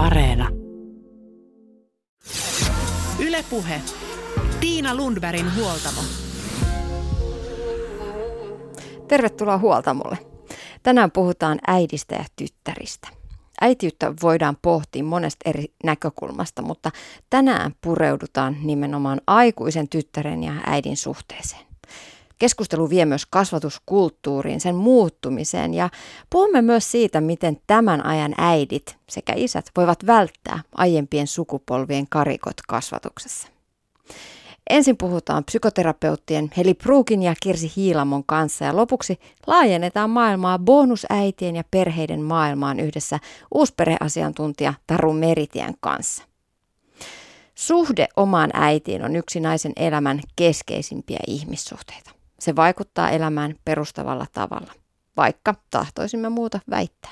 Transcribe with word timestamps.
Areena. 0.00 0.48
Ylepuhe. 3.18 3.80
Tiina 4.60 4.94
Lundbergin 4.94 5.54
huoltamo. 5.56 6.00
Tervetuloa 9.08 9.58
huoltamolle. 9.58 10.18
Tänään 10.82 11.10
puhutaan 11.10 11.58
äidistä 11.66 12.14
ja 12.14 12.24
tyttäristä. 12.36 13.08
Äitiyttä 13.60 14.14
voidaan 14.22 14.56
pohtia 14.62 15.04
monesta 15.04 15.50
eri 15.50 15.64
näkökulmasta, 15.84 16.62
mutta 16.62 16.90
tänään 17.30 17.74
pureudutaan 17.80 18.56
nimenomaan 18.62 19.20
aikuisen 19.26 19.88
tyttären 19.88 20.42
ja 20.42 20.52
äidin 20.66 20.96
suhteeseen. 20.96 21.66
Keskustelu 22.40 22.90
vie 22.90 23.04
myös 23.04 23.26
kasvatuskulttuuriin, 23.26 24.60
sen 24.60 24.74
muuttumiseen 24.74 25.74
ja 25.74 25.90
puhumme 26.30 26.62
myös 26.62 26.90
siitä, 26.90 27.20
miten 27.20 27.60
tämän 27.66 28.06
ajan 28.06 28.34
äidit 28.38 28.96
sekä 29.08 29.32
isät 29.36 29.66
voivat 29.76 30.06
välttää 30.06 30.60
aiempien 30.74 31.26
sukupolvien 31.26 32.06
karikot 32.08 32.56
kasvatuksessa. 32.68 33.48
Ensin 34.70 34.96
puhutaan 34.96 35.44
psykoterapeuttien 35.44 36.50
Heli 36.56 36.74
Pruukin 36.74 37.22
ja 37.22 37.34
Kirsi 37.42 37.72
Hiilamon 37.76 38.24
kanssa 38.24 38.64
ja 38.64 38.76
lopuksi 38.76 39.18
laajennetaan 39.46 40.10
maailmaa 40.10 40.58
bonusäitien 40.58 41.56
ja 41.56 41.64
perheiden 41.70 42.22
maailmaan 42.22 42.80
yhdessä 42.80 43.18
uusperheasiantuntija 43.54 44.74
Taru 44.86 45.12
Meritien 45.12 45.74
kanssa. 45.80 46.24
Suhde 47.54 48.08
omaan 48.16 48.50
äitiin 48.52 49.04
on 49.04 49.16
yksi 49.16 49.40
naisen 49.40 49.72
elämän 49.76 50.20
keskeisimpiä 50.36 51.18
ihmissuhteita. 51.26 52.19
Se 52.40 52.56
vaikuttaa 52.56 53.10
elämään 53.10 53.54
perustavalla 53.64 54.26
tavalla, 54.32 54.72
vaikka 55.16 55.54
tahtoisimme 55.70 56.28
muuta 56.28 56.60
väittää. 56.70 57.10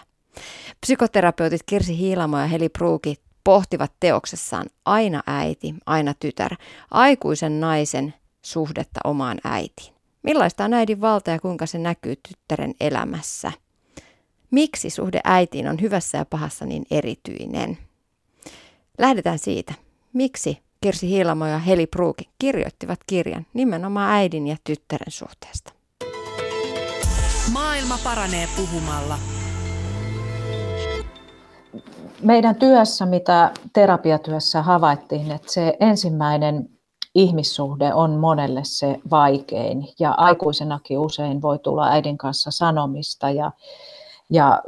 Psykoterapeutit 0.81 1.63
Kirsi 1.67 1.99
Hiilamo 1.99 2.39
ja 2.39 2.47
Heli 2.47 2.69
Pruuki 2.69 3.17
pohtivat 3.45 3.93
teoksessaan 4.01 4.67
aina 4.85 5.23
äiti, 5.27 5.75
aina 5.87 6.15
tytär, 6.15 6.57
aikuisen 6.91 7.61
naisen 7.61 8.15
suhdetta 8.43 9.01
omaan 9.05 9.39
äitiin. 9.45 9.95
Millaista 10.23 10.65
on 10.65 10.75
äidin 10.75 11.01
valta 11.01 11.31
ja 11.31 11.39
kuinka 11.39 11.67
se 11.67 11.79
näkyy 11.79 12.17
tyttären 12.29 12.75
elämässä? 12.81 13.53
Miksi 14.51 14.91
suhde 14.91 15.21
äitiin 15.25 15.69
on 15.69 15.81
hyvässä 15.81 16.19
ja 16.19 16.25
pahassa 16.25 16.65
niin 16.67 16.87
erityinen? 16.91 17.79
Lähdetään 18.99 19.39
siitä. 19.39 19.75
Miksi 20.13 20.59
Kirsi 20.81 21.09
Hiilamo 21.09 21.47
ja 21.47 21.59
Heli 21.59 21.87
Pruuki 21.87 22.29
kirjoittivat 22.39 22.99
kirjan 23.07 23.47
nimenomaan 23.55 24.11
äidin 24.11 24.47
ja 24.47 24.57
tyttären 24.65 25.13
suhteesta. 25.13 25.73
Maailma 27.53 27.99
paranee 28.05 28.49
puhumalla. 28.57 29.19
Meidän 32.23 32.55
työssä, 32.55 33.07
mitä 33.07 33.51
terapiatyössä 33.73 34.63
havaittiin, 34.63 35.31
että 35.31 35.53
se 35.53 35.77
ensimmäinen 35.81 36.69
ihmissuhde 37.15 37.95
on 37.95 38.11
monelle 38.11 38.61
se 38.65 38.99
vaikein 39.11 39.89
ja 39.99 40.13
aikuisenakin 40.13 40.99
usein 40.99 41.43
voi 41.43 41.59
tulla 41.59 41.89
äidin 41.89 42.19
kanssa 42.19 42.51
sanomista 42.51 43.31
ja, 43.31 43.53
ja 44.31 44.63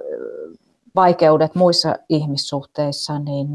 vaikeudet 0.94 1.54
muissa 1.54 1.94
ihmissuhteissa, 2.08 3.18
niin 3.18 3.48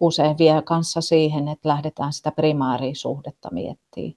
usein 0.00 0.38
vie 0.38 0.62
kanssa 0.64 1.00
siihen, 1.00 1.48
että 1.48 1.68
lähdetään 1.68 2.12
sitä 2.12 2.30
primaarisuhdetta 2.30 3.48
miettimään. 3.52 4.14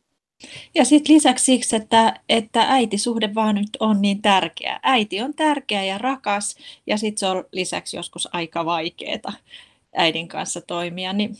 Ja 0.76 0.86
sitten 0.86 1.16
lisäksi 1.16 1.46
siksi, 1.46 1.76
että, 1.76 2.22
että 2.30 2.66
äitisuhde 2.70 3.36
vaan 3.36 3.56
nyt 3.56 3.78
on 3.80 4.02
niin 4.02 4.22
tärkeä. 4.22 4.80
Äiti 4.84 5.22
on 5.22 5.34
tärkeä 5.34 5.84
ja 5.84 5.98
rakas 5.98 6.56
ja 6.88 6.98
sitten 6.98 7.20
se 7.20 7.28
on 7.28 7.44
lisäksi 7.52 7.98
joskus 7.98 8.30
aika 8.34 8.66
vaikeaa 8.66 9.34
äidin 9.96 10.28
kanssa 10.28 10.62
toimia. 10.62 11.14
Niin, 11.14 11.38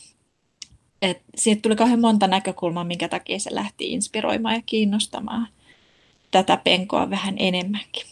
et 1.02 1.22
siitä 1.36 1.62
tuli 1.62 1.76
kauhean 1.76 2.00
monta 2.00 2.26
näkökulmaa, 2.26 2.84
minkä 2.84 3.08
takia 3.08 3.38
se 3.38 3.54
lähti 3.54 3.92
inspiroimaan 3.92 4.54
ja 4.54 4.62
kiinnostamaan 4.66 5.48
tätä 6.30 6.56
penkoa 6.56 7.10
vähän 7.10 7.34
enemmänkin. 7.38 8.06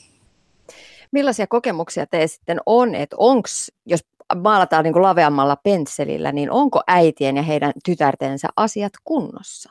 Millaisia 1.12 1.46
kokemuksia 1.46 2.06
te 2.06 2.26
sitten 2.26 2.60
on, 2.66 2.94
että 2.94 3.16
onko, 3.18 3.48
jos 3.86 4.04
maalataan 4.34 4.84
niin 4.84 4.92
kuin 4.92 5.02
laveammalla 5.02 5.56
pensselillä, 5.56 6.32
niin 6.32 6.50
onko 6.50 6.80
äitien 6.86 7.36
ja 7.36 7.42
heidän 7.42 7.72
tytärtensä 7.84 8.48
asiat 8.56 8.92
kunnossa? 9.04 9.70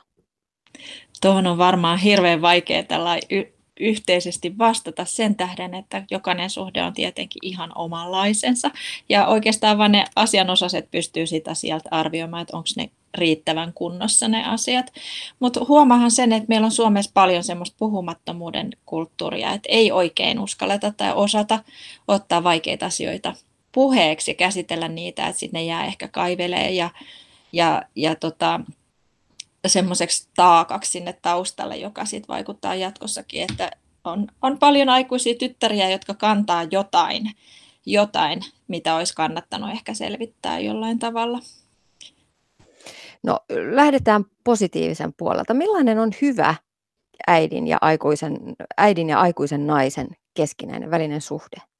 Tuohon 1.20 1.46
on 1.46 1.58
varmaan 1.58 1.98
hirveän 1.98 2.42
vaikea 2.42 2.82
tällä 2.82 3.18
y- 3.30 3.52
yhteisesti 3.80 4.58
vastata 4.58 5.04
sen 5.04 5.34
tähden, 5.34 5.74
että 5.74 6.04
jokainen 6.10 6.50
suhde 6.50 6.82
on 6.82 6.92
tietenkin 6.92 7.38
ihan 7.42 7.72
omanlaisensa. 7.74 8.70
Ja 9.08 9.26
oikeastaan 9.26 9.78
vain 9.78 9.92
ne 9.92 10.04
asianosaiset 10.16 10.90
pystyy 10.90 11.26
sitä 11.26 11.54
sieltä 11.54 11.88
arvioimaan, 11.90 12.42
että 12.42 12.56
onko 12.56 12.68
ne 12.76 12.90
riittävän 13.14 13.72
kunnossa 13.72 14.28
ne 14.28 14.44
asiat. 14.44 14.92
Mutta 15.40 15.60
huomaahan 15.68 16.10
sen, 16.10 16.32
että 16.32 16.48
meillä 16.48 16.64
on 16.64 16.70
Suomessa 16.70 17.10
paljon 17.14 17.44
semmoista 17.44 17.76
puhumattomuuden 17.78 18.70
kulttuuria, 18.86 19.52
että 19.52 19.68
ei 19.72 19.92
oikein 19.92 20.38
uskalleta 20.38 20.92
tai 20.96 21.12
osata 21.14 21.58
ottaa 22.08 22.44
vaikeita 22.44 22.86
asioita 22.86 23.34
puheeksi 23.72 24.30
ja 24.30 24.34
käsitellä 24.34 24.88
niitä, 24.88 25.26
että 25.26 25.40
sitten 25.40 25.58
ne 25.58 25.64
jää 25.64 25.84
ehkä 25.84 26.08
kaivelee 26.08 26.70
ja, 26.70 26.90
ja, 27.52 27.82
ja 27.96 28.14
tota, 28.14 28.60
semmoiseksi 29.66 30.28
taakaksi 30.36 30.90
sinne 30.90 31.18
taustalle, 31.22 31.76
joka 31.76 32.04
sitten 32.04 32.28
vaikuttaa 32.28 32.74
jatkossakin, 32.74 33.46
että 33.50 33.70
on, 34.04 34.26
on 34.42 34.58
paljon 34.58 34.88
aikuisia 34.88 35.34
tyttäriä, 35.34 35.90
jotka 35.90 36.14
kantaa 36.14 36.66
jotain, 36.70 37.30
jotain, 37.86 38.40
mitä 38.68 38.96
olisi 38.96 39.14
kannattanut 39.14 39.70
ehkä 39.70 39.94
selvittää 39.94 40.58
jollain 40.58 40.98
tavalla. 40.98 41.38
No 43.22 43.40
lähdetään 43.74 44.24
positiivisen 44.44 45.12
puolelta. 45.16 45.54
Millainen 45.54 45.98
on 45.98 46.10
hyvä 46.22 46.54
äidin 47.26 47.66
ja 47.66 47.78
aikuisen, 47.80 48.38
äidin 48.76 49.08
ja 49.08 49.20
aikuisen 49.20 49.66
naisen 49.66 50.08
keskinäinen 50.34 50.90
välinen 50.90 51.20
suhde? 51.20 51.71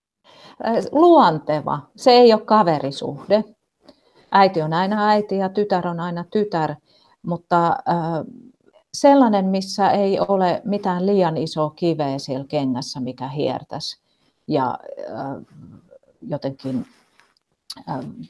Luonteva. 0.92 1.78
Se 1.96 2.10
ei 2.10 2.32
ole 2.32 2.40
kaverisuhde. 2.40 3.44
Äiti 4.32 4.62
on 4.62 4.72
aina 4.72 5.08
äiti 5.08 5.36
ja 5.36 5.48
tytär 5.48 5.88
on 5.88 6.00
aina 6.00 6.24
tytär, 6.30 6.74
mutta 7.22 7.76
sellainen, 8.94 9.44
missä 9.44 9.90
ei 9.90 10.20
ole 10.20 10.62
mitään 10.64 11.06
liian 11.06 11.36
isoa 11.36 11.70
kiveä 11.70 12.18
siellä 12.18 12.44
kengässä, 12.48 13.00
mikä 13.00 13.28
hiertäisi 13.28 14.00
ja 14.48 14.78
jotenkin 16.22 16.86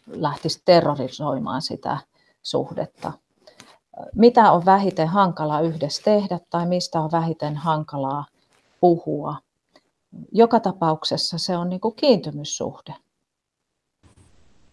lähtisi 0.07 0.63
terrorisoimaan 0.65 1.63
sitä 1.63 1.99
suhdetta. 2.43 3.13
Mitä 4.15 4.53
on 4.53 4.65
vähiten 4.65 5.09
hankala 5.09 5.61
yhdessä 5.61 6.03
tehdä 6.05 6.41
tai 6.51 6.67
mistä 6.67 7.01
on 7.01 7.11
vähiten 7.13 7.57
hankalaa 7.57 8.25
puhua– 8.81 9.37
joka 10.33 10.61
tapauksessa 10.61 11.39
se 11.39 11.57
on 11.57 11.71
niin 11.71 11.81
kuin 11.81 11.95
kiintymyssuhde. 11.95 12.95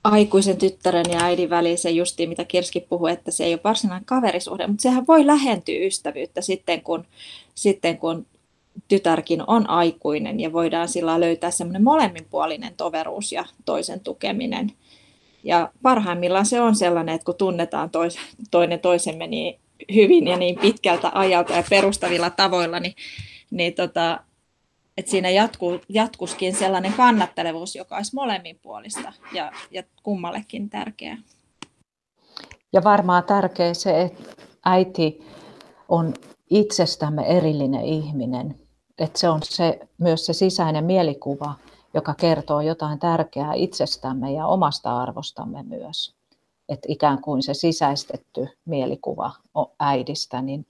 Aikuisen 0.04 0.58
tyttären 0.58 1.06
ja 1.12 1.24
äidin 1.24 1.50
välisen 1.50 1.96
justiin, 1.96 2.30
mitä 2.30 2.46
Kirski 2.46 2.80
puhui, 2.80 3.12
että 3.12 3.32
se 3.32 3.44
ei 3.44 3.54
ole 3.54 3.62
varsinainen 3.64 4.06
kaverisuhde, 4.06 4.68
mutta 4.68 4.82
sehän 4.82 5.08
voi 5.08 5.28
lähentyä 5.28 5.76
ystävyyttä 5.86 6.42
sitten, 6.42 6.82
kun, 6.82 7.06
sitten 7.56 7.98
kun 7.98 8.26
tytärkin 8.88 9.44
on 9.48 9.70
aikuinen 9.70 10.40
ja 10.40 10.54
voidaan 10.54 10.88
sillä 10.88 11.20
löytää 11.20 11.52
semmoinen 11.52 11.84
molemminpuolinen 11.84 12.74
toveruus 12.78 13.32
ja 13.32 13.46
toisen 13.66 14.00
tukeminen. 14.00 14.72
Ja 15.44 15.72
parhaimmillaan 15.82 16.46
se 16.46 16.62
on 16.62 16.76
sellainen, 16.76 17.16
että 17.16 17.26
kun 17.26 17.36
tunnetaan 17.36 17.90
tois, 17.90 18.18
toinen 18.52 18.80
toisemme 18.80 19.28
niin 19.28 19.60
hyvin 19.94 20.28
ja 20.28 20.38
niin 20.38 20.60
pitkältä 20.60 21.12
ajalta 21.14 21.54
ja 21.54 21.64
perustavilla 21.70 22.30
tavoilla, 22.30 22.80
niin, 22.80 22.96
niin 23.52 23.74
tota, 23.74 24.20
että 25.00 25.12
siinä 25.12 25.30
jatkuu, 25.30 25.80
jatkuskin 25.90 26.56
sellainen 26.56 26.94
kannattelevuus, 26.94 27.76
joka 27.76 27.96
olisi 27.96 28.16
molemminpuolista 28.16 29.14
ja, 29.34 29.52
ja 29.72 29.84
kummallekin 30.04 30.70
tärkeää. 30.70 31.18
Ja 32.74 32.84
varmaan 32.84 33.24
tärkeä 33.24 33.74
se, 33.74 34.02
että 34.02 34.44
äiti 34.66 35.26
on 35.90 36.14
itsestämme 36.50 37.22
erillinen 37.38 37.82
ihminen. 37.82 38.56
Että 39.00 39.20
se 39.20 39.30
on 39.30 39.40
se, 39.44 39.80
myös 39.98 40.26
se 40.26 40.34
sisäinen 40.34 40.86
mielikuva, 40.86 41.56
joka 41.94 42.14
kertoo 42.14 42.62
jotain 42.62 43.00
tärkeää 43.00 43.54
itsestämme 43.54 44.32
ja 44.32 44.48
omasta 44.48 45.02
arvostamme 45.02 45.64
myös. 45.64 46.16
Että 46.70 46.88
ikään 46.92 47.22
kuin 47.22 47.44
se 47.44 47.54
sisäistetty 47.54 48.48
mielikuva 48.66 49.32
äidistä, 49.80 50.42
niin 50.42 50.68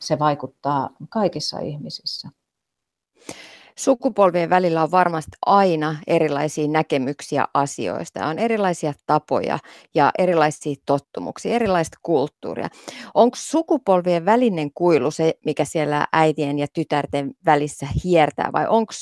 se 0.00 0.18
vaikuttaa 0.18 0.90
kaikissa 1.08 1.58
ihmisissä. 1.58 2.28
Sukupolvien 3.78 4.50
välillä 4.50 4.82
on 4.82 4.90
varmasti 4.90 5.30
aina 5.46 5.96
erilaisia 6.06 6.68
näkemyksiä 6.68 7.46
asioista. 7.54 8.26
On 8.26 8.38
erilaisia 8.38 8.92
tapoja 9.06 9.58
ja 9.94 10.10
erilaisia 10.18 10.74
tottumuksia, 10.86 11.54
erilaista 11.54 11.98
kulttuuria. 12.02 12.68
Onko 13.14 13.36
sukupolvien 13.40 14.24
välinen 14.24 14.70
kuilu 14.74 15.10
se, 15.10 15.34
mikä 15.46 15.64
siellä 15.64 16.06
äitien 16.12 16.58
ja 16.58 16.66
tytärten 16.74 17.30
välissä 17.46 17.86
hiertää 18.04 18.50
vai 18.52 18.66
onko 18.68 18.92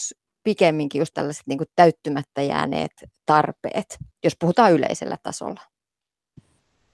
pikemminkin 0.45 0.99
just 0.99 1.15
tällaiset 1.15 1.47
niin 1.47 1.59
täyttymättä 1.77 2.43
jääneet 2.43 2.93
tarpeet, 3.27 3.99
jos 4.25 4.33
puhutaan 4.41 4.73
yleisellä 4.73 5.17
tasolla? 5.23 5.61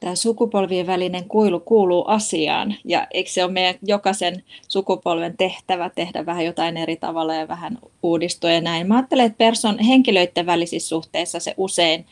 Tämä 0.01 0.15
sukupolvien 0.15 0.87
välinen 0.87 1.29
kuilu 1.29 1.61
kuuluu 1.61 2.05
asiaan 2.05 2.75
ja 2.85 3.07
eikö 3.11 3.31
se 3.31 3.45
ole 3.45 3.53
meidän 3.53 3.75
jokaisen 3.83 4.45
sukupolven 4.69 5.37
tehtävä 5.37 5.91
tehdä 5.95 6.27
vähän 6.27 6.45
jotain 6.45 6.77
eri 6.77 6.97
tavalla 6.97 7.35
ja 7.35 7.49
vähän 7.49 7.79
uudistua 8.03 8.51
ja 8.51 8.61
näin. 8.61 8.87
Mä 8.87 8.97
ajattelen, 8.97 9.27
että 9.27 9.39
person, 9.39 9.79
henkilöiden 9.79 10.47
välisissä 10.47 10.89
suhteissa 10.89 11.41
se 11.41 11.55
usein, 11.57 12.07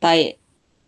tai 0.00 0.34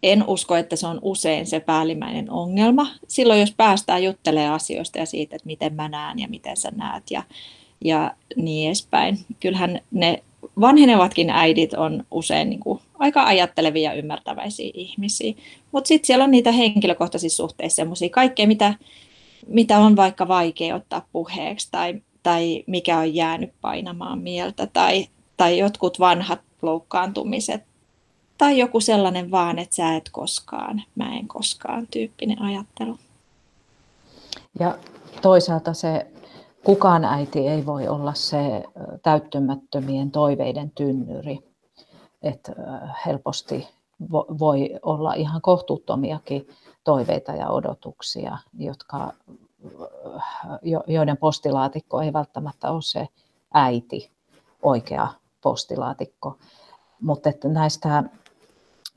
en 0.02 0.24
usko, 0.26 0.56
että 0.56 0.76
se 0.76 0.86
on 0.86 0.98
usein 1.02 1.46
se 1.46 1.60
päällimmäinen 1.60 2.30
ongelma. 2.30 2.86
Silloin, 3.08 3.40
jos 3.40 3.54
päästään 3.56 4.04
juttelemaan 4.04 4.54
asioista 4.54 4.98
ja 4.98 5.06
siitä, 5.06 5.36
että 5.36 5.46
miten 5.46 5.74
mä 5.74 5.88
näen 5.88 6.18
ja 6.18 6.28
miten 6.28 6.56
sä 6.56 6.70
näet 6.76 7.10
ja, 7.10 7.22
ja 7.84 8.14
niin 8.36 8.66
edespäin. 8.66 9.18
Kyllähän 9.40 9.80
ne 9.90 10.22
vanhenevatkin 10.60 11.30
äidit 11.30 11.74
on 11.74 12.04
usein 12.10 12.50
niin 12.50 12.60
kuin 12.60 12.80
aika 12.98 13.22
ajattelevia 13.22 13.90
ja 13.90 13.98
ymmärtäväisiä 13.98 14.70
ihmisiä. 14.74 15.34
Mutta 15.72 15.88
sitten 15.88 16.06
siellä 16.06 16.24
on 16.24 16.30
niitä 16.30 16.52
henkilökohtaisissa 16.52 17.36
suhteissa 17.36 17.76
semmoisia 17.76 18.08
kaikkea, 18.08 18.46
mitä, 18.46 18.74
mitä 19.46 19.78
on 19.78 19.96
vaikka 19.96 20.28
vaikea 20.28 20.74
ottaa 20.74 21.06
puheeksi 21.12 21.68
tai, 21.70 22.02
tai 22.22 22.64
mikä 22.66 22.98
on 22.98 23.14
jäänyt 23.14 23.50
painamaan 23.60 24.18
mieltä 24.18 24.66
tai, 24.66 25.06
tai 25.36 25.58
jotkut 25.58 26.00
vanhat 26.00 26.40
loukkaantumiset 26.62 27.62
tai 28.38 28.58
joku 28.58 28.80
sellainen 28.80 29.30
vaan, 29.30 29.58
että 29.58 29.74
sä 29.74 29.96
et 29.96 30.08
koskaan, 30.12 30.82
mä 30.94 31.16
en 31.16 31.28
koskaan 31.28 31.86
tyyppinen 31.90 32.42
ajattelu. 32.42 32.98
Ja 34.60 34.78
toisaalta 35.22 35.74
se 35.74 36.06
kukaan 36.66 37.04
äiti 37.04 37.48
ei 37.48 37.66
voi 37.66 37.88
olla 37.88 38.14
se 38.14 38.64
täyttymättömien 39.02 40.10
toiveiden 40.10 40.70
tynnyri. 40.70 41.38
Että 42.22 42.52
helposti 43.06 43.68
voi 44.38 44.70
olla 44.82 45.14
ihan 45.14 45.42
kohtuuttomiakin 45.42 46.48
toiveita 46.84 47.32
ja 47.32 47.50
odotuksia, 47.50 48.38
jotka, 48.58 49.12
joiden 50.86 51.16
postilaatikko 51.16 52.00
ei 52.00 52.12
välttämättä 52.12 52.70
ole 52.70 52.82
se 52.82 53.08
äiti, 53.54 54.10
oikea 54.62 55.08
postilaatikko. 55.42 56.38
Mutta 57.00 57.28
että 57.28 57.48
näistä 57.48 58.04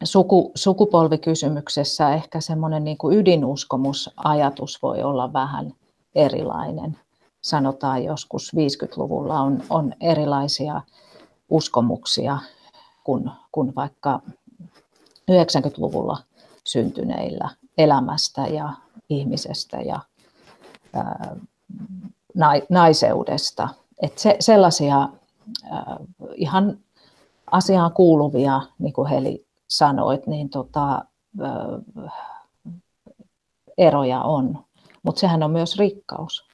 suku, 0.04 0.51
sukupolvikysymyksessä 0.56 2.13
ehkä 2.13 2.42
semmoinen 2.42 2.83
niin 2.83 2.98
ydinuskomusajatus 3.12 4.81
voi 4.81 5.04
olla 5.04 5.33
vähän 5.33 5.74
erilainen. 6.15 6.98
Sanotaan 7.41 8.03
joskus 8.03 8.51
50-luvulla 8.56 9.39
on, 9.39 9.63
on 9.69 9.94
erilaisia 10.01 10.81
uskomuksia 11.50 12.38
kuin, 13.03 13.31
kuin 13.51 13.75
vaikka 13.75 14.21
90-luvulla 15.31 16.18
syntyneillä 16.63 17.50
elämästä 17.77 18.47
ja 18.47 18.74
ihmisestä 19.09 19.77
ja 19.77 20.00
ää, 20.94 21.36
naiseudesta. 22.69 23.69
Et 24.01 24.18
se, 24.18 24.36
sellaisia 24.39 25.09
ää, 25.71 25.97
ihan 26.36 26.77
asiaan 27.51 27.94
kuuluvia, 27.94 28.62
niin 28.80 28.94
kuin 28.94 29.09
Heli 29.09 29.45
sanoit, 29.68 30.27
niin 30.27 30.50
tota, 30.50 31.06
eroja 33.77 34.21
on. 34.21 34.65
Mutta 35.03 35.19
sehän 35.19 35.44
on 35.44 35.51
myös 35.51 35.77
rikkaus. 35.77 36.49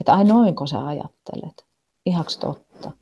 Että 0.00 0.14
ai 0.14 0.24
noinko 0.24 0.66
sä 0.66 0.86
ajattelet? 0.86 1.66
Ihaks 2.06 2.36
totta. 2.36 2.92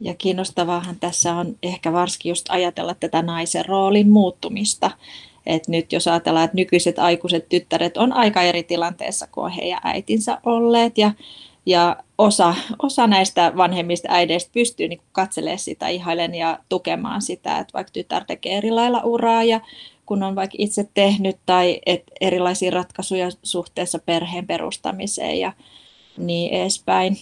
Ja 0.00 0.14
kiinnostavaahan 0.14 0.96
tässä 1.00 1.34
on 1.34 1.56
ehkä 1.62 1.92
varsinkin 1.92 2.30
just 2.30 2.46
ajatella 2.48 2.94
tätä 2.94 3.22
naisen 3.22 3.66
roolin 3.66 4.10
muuttumista. 4.10 4.90
Et 5.46 5.68
nyt 5.68 5.92
jos 5.92 6.08
ajatellaan, 6.08 6.44
että 6.44 6.56
nykyiset 6.56 6.98
aikuiset 6.98 7.48
tyttäret 7.48 7.96
on 7.96 8.12
aika 8.12 8.42
eri 8.42 8.62
tilanteessa 8.62 9.26
kuin 9.26 9.52
heidän 9.52 9.80
äitinsä 9.84 10.38
olleet. 10.44 10.98
Ja 10.98 11.12
ja 11.66 11.96
osa, 12.18 12.54
osa 12.82 13.06
näistä 13.06 13.52
vanhemmista 13.56 14.08
äideistä 14.10 14.50
pystyy 14.54 14.88
niin 14.88 15.00
katselemaan 15.12 15.58
sitä, 15.58 15.88
ihailen 15.88 16.34
ja 16.34 16.58
tukemaan 16.68 17.22
sitä, 17.22 17.58
että 17.58 17.72
vaikka 17.74 17.90
tytär 17.92 18.24
tekee 18.24 18.56
eri 18.56 18.70
lailla 18.70 19.00
uraa 19.04 19.44
ja 19.44 19.60
kun 20.06 20.22
on 20.22 20.34
vaikka 20.34 20.56
itse 20.58 20.88
tehnyt 20.94 21.36
tai 21.46 21.80
et 21.86 22.02
erilaisia 22.20 22.70
ratkaisuja 22.70 23.28
suhteessa 23.42 23.98
perheen 23.98 24.46
perustamiseen 24.46 25.40
ja 25.40 25.52
niin 26.18 26.52
edespäin. 26.52 27.18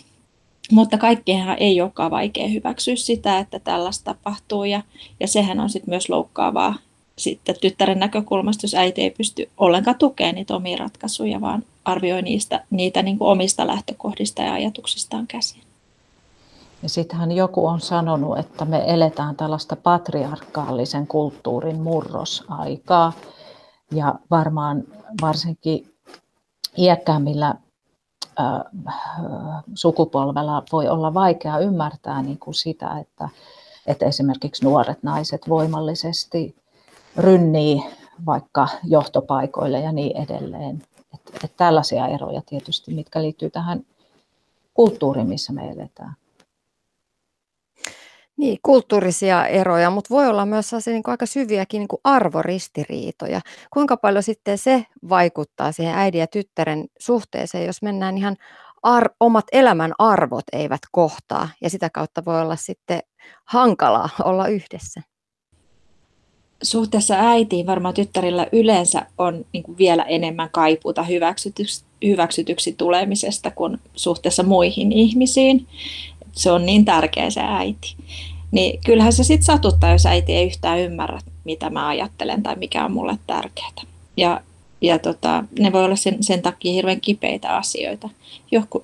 Mutta 0.70 0.99
kaikkihan 0.99 1.56
ei 1.61 1.81
olekaan 1.81 2.11
vaikea 2.11 2.49
hyväksyä 2.49 2.96
sitä, 2.96 3.38
että 3.38 3.58
tällaista 3.58 4.05
tapahtuu 4.05 4.64
ja, 4.64 4.82
ja 5.20 5.29
sehän 5.29 5.61
on 5.61 5.70
sitten 5.70 5.90
myös 5.93 6.08
loukkaavaa 6.08 6.75
sitten 7.19 7.55
tyttären 7.61 7.99
näkökulmasta, 7.99 8.64
jos 8.64 8.75
äiti 8.75 9.02
ei 9.02 9.11
pysty 9.11 9.50
ollenkaan 9.56 9.99
tukemaan 9.99 10.34
niitä 10.34 10.56
omia 10.56 10.76
ratkaisuja, 10.76 11.40
vaan 11.40 11.64
arvioi 11.84 12.23
niistä, 12.23 12.64
niitä 12.70 13.02
niin 13.02 13.19
kuin 13.19 13.29
omista 13.29 13.67
lähtökohdista 13.67 14.43
ja 14.43 14.52
ajatuksistaan 14.52 15.26
käsin. 15.26 15.72
Ja 16.82 16.88
sittenhän 16.88 17.32
joku 17.32 17.67
on 17.67 17.81
sanonut, 17.81 18.38
että 18.38 18.64
me 18.64 18.84
eletään 18.87 19.37
tällaista 19.37 19.76
patriarkaalisen 19.76 21.06
kulttuurin 21.06 21.81
murrosaikaa. 21.81 23.12
Ja 23.93 24.14
varmaan 24.31 24.84
varsinkin 25.23 25.94
iäkkäämmillä 26.79 27.55
sukupolvella 29.75 30.62
voi 30.73 30.88
olla 30.88 31.14
vaikea 31.14 31.58
ymmärtää 31.58 32.23
niin 32.23 32.38
kuin 32.38 32.55
sitä, 32.55 32.99
että, 32.99 33.29
että 33.87 34.06
esimerkiksi 34.06 34.64
nuoret 34.64 35.02
naiset 35.02 35.49
voimallisesti 35.49 36.56
rynnii 37.17 37.84
vaikka 38.26 38.69
johtopaikoille 38.84 39.81
ja 39.81 39.93
niin 39.93 40.17
edelleen. 40.17 40.82
Että 41.14 41.32
et 41.44 41.56
tällaisia 41.56 42.06
eroja 42.06 42.43
tietysti, 42.46 42.94
mitkä 42.94 43.23
liittyy 43.23 43.50
tähän 43.50 43.87
kulttuuriin, 44.75 45.29
missä 45.29 45.52
me 45.52 45.70
eletään. 45.70 46.14
Niin, 48.37 48.58
kulttuurisia 48.62 49.46
eroja, 49.46 49.90
mutta 49.90 50.14
voi 50.14 50.29
olla 50.29 50.46
myös 50.46 50.70
niin 50.87 51.02
aika 51.06 51.26
syviäkin 51.26 51.79
niin 51.79 51.88
kuin 51.88 52.00
arvoristiriitoja. 52.05 53.40
Kuinka 53.73 53.96
paljon 53.96 54.23
sitten 54.23 54.58
se 54.58 54.87
vaikuttaa 55.08 55.73
siihen 55.73 55.94
äidin 55.94 56.20
ja 56.20 56.26
tyttären 56.26 56.84
suhteeseen, 56.99 57.67
jos 57.67 57.82
mennään 57.82 58.19
ihan 58.19 58.37
ar- 58.82 59.11
omat 59.20 59.44
elämän 59.52 59.93
arvot 59.99 60.44
eivät 60.52 60.81
kohtaa 60.93 61.49
ja 61.61 61.70
sitä 61.70 61.90
kautta 61.90 62.25
voi 62.25 62.40
olla 62.40 62.56
sitten 62.56 63.00
hankalaa 63.44 64.08
olla 64.25 64.49
yhdessä? 64.49 65.02
suhteessa 66.62 67.15
äitiin 67.19 67.67
varmaan 67.67 67.94
tyttärillä 67.94 68.46
yleensä 68.53 69.06
on 69.19 69.44
niin 69.53 69.65
vielä 69.79 70.03
enemmän 70.03 70.48
kaipuuta 70.53 71.03
hyväksytyksi, 71.03 71.84
hyväksytyksi 72.05 72.74
tulemisesta 72.79 73.51
kuin 73.51 73.79
suhteessa 73.94 74.43
muihin 74.43 74.93
ihmisiin. 74.93 75.67
Se 76.32 76.51
on 76.51 76.67
niin 76.67 76.84
tärkeä 76.84 77.31
se 77.31 77.41
äiti. 77.44 77.96
Niin 78.51 78.81
kyllähän 78.84 79.12
se 79.12 79.24
sitten 79.24 79.44
satuttaa, 79.44 79.93
jos 79.93 80.06
äiti 80.06 80.32
ei 80.32 80.46
yhtään 80.46 80.79
ymmärrä, 80.79 81.20
mitä 81.44 81.70
mä 81.70 81.89
ajattelen 81.89 82.43
tai 82.43 82.56
mikä 82.56 82.84
on 82.84 82.93
mulle 82.93 83.19
tärkeää. 83.27 83.70
Ja, 84.17 84.41
ja 84.81 84.98
tota, 84.98 85.44
ne 85.58 85.72
voi 85.72 85.84
olla 85.84 85.96
sen, 85.96 86.22
sen 86.22 86.43
takia 86.43 86.72
hirveän 86.72 87.01
kipeitä 87.01 87.56
asioita. 87.56 88.08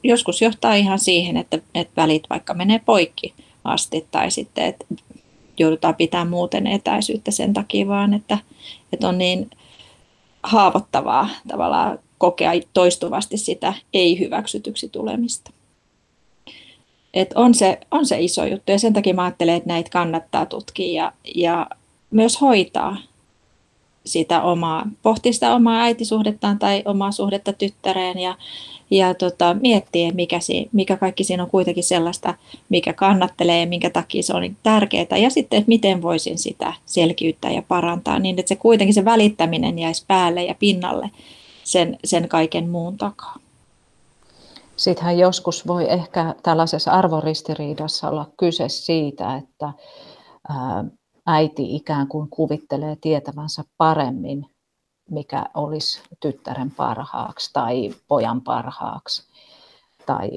Joskus 0.03 0.43
johtaa 0.43 0.75
ihan 0.75 0.99
siihen, 0.99 1.37
että, 1.37 1.59
että 1.75 2.03
välit 2.03 2.23
vaikka 2.31 2.55
menee 2.55 2.81
poikki 2.85 3.35
asti 3.65 4.07
tai 4.11 4.31
sitten, 4.31 4.65
että 4.65 4.85
joudutaan 5.59 5.95
pitämään 5.95 6.29
muuten 6.29 6.67
etäisyyttä 6.67 7.31
sen 7.31 7.53
takia 7.53 7.89
vaan, 7.89 8.15
että, 8.15 8.39
että 8.93 9.09
on 9.09 9.19
niin 9.19 9.51
haavoittavaa 10.43 11.29
tavallaan 11.49 11.99
kokea 12.19 12.53
toistuvasti 12.73 13.37
sitä 13.37 13.75
ei-hyväksytyksi 13.95 14.89
tulemista. 14.89 15.51
Et 17.15 17.33
on, 17.35 17.55
se, 17.55 17.81
on 17.91 18.07
se 18.07 18.21
iso 18.21 18.45
juttu 18.45 18.73
ja 18.73 18.79
sen 18.79 18.93
takia 18.93 19.15
mä 19.15 19.25
ajattelen, 19.25 19.55
että 19.55 19.69
näitä 19.69 19.91
kannattaa 19.91 20.47
tutkia 20.47 21.03
ja, 21.03 21.13
ja 21.35 21.67
myös 22.11 22.41
hoitaa 22.41 22.97
sitä 24.07 24.43
omaa, 24.43 24.87
pohtia 25.03 25.33
sitä 25.33 25.55
omaa 25.55 25.81
äitisuhdettaan 25.81 26.59
tai 26.59 26.83
omaa 26.85 27.13
suhdetta 27.13 27.53
tyttäreen 27.53 28.19
ja, 28.19 28.35
ja 28.91 29.15
tota, 29.15 29.57
miettiä, 29.61 30.11
mikä, 30.13 30.41
si, 30.41 30.69
mikä 30.73 30.97
kaikki 30.97 31.25
siinä 31.25 31.43
on 31.43 31.51
kuitenkin 31.51 31.85
sellaista, 31.85 32.35
mikä 32.69 32.93
kannattelee 32.93 33.61
ja 33.61 33.67
minkä 33.67 33.91
takia 33.91 34.23
se 34.23 34.35
on 34.35 34.43
niin 34.43 34.57
tärkeää. 34.63 35.19
Ja 35.23 35.31
sitten, 35.31 35.59
että 35.59 35.69
miten 35.69 36.03
voisin 36.03 36.39
sitä 36.39 36.73
selkiyttää 36.87 37.51
ja 37.51 37.63
parantaa 37.69 38.19
niin, 38.19 38.39
että 38.39 38.49
se 38.49 38.57
kuitenkin 38.57 38.95
se 38.95 39.05
välittäminen 39.05 39.79
jäisi 39.79 40.05
päälle 40.07 40.45
ja 40.45 40.55
pinnalle 40.55 41.11
sen, 41.65 41.99
sen 42.05 42.29
kaiken 42.29 42.69
muun 42.69 42.99
takaa. 42.99 43.37
Sittenhän 44.79 45.19
joskus 45.19 45.67
voi 45.67 45.91
ehkä 45.91 46.35
tällaisessa 46.43 46.91
arvoristiriidassa 46.91 48.09
olla 48.09 48.31
kyse 48.37 48.69
siitä, 48.69 49.37
että 49.37 49.73
äiti 51.27 51.77
ikään 51.77 52.09
kuin 52.09 52.31
kuvittelee 52.31 52.97
tietävänsä 53.01 53.65
paremmin 53.77 54.47
mikä 55.11 55.45
olisi 55.55 56.03
tyttären 56.21 56.71
parhaaksi 56.71 57.51
tai 57.53 57.95
pojan 58.09 58.41
parhaaksi. 58.41 59.29
tai 60.07 60.31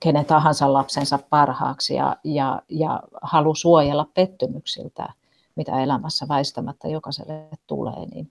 kenen 0.00 0.24
tahansa 0.24 0.72
lapsensa 0.72 1.18
parhaaksi 1.30 1.94
ja, 1.94 2.16
ja, 2.24 2.62
ja 2.68 3.02
halu 3.22 3.54
suojella 3.54 4.06
pettymyksiltä, 4.14 5.12
mitä 5.56 5.82
elämässä 5.82 6.28
väistämättä 6.28 6.88
jokaiselle 6.88 7.48
tulee, 7.66 8.06
niin 8.06 8.30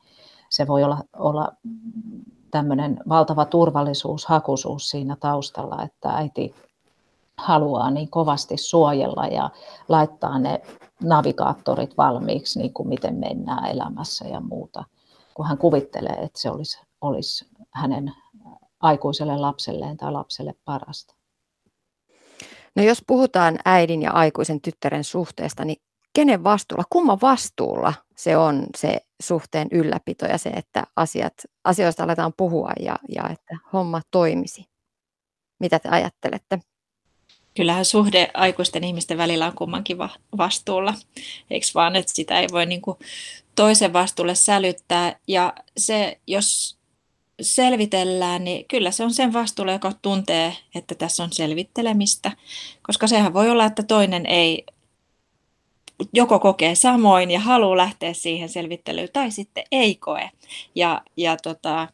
se 0.50 0.68
voi 0.68 0.84
olla, 0.84 1.04
olla 1.14 1.52
tämmöinen 2.52 3.00
valtava 3.10 3.46
turvallisuus, 3.46 4.26
hakuisuus 4.26 4.90
siinä 4.90 5.16
taustalla, 5.20 5.84
että 5.84 6.10
äiti 6.10 6.56
haluaa 7.38 7.92
niin 7.92 8.10
kovasti 8.10 8.58
suojella 8.58 9.28
ja 9.28 9.50
laittaa 9.90 10.40
ne 10.40 10.62
navigaattorit 11.04 11.98
valmiiksi, 11.98 12.60
niin 12.60 12.74
kuin 12.74 12.90
miten 12.90 13.16
mennään 13.16 13.66
elämässä 13.66 14.28
ja 14.28 14.40
muuta, 14.40 14.84
kun 15.34 15.48
hän 15.48 15.58
kuvittelee, 15.58 16.14
että 16.14 16.40
se 16.40 16.52
olisi, 16.52 16.80
olisi 17.02 17.46
hänen 17.72 18.14
aikuiselle 18.80 19.38
lapselleen 19.38 19.98
tai 19.98 20.12
lapselle 20.12 20.54
parasta. 20.66 21.16
No 22.76 22.84
jos 22.84 23.04
puhutaan 23.08 23.60
äidin 23.66 24.02
ja 24.02 24.12
aikuisen 24.12 24.62
tyttären 24.62 25.04
suhteesta, 25.04 25.66
niin 25.66 25.82
kenen 26.14 26.44
vastuulla, 26.44 26.84
kumman 26.90 27.22
vastuulla 27.22 27.94
se 28.16 28.38
on 28.38 28.66
se 28.78 29.00
suhteen 29.24 29.68
ylläpito 29.72 30.26
ja 30.26 30.38
se, 30.38 30.50
että 30.50 30.84
asiat, 30.96 31.34
asioista 31.64 32.04
aletaan 32.04 32.34
puhua 32.38 32.72
ja, 32.80 32.96
ja 33.16 33.30
että 33.30 33.58
homma 33.74 34.02
toimisi? 34.12 34.66
Mitä 35.60 35.80
te 35.80 35.90
ajattelette? 35.90 36.60
Kyllähän 37.56 37.86
suhde 37.86 38.32
aikuisten 38.34 38.84
ihmisten 38.84 39.18
välillä 39.18 39.46
on 39.48 39.56
kummankin 39.56 39.98
vastuulla, 40.38 40.94
eikö 41.50 41.66
vaan, 41.76 41.96
että 41.96 42.12
sitä 42.14 42.40
ei 42.40 42.48
voi 42.52 42.66
niin 42.66 42.82
toisen 43.56 43.94
vastuulle 43.94 44.36
sälyttää. 44.36 45.20
Ja 45.28 45.54
se, 45.78 46.20
jos 46.28 46.78
selvitellään, 47.42 48.44
niin 48.44 48.66
kyllä 48.66 48.92
se 48.92 49.04
on 49.04 49.14
sen 49.14 49.34
vastuulla, 49.34 49.72
joka 49.72 49.92
tuntee, 50.02 50.58
että 50.76 50.96
tässä 50.96 51.24
on 51.24 51.32
selvittelemistä, 51.32 52.32
koska 52.82 53.08
sehän 53.08 53.34
voi 53.34 53.50
olla, 53.50 53.66
että 53.66 53.84
toinen 53.84 54.26
ei 54.26 54.66
joko 56.14 56.40
kokee 56.40 56.76
samoin 56.76 57.32
ja 57.32 57.40
haluaa 57.40 57.78
lähteä 57.78 58.14
siihen 58.14 58.50
selvittelyyn, 58.50 59.10
tai 59.14 59.32
sitten 59.32 59.64
ei 59.72 59.96
koe 59.96 60.30
ja, 60.76 61.02
ja 61.18 61.38
tota, 61.38 61.88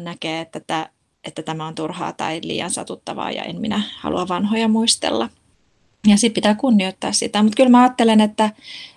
näkee, 0.00 0.40
että, 0.40 0.60
tämä, 0.60 0.86
että 1.24 1.42
tämä 1.42 1.66
on 1.66 1.74
turhaa 1.74 2.12
tai 2.12 2.40
liian 2.42 2.70
satuttavaa 2.70 3.30
ja 3.30 3.42
en 3.42 3.60
minä 3.60 3.82
halua 3.98 4.28
vanhoja 4.28 4.68
muistella. 4.68 5.28
Ja 6.06 6.16
sitten 6.16 6.34
pitää 6.34 6.54
kunnioittaa 6.54 7.12
sitä. 7.12 7.42
Mutta 7.42 7.56
kyllä 7.56 7.70
mä 7.70 7.82
ajattelen, 7.82 8.20
että, 8.20 8.50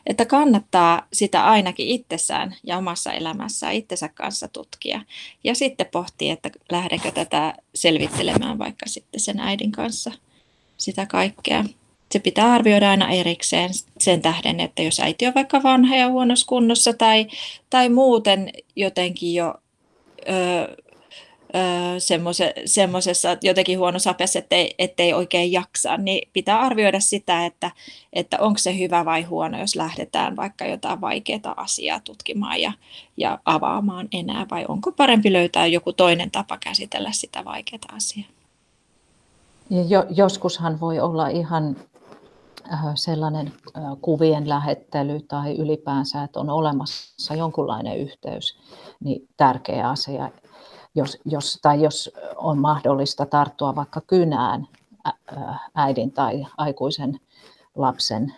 että 0.06 0.26
kannattaa 0.26 1.08
sitä 1.14 1.46
ainakin 1.46 1.88
itsessään 1.88 2.56
ja 2.64 2.78
omassa 2.78 3.14
elämässään 3.14 3.74
itsensä 3.74 4.10
kanssa 4.10 4.48
tutkia. 4.48 5.02
Ja 5.44 5.56
sitten 5.56 5.88
pohtia, 5.92 6.34
että 6.34 6.50
lähdenkö 6.72 7.12
tätä 7.12 7.54
selvittelemään 7.76 8.60
vaikka 8.60 8.86
sitten 8.86 9.20
sen 9.20 9.40
äidin 9.40 9.72
kanssa 9.72 10.12
sitä 10.78 11.06
kaikkea. 11.06 11.64
Se 12.12 12.20
pitää 12.20 12.54
arvioida 12.54 12.90
aina 12.90 13.10
erikseen 13.10 13.70
sen 14.00 14.22
tähden, 14.22 14.60
että 14.60 14.82
jos 14.82 15.00
äiti 15.00 15.28
on 15.28 15.34
vaikka 15.36 15.64
vanha 15.64 15.96
ja 15.96 16.10
huonossa 16.10 16.48
kunnossa 16.48 16.94
tai, 16.94 17.28
tai 17.70 17.90
muuten 17.90 18.50
jotenkin 18.76 19.34
jo 19.34 19.56
ö, 20.30 20.78
semmoisessa 22.66 23.38
jotenkin 23.42 23.80
huonossa 23.80 24.10
apessa, 24.10 24.40
ettei, 24.40 24.76
ettei 24.80 25.14
oikein 25.14 25.52
jaksa, 25.52 25.98
niin 25.98 26.30
pitää 26.34 26.60
arvioida 26.60 27.00
sitä, 27.00 27.46
että, 27.46 27.72
että 28.14 28.38
onko 28.40 28.58
se 28.58 28.80
hyvä 28.80 29.06
vai 29.06 29.22
huono, 29.24 29.60
jos 29.60 29.76
lähdetään 29.76 30.36
vaikka 30.36 30.66
jotain 30.66 31.02
vaikeaa 31.02 31.54
asiaa 31.58 32.00
tutkimaan 32.00 32.62
ja, 32.62 32.74
ja 33.18 33.40
avaamaan 33.46 34.08
enää, 34.12 34.46
vai 34.52 34.66
onko 34.68 34.92
parempi 34.92 35.34
löytää 35.34 35.68
joku 35.68 35.94
toinen 35.94 36.32
tapa 36.32 36.58
käsitellä 36.58 37.12
sitä 37.12 37.46
vaikeaa 37.46 37.96
asiaa. 37.96 38.28
Jo, 39.70 40.06
joskushan 40.10 40.80
voi 40.80 41.00
olla 41.00 41.28
ihan 41.28 41.76
sellainen 42.96 43.54
kuvien 44.02 44.50
lähettely 44.50 45.22
tai 45.22 45.58
ylipäänsä, 45.58 46.24
että 46.24 46.40
on 46.40 46.50
olemassa 46.50 47.36
jonkunlainen 47.36 47.98
yhteys, 47.98 48.58
niin 49.04 49.28
tärkeä 49.38 49.90
asia. 49.90 50.30
Jos, 50.96 51.18
jos, 51.26 51.60
tai 51.62 51.82
jos 51.82 52.12
on 52.36 52.58
mahdollista 52.58 53.26
tarttua 53.26 53.76
vaikka 53.76 54.02
kynään 54.02 54.68
äidin 55.76 56.12
tai 56.12 56.46
aikuisen 56.58 57.20
lapsen, 57.76 58.34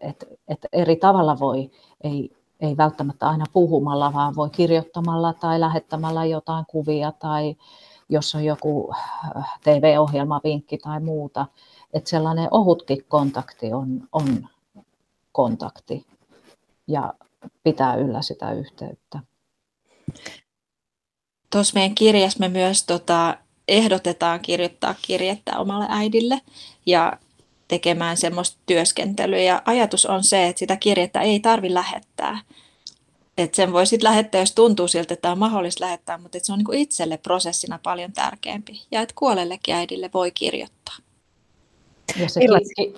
että 0.00 0.26
et 0.48 0.66
eri 0.72 0.96
tavalla 0.96 1.38
voi, 1.38 1.70
ei, 2.04 2.30
ei 2.60 2.76
välttämättä 2.76 3.28
aina 3.28 3.44
puhumalla, 3.52 4.12
vaan 4.12 4.36
voi 4.36 4.50
kirjoittamalla 4.50 5.32
tai 5.32 5.60
lähettämällä 5.60 6.24
jotain 6.24 6.64
kuvia 6.66 7.12
tai 7.12 7.56
jos 8.08 8.34
on 8.34 8.44
joku 8.44 8.94
TV-ohjelmavinkki 9.64 10.78
tai 10.78 11.00
muuta, 11.00 11.46
että 11.92 12.10
sellainen 12.10 12.48
ohutkin 12.50 13.04
kontakti 13.08 13.72
on, 13.72 14.08
on 14.12 14.48
kontakti 15.32 16.06
ja 16.86 17.14
pitää 17.64 17.94
yllä 17.94 18.22
sitä 18.22 18.52
yhteyttä 18.52 19.18
tuossa 21.52 21.74
meidän 21.74 21.94
kirjassa 21.94 22.38
me 22.38 22.48
myös 22.48 22.84
tota, 22.84 23.38
ehdotetaan 23.68 24.40
kirjoittaa 24.40 24.94
kirjettä 25.02 25.58
omalle 25.58 25.86
äidille 25.88 26.40
ja 26.86 27.12
tekemään 27.68 28.16
semmoista 28.16 28.58
työskentelyä. 28.66 29.38
Ja 29.38 29.62
ajatus 29.64 30.06
on 30.06 30.24
se, 30.24 30.48
että 30.48 30.58
sitä 30.58 30.76
kirjettä 30.76 31.20
ei 31.20 31.40
tarvi 31.40 31.74
lähettää. 31.74 32.40
Että 33.38 33.56
sen 33.56 33.72
voi 33.72 33.86
sitten 33.86 34.10
lähettää, 34.10 34.40
jos 34.40 34.52
tuntuu 34.52 34.88
siltä, 34.88 35.14
että 35.14 35.32
on 35.32 35.38
mahdollista 35.38 35.84
lähettää, 35.84 36.18
mutta 36.18 36.38
se 36.42 36.52
on 36.52 36.58
niin 36.58 36.78
itselle 36.78 37.18
prosessina 37.18 37.78
paljon 37.82 38.12
tärkeämpi. 38.12 38.82
Ja 38.90 39.00
että 39.00 39.14
kuolellekin 39.18 39.74
äidille 39.74 40.10
voi 40.14 40.30
kirjoittaa. 40.30 40.96
Ja 42.20 42.28
se, 42.28 42.40
ki- 42.76 42.94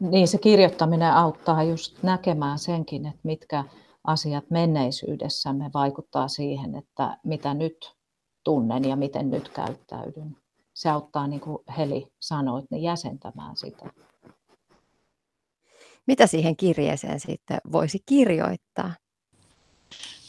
niin 0.00 0.28
se 0.28 0.38
kirjoittaminen 0.38 1.12
auttaa 1.12 1.62
just 1.62 2.02
näkemään 2.02 2.58
senkin, 2.58 3.06
että 3.06 3.20
mitkä 3.22 3.64
asiat 4.04 4.50
menneisyydessämme 4.50 5.70
vaikuttaa 5.74 6.28
siihen, 6.28 6.74
että 6.76 7.16
mitä 7.24 7.54
nyt 7.54 7.92
tunnen 8.44 8.84
ja 8.84 8.96
miten 8.96 9.30
nyt 9.30 9.48
käyttäydyn. 9.48 10.36
Se 10.74 10.88
auttaa, 10.88 11.26
niin 11.26 11.40
kuin 11.40 11.58
Heli 11.78 12.06
sanoi, 12.20 12.62
niin 12.70 12.82
jäsentämään 12.82 13.56
sitä. 13.56 13.84
Mitä 16.06 16.26
siihen 16.26 16.56
kirjeeseen 16.56 17.20
sitten 17.20 17.58
voisi 17.72 17.98
kirjoittaa? 18.06 18.94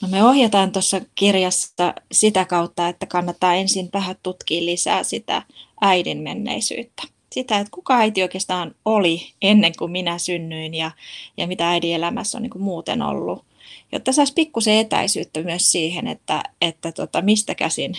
No 0.02 0.08
me 0.08 0.24
ohjataan 0.24 0.72
tuossa 0.72 1.02
kirjassa 1.16 1.94
sitä 2.12 2.46
kautta, 2.46 2.88
että 2.88 3.06
kannattaa 3.06 3.54
ensin 3.54 3.90
vähän 3.94 4.16
tutkia 4.24 4.66
lisää 4.66 5.04
sitä 5.04 5.42
äidin 5.82 6.18
menneisyyttä. 6.18 7.04
Sitä, 7.34 7.60
että 7.60 7.72
kuka 7.72 7.98
äiti 7.98 8.24
oikeastaan 8.24 8.76
oli 8.86 9.22
ennen 9.42 9.74
kuin 9.78 9.92
minä 9.92 10.18
synnyin 10.18 10.74
ja, 10.74 10.92
ja 11.38 11.48
mitä 11.48 11.70
äidin 11.70 11.96
elämässä 11.96 12.38
on 12.38 12.42
niin 12.42 12.50
kuin 12.50 12.62
muuten 12.62 13.02
ollut 13.02 13.50
jotta 13.92 14.12
saisi 14.12 14.34
pikkusen 14.34 14.74
etäisyyttä 14.78 15.44
myös 15.44 15.72
siihen, 15.72 16.08
että, 16.08 16.44
että 16.62 16.92
tota, 16.92 17.22
mistä 17.22 17.56
käsin 17.56 17.94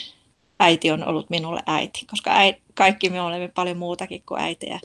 äiti 0.60 0.90
on 0.90 1.08
ollut 1.08 1.30
minulle 1.30 1.62
äiti, 1.66 2.06
koska 2.10 2.30
äi, 2.30 2.54
kaikki 2.74 3.10
me 3.10 3.20
olemme 3.20 3.48
paljon 3.48 3.76
muutakin 3.76 4.22
kuin 4.26 4.40
äitejä, 4.40 4.80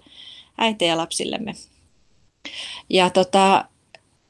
äitejä 0.58 0.98
lapsillemme. 0.98 1.54
Ja 2.90 3.10
tota, 3.10 3.66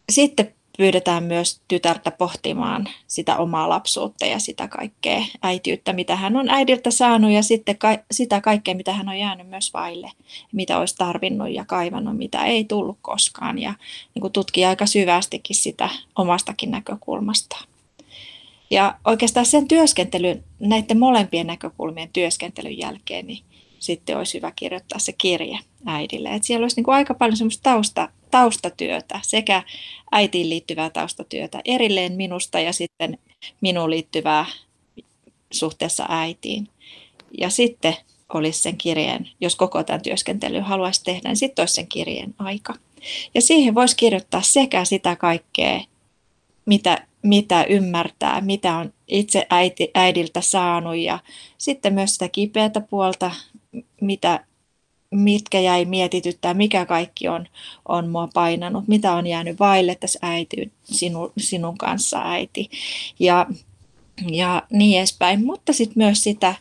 sitten 0.10 0.55
pyydetään 0.78 1.24
myös 1.24 1.62
tytärtä 1.68 2.12
pohtimaan 2.12 2.90
sitä 3.08 3.38
omaa 3.38 3.70
lapsuutta 3.70 4.26
ja 4.26 4.40
sitä 4.40 4.68
kaikkea 4.68 5.22
äitiyttä, 5.42 5.94
mitä 5.94 6.16
hän 6.16 6.36
on 6.36 6.50
äidiltä 6.50 6.92
saanut 6.92 7.32
ja 7.32 7.44
sitten 7.44 7.78
ka- 7.78 7.98
sitä 8.12 8.42
kaikkea, 8.42 8.76
mitä 8.76 8.94
hän 8.94 9.10
on 9.10 9.20
jäänyt 9.20 9.48
myös 9.48 9.74
vaille, 9.74 10.12
mitä 10.52 10.80
olisi 10.80 10.96
tarvinnut 10.98 11.50
ja 11.50 11.66
kaivannut, 11.66 12.18
mitä 12.18 12.46
ei 12.46 12.64
tullut 12.64 12.98
koskaan 13.02 13.60
ja 13.60 13.74
niin 14.16 14.22
kuin 14.22 14.34
tutkii 14.34 14.66
aika 14.66 14.86
syvästikin 14.86 15.56
sitä 15.56 15.90
omastakin 16.16 16.72
näkökulmasta. 16.72 17.58
Ja 18.70 18.96
oikeastaan 19.06 19.46
sen 19.46 19.68
työskentelyn, 19.68 20.44
näiden 20.60 21.00
molempien 21.00 21.48
näkökulmien 21.48 22.10
työskentelyn 22.14 22.78
jälkeen, 22.78 23.28
niin 23.28 23.44
sitten 23.80 24.18
olisi 24.18 24.38
hyvä 24.38 24.52
kirjoittaa 24.56 25.00
se 25.00 25.14
kirje 25.18 25.60
äidille. 25.86 26.30
Että 26.30 26.48
siellä 26.48 26.64
olisi 26.64 26.76
niin 26.76 26.84
kuin 26.84 26.96
aika 26.96 27.14
paljon 27.14 27.38
semmoista 27.38 27.64
tausta, 27.64 28.10
taustatyötä, 28.36 29.20
sekä 29.24 29.64
äitiin 30.12 30.50
liittyvää 30.50 30.90
taustatyötä 30.90 31.62
erilleen 31.66 32.14
minusta 32.14 32.60
ja 32.60 32.74
sitten 32.74 33.18
minuun 33.62 33.90
liittyvää 33.90 34.46
suhteessa 35.52 36.06
äitiin. 36.10 36.68
Ja 37.38 37.50
sitten 37.50 37.96
olisi 38.34 38.62
sen 38.62 38.78
kirjeen, 38.78 39.30
jos 39.42 39.56
koko 39.56 39.84
tämän 39.84 40.02
työskentelyn 40.02 40.64
haluaisi 40.64 41.04
tehdä, 41.04 41.30
niin 41.30 41.38
sitten 41.38 41.62
olisi 41.62 41.74
sen 41.74 41.88
kirjeen 41.88 42.36
aika. 42.40 42.74
Ja 43.34 43.42
siihen 43.42 43.76
voisi 43.76 43.96
kirjoittaa 43.96 44.42
sekä 44.42 44.86
sitä 44.86 45.16
kaikkea, 45.16 45.82
mitä, 46.66 47.08
mitä 47.22 47.64
ymmärtää, 47.64 48.42
mitä 48.42 48.76
on 48.76 48.94
itse 49.08 49.48
äiti, 49.50 49.92
äidiltä 49.94 50.42
saanut 50.42 50.98
ja 50.98 51.20
sitten 51.58 51.94
myös 51.94 52.14
sitä 52.14 52.30
kipeätä 52.30 52.82
puolta, 52.82 53.32
mitä 54.02 54.46
mitkä 55.12 55.60
jäi 55.60 55.86
mietityttää, 55.86 56.54
mikä 56.54 56.86
kaikki 56.86 57.28
on, 57.28 57.48
on 57.88 58.10
mua 58.10 58.30
painanut, 58.34 58.88
mitä 58.88 59.14
on 59.14 59.28
jäänyt 59.28 59.60
vaille 59.60 59.96
tässä 59.96 60.20
äiti, 60.22 60.72
sinu, 60.84 61.34
sinun 61.38 61.78
kanssa 61.78 62.22
äiti 62.24 62.70
ja, 63.20 63.48
ja 64.32 64.64
niin 64.72 64.98
edespäin. 64.98 65.46
Mutta 65.46 65.74
sitten 65.74 66.04
myös 66.04 66.24
sitä 66.24 66.56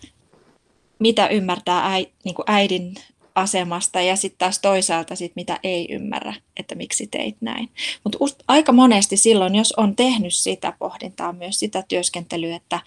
mitä 0.99 1.29
ymmärtää 1.29 1.93
äi, 1.93 2.07
niin 2.25 2.35
kuin 2.35 2.45
äidin 2.47 2.95
asemasta 3.35 4.01
ja 4.01 4.17
sitten 4.17 4.39
taas 4.39 4.59
toisaalta 4.59 5.17
sit, 5.17 5.33
mitä 5.37 5.61
ei 5.63 5.87
ymmärrä, 5.91 6.35
että 6.57 6.75
miksi 6.75 7.07
teit 7.07 7.37
näin. 7.41 7.71
Mutta 8.05 8.19
aika 8.49 8.73
monesti 8.73 9.17
silloin, 9.17 9.55
jos 9.55 9.73
on 9.77 9.97
tehnyt 9.97 10.35
sitä 10.35 10.73
pohdintaa, 10.79 11.33
myös 11.33 11.59
sitä 11.59 11.85
työskentelyä, 11.89 12.57
että, 12.57 12.81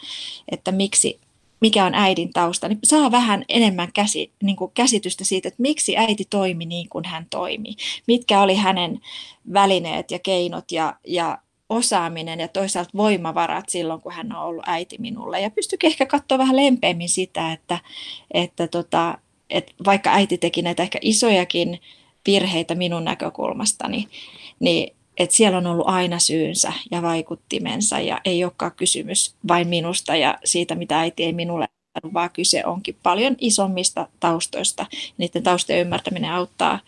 että 0.51 0.71
miksi, 0.71 1.19
mikä 1.59 1.85
on 1.85 1.93
äidin 1.95 2.33
tausta, 2.33 2.67
niin 2.67 2.79
saa 2.83 3.11
vähän 3.11 3.45
enemmän 3.49 3.91
käsi, 3.93 4.31
niin 4.43 4.55
kuin 4.55 4.71
käsitystä 4.73 5.23
siitä, 5.23 5.47
että 5.47 5.61
miksi 5.61 5.97
äiti 5.97 6.25
toimi 6.29 6.65
niin 6.65 6.89
kuin 6.89 7.05
hän 7.05 7.27
toimi. 7.29 7.75
Mitkä 8.07 8.41
oli 8.41 8.55
hänen 8.55 8.99
välineet 9.53 10.11
ja 10.11 10.19
keinot 10.19 10.71
ja, 10.71 10.95
ja 11.07 11.37
osaaminen 11.69 12.39
ja 12.39 12.47
toisaalta 12.47 12.91
voimavarat 12.95 13.69
silloin, 13.69 14.01
kun 14.01 14.11
hän 14.11 14.35
on 14.35 14.43
ollut 14.43 14.63
äiti 14.67 14.97
minulle. 14.99 15.41
Ja 15.41 15.49
pystyikin 15.49 15.87
ehkä 15.87 16.05
katsoa 16.05 16.37
vähän 16.37 16.55
lempeämmin 16.55 17.09
sitä, 17.09 17.51
että, 17.51 17.79
että 18.33 18.67
tota, 18.67 19.17
että 19.49 19.73
vaikka 19.85 20.09
äiti 20.09 20.37
teki 20.37 20.61
näitä 20.61 20.83
ehkä 20.83 20.99
isojakin 21.01 21.79
virheitä 22.27 22.75
minun 22.75 23.03
näkökulmastani, 23.03 24.07
niin 24.59 24.96
että 25.17 25.36
siellä 25.36 25.57
on 25.57 25.67
ollut 25.67 25.89
aina 25.89 26.19
syynsä 26.19 26.74
ja 26.91 27.01
vaikuttimensa 27.01 28.00
ja 28.00 28.21
ei 28.25 28.43
olekaan 28.43 28.71
kysymys 28.71 29.36
vain 29.47 29.67
minusta 29.67 30.15
ja 30.15 30.38
siitä, 30.45 30.75
mitä 30.75 31.00
äiti 31.00 31.24
ei 31.24 31.33
minulle 31.33 31.67
vaan 32.13 32.29
kyse 32.29 32.65
onkin 32.65 32.97
paljon 33.03 33.36
isommista 33.39 34.07
taustoista. 34.19 34.86
Niiden 35.17 35.43
taustojen 35.43 35.81
ymmärtäminen 35.81 36.31
auttaa 36.31 36.79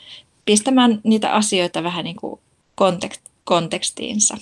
pistämään 0.46 1.02
niitä 1.04 1.32
asioita 1.32 1.84
vähän 1.84 2.04
niin 2.04 2.16
kuin 2.16 2.40
kontekstiinsa. 3.44 4.38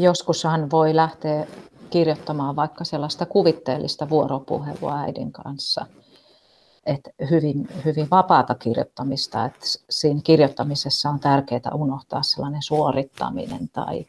Joskushan 0.00 0.70
voi 0.70 0.96
lähteä 0.96 1.46
kirjoittamaan 1.90 2.56
vaikka 2.56 2.84
sellaista 2.84 3.26
kuvitteellista 3.26 4.08
vuoropuhelua 4.08 5.00
äidin 5.00 5.32
kanssa– 5.32 5.86
että 6.86 7.10
hyvin, 7.30 7.68
hyvin 7.84 8.10
vapaata 8.10 8.54
kirjoittamista, 8.54 9.44
että 9.44 9.66
siinä 9.90 10.20
kirjoittamisessa 10.24 11.10
on 11.10 11.20
tärkeää 11.20 11.70
unohtaa 11.74 12.22
sellainen 12.22 12.62
suorittaminen 12.62 13.68
tai 13.68 14.06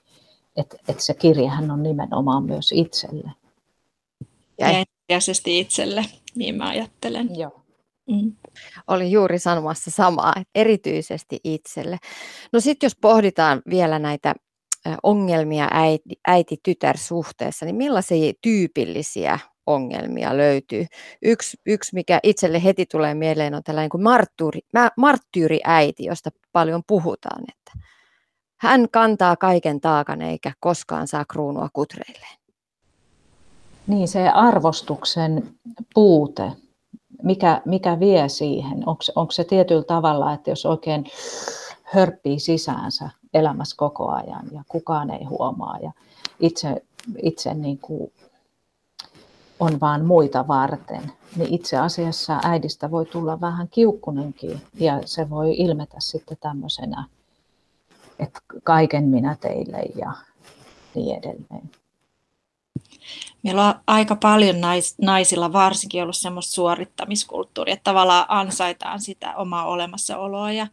että, 0.55 0.77
että 0.87 1.03
se 1.03 1.13
kirjahan 1.13 1.71
on 1.71 1.83
nimenomaan 1.83 2.43
myös 2.43 2.71
itselle. 2.71 3.31
Ja 4.59 4.67
ensisijaisesti 4.67 5.59
itselle, 5.59 6.05
niin 6.35 6.55
mä 6.55 6.67
ajattelen. 6.69 7.39
Joo. 7.39 7.61
Mm. 8.09 8.35
Olin 8.87 9.11
juuri 9.11 9.39
sanomassa 9.39 9.91
samaa, 9.91 10.33
erityisesti 10.55 11.39
itselle. 11.43 11.97
No 12.53 12.59
sitten 12.59 12.85
jos 12.85 12.95
pohditaan 13.01 13.61
vielä 13.69 13.99
näitä 13.99 14.35
ongelmia 15.03 15.69
äiti-tytär-suhteessa, 16.27 17.65
niin 17.65 17.75
millaisia 17.75 18.33
tyypillisiä 18.41 19.39
ongelmia 19.67 20.37
löytyy. 20.37 20.85
Yksi, 21.21 21.57
yksi 21.65 21.95
mikä 21.95 22.19
itselle 22.23 22.63
heti 22.63 22.85
tulee 22.85 23.13
mieleen, 23.13 23.53
on 23.53 23.63
tällainen 23.63 23.89
kuin 23.89 24.03
marttyyri, 24.03 24.59
marttyyriäiti, 24.97 26.05
josta 26.05 26.29
paljon 26.51 26.81
puhutaan. 26.87 27.43
Että 27.49 27.85
hän 28.57 28.87
kantaa 28.91 29.35
kaiken 29.35 29.81
taakan 29.81 30.21
eikä 30.21 30.51
koskaan 30.59 31.07
saa 31.07 31.25
kruunua 31.25 31.69
kutreilleen. 31.73 32.37
Niin, 33.87 34.07
se 34.07 34.29
arvostuksen 34.29 35.49
puute, 35.93 36.51
mikä, 37.23 37.61
mikä 37.65 37.99
vie 37.99 38.29
siihen? 38.29 38.77
Onko, 38.77 39.03
onko 39.15 39.31
se 39.31 39.43
tietyllä 39.43 39.83
tavalla, 39.83 40.33
että 40.33 40.49
jos 40.49 40.65
oikein 40.65 41.05
hörppii 41.83 42.39
sisäänsä 42.39 43.09
elämässä 43.33 43.75
koko 43.77 44.09
ajan 44.09 44.45
ja 44.51 44.63
kukaan 44.67 45.09
ei 45.09 45.23
huomaa 45.23 45.77
ja 45.81 45.91
itse, 46.39 46.81
itse 47.21 47.53
niin 47.53 47.77
kuin 47.77 48.11
on 49.59 49.79
vaan 49.79 50.05
muita 50.05 50.47
varten, 50.47 51.11
niin 51.35 51.53
itse 51.53 51.77
asiassa 51.77 52.39
äidistä 52.43 52.91
voi 52.91 53.05
tulla 53.05 53.41
vähän 53.41 53.67
kiukkunenkin 53.67 54.61
ja 54.79 55.01
se 55.05 55.29
voi 55.29 55.55
ilmetä 55.57 55.95
sitten 55.99 56.37
tämmöisenä, 56.41 57.05
että 58.19 58.39
kaiken 58.63 59.03
minä 59.03 59.37
teille 59.41 59.81
ja 59.95 60.11
niin 60.95 61.17
edelleen. 61.17 61.71
Meillä 63.43 63.67
on 63.67 63.73
aika 63.87 64.15
paljon 64.15 64.61
nais, 64.61 64.95
naisilla 65.01 65.53
varsinkin 65.53 66.03
ollut 66.03 66.15
semmoista 66.15 66.53
suorittamiskulttuuria, 66.53 67.73
että 67.73 67.83
tavallaan 67.83 68.25
ansaitaan 68.27 68.99
sitä 68.99 69.35
omaa 69.35 69.65
olemassaoloa 69.65 70.51
ja 70.51 70.67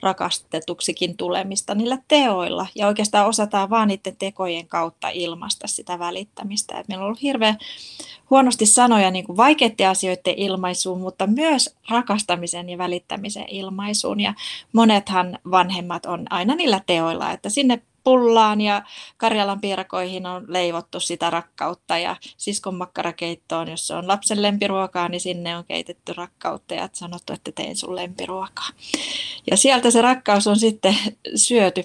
rakastetuksikin 0.00 1.16
tulemista 1.16 1.74
niillä 1.74 1.98
teoilla. 2.08 2.66
Ja 2.74 2.86
oikeastaan 2.86 3.26
osataan 3.28 3.70
vaan 3.70 3.88
niiden 3.88 4.16
tekojen 4.16 4.68
kautta 4.68 5.08
ilmaista 5.08 5.66
sitä 5.66 5.98
välittämistä. 5.98 6.78
Et 6.78 6.88
meillä 6.88 7.02
on 7.02 7.06
ollut 7.06 7.22
hirveän 7.22 7.58
huonosti 8.30 8.66
sanoja 8.66 9.10
niin 9.10 9.36
vaikeiden 9.36 9.88
asioiden 9.88 10.34
ilmaisuun, 10.36 11.00
mutta 11.00 11.26
myös 11.26 11.76
rakastamisen 11.90 12.68
ja 12.68 12.78
välittämisen 12.78 13.48
ilmaisuun. 13.48 14.20
Ja 14.20 14.34
monethan 14.72 15.38
vanhemmat 15.50 16.06
on 16.06 16.26
aina 16.30 16.54
niillä 16.54 16.80
teoilla, 16.86 17.32
että 17.32 17.48
sinne 17.48 17.82
pullaan 18.08 18.60
ja 18.60 18.82
Karjalan 19.16 19.60
piirakoihin 19.60 20.26
on 20.26 20.44
leivottu 20.48 21.00
sitä 21.00 21.30
rakkautta 21.30 21.98
ja 21.98 22.16
siskon 22.36 22.74
makkarakeittoon, 22.74 23.70
jos 23.70 23.86
se 23.86 23.94
on 23.94 24.08
lapsen 24.08 24.42
lempiruokaa, 24.42 25.08
niin 25.08 25.20
sinne 25.20 25.56
on 25.56 25.64
keitetty 25.64 26.12
rakkautta 26.12 26.74
ja 26.74 26.88
sanottu, 26.92 27.32
että 27.32 27.52
tein 27.52 27.76
sun 27.76 27.96
lempiruokaa. 27.96 28.68
Ja 29.50 29.56
sieltä 29.56 29.90
se 29.90 30.02
rakkaus 30.02 30.46
on 30.46 30.58
sitten 30.58 30.96
syöty 31.34 31.84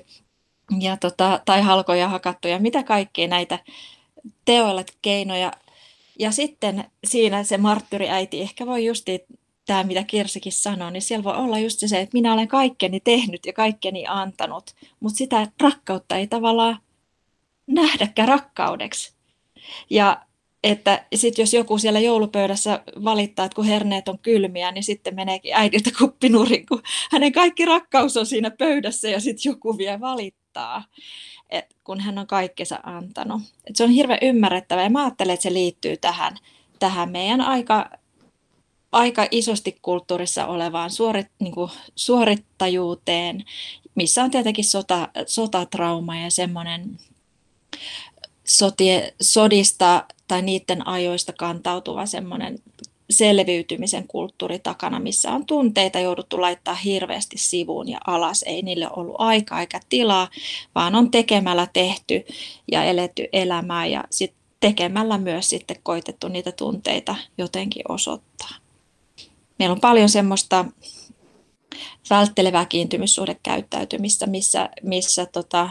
ja 0.79 0.97
tota, 0.97 1.41
tai 1.45 1.61
halkoja 1.61 2.09
hakattu 2.09 2.47
ja 2.47 2.59
mitä 2.59 2.83
kaikkea 2.83 3.27
näitä 3.27 3.59
teoilla 4.45 4.83
keinoja. 5.01 5.51
Ja 6.19 6.31
sitten 6.31 6.85
siinä 7.03 7.43
se 7.43 7.57
marttyriäiti 7.57 8.41
ehkä 8.41 8.65
voi 8.65 8.85
justi 8.85 9.25
tämä, 9.65 9.83
mitä 9.83 10.03
Kirsikin 10.03 10.51
sanoi, 10.51 10.91
niin 10.91 11.01
siellä 11.01 11.23
voi 11.23 11.35
olla 11.35 11.59
just 11.59 11.79
se, 11.85 11.99
että 11.99 12.17
minä 12.17 12.33
olen 12.33 12.47
kaikkeni 12.47 12.99
tehnyt 12.99 13.45
ja 13.45 13.53
kaikkeni 13.53 14.05
antanut, 14.07 14.75
mutta 14.99 15.17
sitä 15.17 15.47
rakkautta 15.61 16.15
ei 16.15 16.27
tavallaan 16.27 16.79
nähdäkään 17.67 18.27
rakkaudeksi. 18.27 19.13
Ja 19.89 20.25
että 20.63 21.05
sitten 21.15 21.43
jos 21.43 21.53
joku 21.53 21.77
siellä 21.77 21.99
joulupöydässä 21.99 22.83
valittaa, 23.03 23.45
että 23.45 23.55
kun 23.55 23.65
herneet 23.65 24.07
on 24.07 24.19
kylmiä, 24.19 24.71
niin 24.71 24.83
sitten 24.83 25.15
meneekin 25.15 25.53
äidiltä 25.55 25.89
kuppinurin, 25.99 26.65
kun 26.65 26.81
hänen 27.11 27.31
kaikki 27.31 27.65
rakkaus 27.65 28.17
on 28.17 28.25
siinä 28.25 28.51
pöydässä 28.51 29.09
ja 29.09 29.19
sitten 29.19 29.49
joku 29.49 29.77
vie 29.77 29.99
valittaa, 29.99 30.83
et 31.49 31.75
kun 31.83 31.99
hän 31.99 32.17
on 32.17 32.27
kaikkensa 32.27 32.79
antanut. 32.83 33.41
Et 33.69 33.75
se 33.75 33.83
on 33.83 33.89
hirveän 33.89 34.19
ymmärrettävä 34.21 34.83
ja 34.83 34.89
mä 34.89 35.03
ajattelen, 35.03 35.33
että 35.33 35.43
se 35.43 35.53
liittyy 35.53 35.97
tähän, 35.97 36.35
tähän 36.79 37.11
meidän 37.11 37.41
aika 37.41 37.89
aika 38.93 39.27
isosti 39.31 39.77
kulttuurissa 39.81 40.45
olevaan 40.45 40.89
suorit, 40.89 41.27
niin 41.39 41.53
kuin 41.53 41.71
suorittajuuteen, 41.95 43.43
missä 43.95 44.23
on 44.23 44.31
tietenkin 44.31 44.65
sota, 44.65 45.07
sotatrauma 45.25 46.17
ja 46.17 46.31
semmoinen 46.31 46.97
sotie, 48.45 49.13
sodista 49.21 50.05
tai 50.27 50.41
niiden 50.41 50.87
ajoista 50.87 51.33
kantautuva 51.33 52.05
semmoinen 52.05 52.59
selviytymisen 53.09 54.07
kulttuuri 54.07 54.59
takana, 54.59 54.99
missä 54.99 55.31
on 55.31 55.45
tunteita 55.45 55.99
jouduttu 55.99 56.41
laittaa 56.41 56.75
hirveästi 56.75 57.37
sivuun 57.37 57.89
ja 57.89 57.97
alas. 58.07 58.43
Ei 58.43 58.61
niille 58.61 58.87
ollut 58.95 59.15
aikaa 59.17 59.59
eikä 59.61 59.79
tilaa, 59.89 60.29
vaan 60.75 60.95
on 60.95 61.11
tekemällä 61.11 61.67
tehty 61.73 62.25
ja 62.71 62.83
eletty 62.83 63.27
elämää 63.33 63.85
ja 63.85 64.03
sit 64.09 64.33
tekemällä 64.59 65.17
myös 65.17 65.49
sitten 65.49 65.77
koitettu 65.83 66.27
niitä 66.27 66.51
tunteita 66.51 67.15
jotenkin 67.37 67.83
osoittaa 67.89 68.62
meillä 69.63 69.73
on 69.73 69.81
paljon 69.81 70.09
semmoista 70.09 70.65
välttelevää 72.09 72.65
kiintymyssuhdekäyttäytymistä, 72.65 74.27
missä, 74.27 74.69
missä 74.81 75.25
tota, 75.25 75.69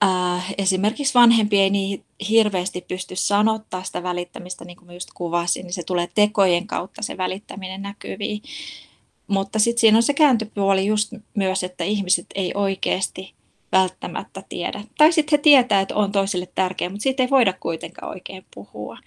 ää, 0.00 0.42
esimerkiksi 0.58 1.14
vanhempi 1.14 1.60
ei 1.60 1.70
niin 1.70 2.04
hirveästi 2.28 2.80
pysty 2.80 3.16
sanottaa 3.16 3.82
sitä 3.82 4.02
välittämistä, 4.02 4.64
niin 4.64 4.76
kuin 4.76 4.94
just 4.94 5.08
kuvasin, 5.14 5.62
niin 5.62 5.72
se 5.72 5.82
tulee 5.82 6.08
tekojen 6.14 6.66
kautta 6.66 7.02
se 7.02 7.16
välittäminen 7.16 7.82
näkyviin. 7.82 8.42
Mutta 9.26 9.58
sitten 9.58 9.80
siinä 9.80 9.96
on 9.96 10.02
se 10.02 10.14
kääntöpuoli 10.14 10.86
just 10.86 11.12
myös, 11.34 11.64
että 11.64 11.84
ihmiset 11.84 12.26
ei 12.34 12.52
oikeasti 12.54 13.34
välttämättä 13.72 14.42
tiedä. 14.48 14.84
Tai 14.98 15.12
sitten 15.12 15.38
he 15.38 15.42
tietää, 15.42 15.80
että 15.80 15.94
on 15.94 16.12
toisille 16.12 16.48
tärkeä, 16.54 16.88
mutta 16.88 17.02
siitä 17.02 17.22
ei 17.22 17.30
voida 17.30 17.52
kuitenkaan 17.52 18.10
oikein 18.10 18.46
puhua. 18.54 18.98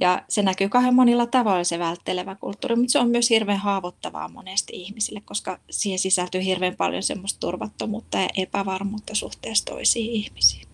Ja 0.00 0.22
se 0.28 0.42
näkyy 0.42 0.68
kahden 0.68 0.94
monilla 0.94 1.26
tavoilla 1.26 1.64
se 1.64 1.78
välttelevä 1.78 2.34
kulttuuri, 2.34 2.76
mutta 2.76 2.92
se 2.92 2.98
on 2.98 3.08
myös 3.08 3.30
hirveän 3.30 3.58
haavoittavaa 3.58 4.28
monesti 4.28 4.72
ihmisille, 4.76 5.20
koska 5.24 5.58
siihen 5.70 5.98
sisältyy 5.98 6.44
hirveän 6.44 6.76
paljon 6.76 7.02
semmoista 7.02 7.40
turvattomuutta 7.40 8.18
ja 8.18 8.28
epävarmuutta 8.36 9.14
suhteessa 9.14 9.64
toisiin 9.64 10.10
ihmisiin. 10.10 10.68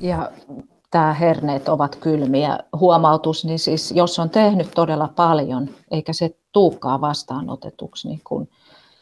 Ja 0.00 0.30
tämä 0.90 1.14
herneet 1.14 1.68
ovat 1.68 1.96
kylmiä. 1.96 2.58
Huomautus, 2.76 3.44
niin 3.44 3.58
siis 3.58 3.92
jos 3.92 4.18
on 4.18 4.30
tehnyt 4.30 4.70
todella 4.74 5.08
paljon, 5.08 5.68
eikä 5.90 6.12
se 6.12 6.36
tuukkaa 6.52 7.00
vastaanotetuksi 7.00 8.08
niin 8.08 8.20
kuin 8.24 8.48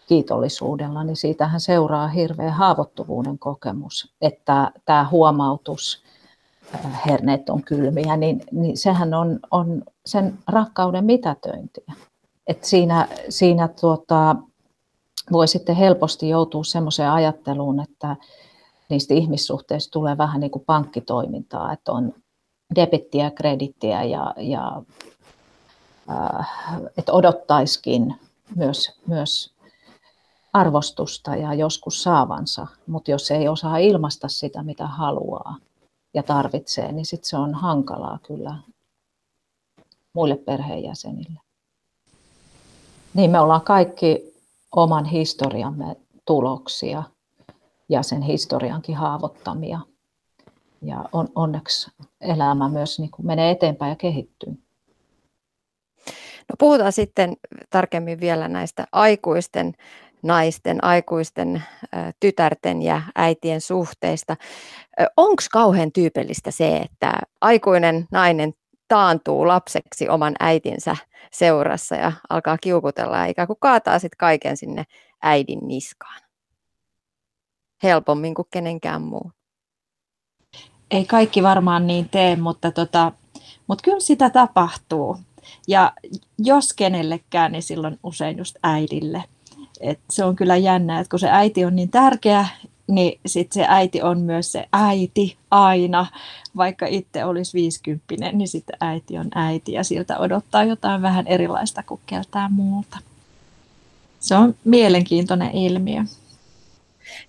kiitollisuudella, 0.09 1.05
niin 1.05 1.17
siitähän 1.17 1.61
seuraa 1.61 2.09
hirveä 2.09 2.51
haavoittuvuuden 2.51 3.39
kokemus, 3.39 4.15
että 4.21 4.73
tämä 4.85 5.09
huomautus 5.11 6.03
herneet 7.07 7.49
on 7.49 7.63
kylmiä, 7.63 8.17
niin, 8.17 8.43
niin 8.53 8.77
sehän 8.77 9.15
on, 9.15 9.41
on 9.51 9.83
sen 10.07 10.39
rakkauden 10.49 11.05
mitätöintiä. 11.05 11.93
Et 12.47 12.65
siinä 12.65 13.09
siinä 13.29 13.69
tuota, 13.81 14.37
voi 15.33 15.49
sitten 15.49 15.77
helposti 15.77 16.29
joutua 16.29 16.65
semmoiseen 16.65 17.11
ajatteluun, 17.11 17.81
että 17.81 18.17
niistä 18.89 19.15
ihmissuhteista 19.15 19.93
tulee 19.93 20.19
vähän 20.19 20.41
niin 20.41 20.51
kuin 20.51 20.65
pankkitoimintaa, 20.67 21.73
että 21.73 21.93
on 21.93 22.13
debittiä, 22.75 23.31
kredittiä 23.31 24.03
ja, 24.03 24.35
ja 24.37 24.83
äh, 26.11 26.49
että 26.99 27.13
odottaisikin 27.13 28.15
myös, 28.57 29.01
myös 29.07 29.55
arvostusta 30.53 31.37
ja 31.37 31.55
joskus 31.55 32.03
saavansa, 32.03 32.67
mutta 32.87 33.11
jos 33.11 33.31
ei 33.31 33.49
osaa 33.49 33.79
ilmaista 33.79 34.29
sitä, 34.29 34.63
mitä 34.63 34.87
haluaa 34.87 35.57
ja 36.15 36.23
tarvitsee, 36.23 36.93
niin 36.93 37.07
sitten 37.07 37.29
se 37.29 37.37
on 37.37 37.55
hankalaa 37.55 38.19
kyllä 38.23 38.57
muille 40.13 40.37
perheenjäsenille. 40.37 41.41
Niin 43.15 43.31
me 43.31 43.41
ollaan 43.41 43.63
kaikki 43.63 44.35
oman 44.77 45.05
historiamme 45.05 45.97
tuloksia 46.25 47.03
ja 47.89 48.03
sen 48.03 48.23
historiankin 48.23 48.97
haavoittamia. 48.97 49.81
Ja 50.83 51.05
on, 51.13 51.29
onneksi 51.35 51.91
elämä 52.21 52.69
myös 52.69 52.99
niin 52.99 53.11
kuin 53.11 53.27
menee 53.27 53.51
eteenpäin 53.51 53.91
ja 53.91 53.97
kehittyy. 53.97 54.63
No 56.49 56.55
puhutaan 56.59 56.93
sitten 56.93 57.37
tarkemmin 57.71 58.21
vielä 58.21 58.49
näistä 58.49 58.87
aikuisten 58.93 59.75
naisten, 60.23 60.85
aikuisten, 60.85 61.63
tytärten 62.21 62.83
ja 62.83 63.03
äitien 63.15 63.61
suhteista. 63.61 64.37
Onko 65.17 65.43
kauhean 65.53 65.93
tyypillistä 65.93 66.51
se, 66.51 66.77
että 66.77 67.13
aikuinen 67.41 68.07
nainen 68.13 68.53
taantuu 68.89 69.47
lapseksi 69.47 70.09
oman 70.09 70.35
äitinsä 70.41 70.97
seurassa 71.33 71.95
ja 71.95 72.13
alkaa 72.31 72.59
kiukutella 72.59 73.19
ja 73.19 73.27
ikään 73.27 73.47
kuin 73.47 73.61
kaataa 73.61 73.99
sitten 73.99 74.19
kaiken 74.19 74.57
sinne 74.57 74.85
äidin 75.23 75.61
niskaan? 75.63 76.21
Helpommin 77.83 78.35
kuin 78.35 78.49
kenenkään 78.51 79.03
muu. 79.03 79.33
Ei 80.91 81.05
kaikki 81.05 81.43
varmaan 81.43 81.87
niin 81.87 82.09
tee, 82.09 82.37
mutta, 82.37 82.71
tota, 82.71 83.13
mutta 83.67 83.83
kyllä 83.83 84.01
sitä 84.01 84.31
tapahtuu. 84.31 85.17
Ja 85.69 85.93
jos 86.39 86.73
kenellekään, 86.73 87.53
niin 87.53 87.63
silloin 87.63 87.99
usein 88.03 88.39
just 88.39 88.57
äidille. 88.63 89.25
Et 89.81 90.01
se 90.11 90.25
on 90.25 90.37
kyllä 90.37 90.57
jännä, 90.57 91.01
että 91.01 91.11
kun 91.11 91.19
se 91.19 91.29
äiti 91.31 91.65
on 91.65 91.77
niin 91.77 91.91
tärkeä, 91.91 92.47
niin 92.89 93.21
sitten 93.27 93.63
se 93.63 93.67
äiti 93.69 94.03
on 94.03 94.21
myös 94.21 94.53
se 94.53 94.69
äiti 94.73 95.37
aina. 95.51 96.07
Vaikka 96.57 96.87
itse 96.87 97.25
olisi 97.25 97.55
viisikymppinen, 97.55 98.39
niin 98.39 98.49
sitten 98.49 98.77
äiti 98.81 99.19
on 99.19 99.29
äiti 99.35 99.73
ja 99.73 99.85
siltä 99.85 100.19
odottaa 100.19 100.65
jotain 100.65 101.03
vähän 101.03 101.27
erilaista 101.27 101.83
kuin 101.83 102.01
keltään 102.07 102.53
muulta. 102.53 102.99
Se 104.21 104.35
on 104.35 104.55
mielenkiintoinen 104.65 105.51
ilmiö. 105.51 106.03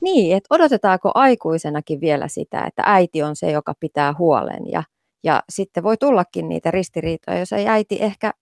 Niin, 0.02 0.38
että 0.38 0.48
odotetaanko 0.56 1.12
aikuisenakin 1.16 2.02
vielä 2.02 2.28
sitä, 2.28 2.64
että 2.68 2.84
äiti 2.86 3.24
on 3.24 3.36
se, 3.36 3.52
joka 3.52 3.74
pitää 3.80 4.14
huolen 4.18 4.72
ja, 4.72 4.84
ja 5.24 5.44
sitten 5.50 5.84
voi 5.84 5.98
tullakin 5.98 6.50
niitä 6.50 6.72
ristiriitoja, 6.72 7.40
jos 7.40 7.54
ei 7.54 7.68
äiti 7.68 7.98
ehkä 8.02 8.34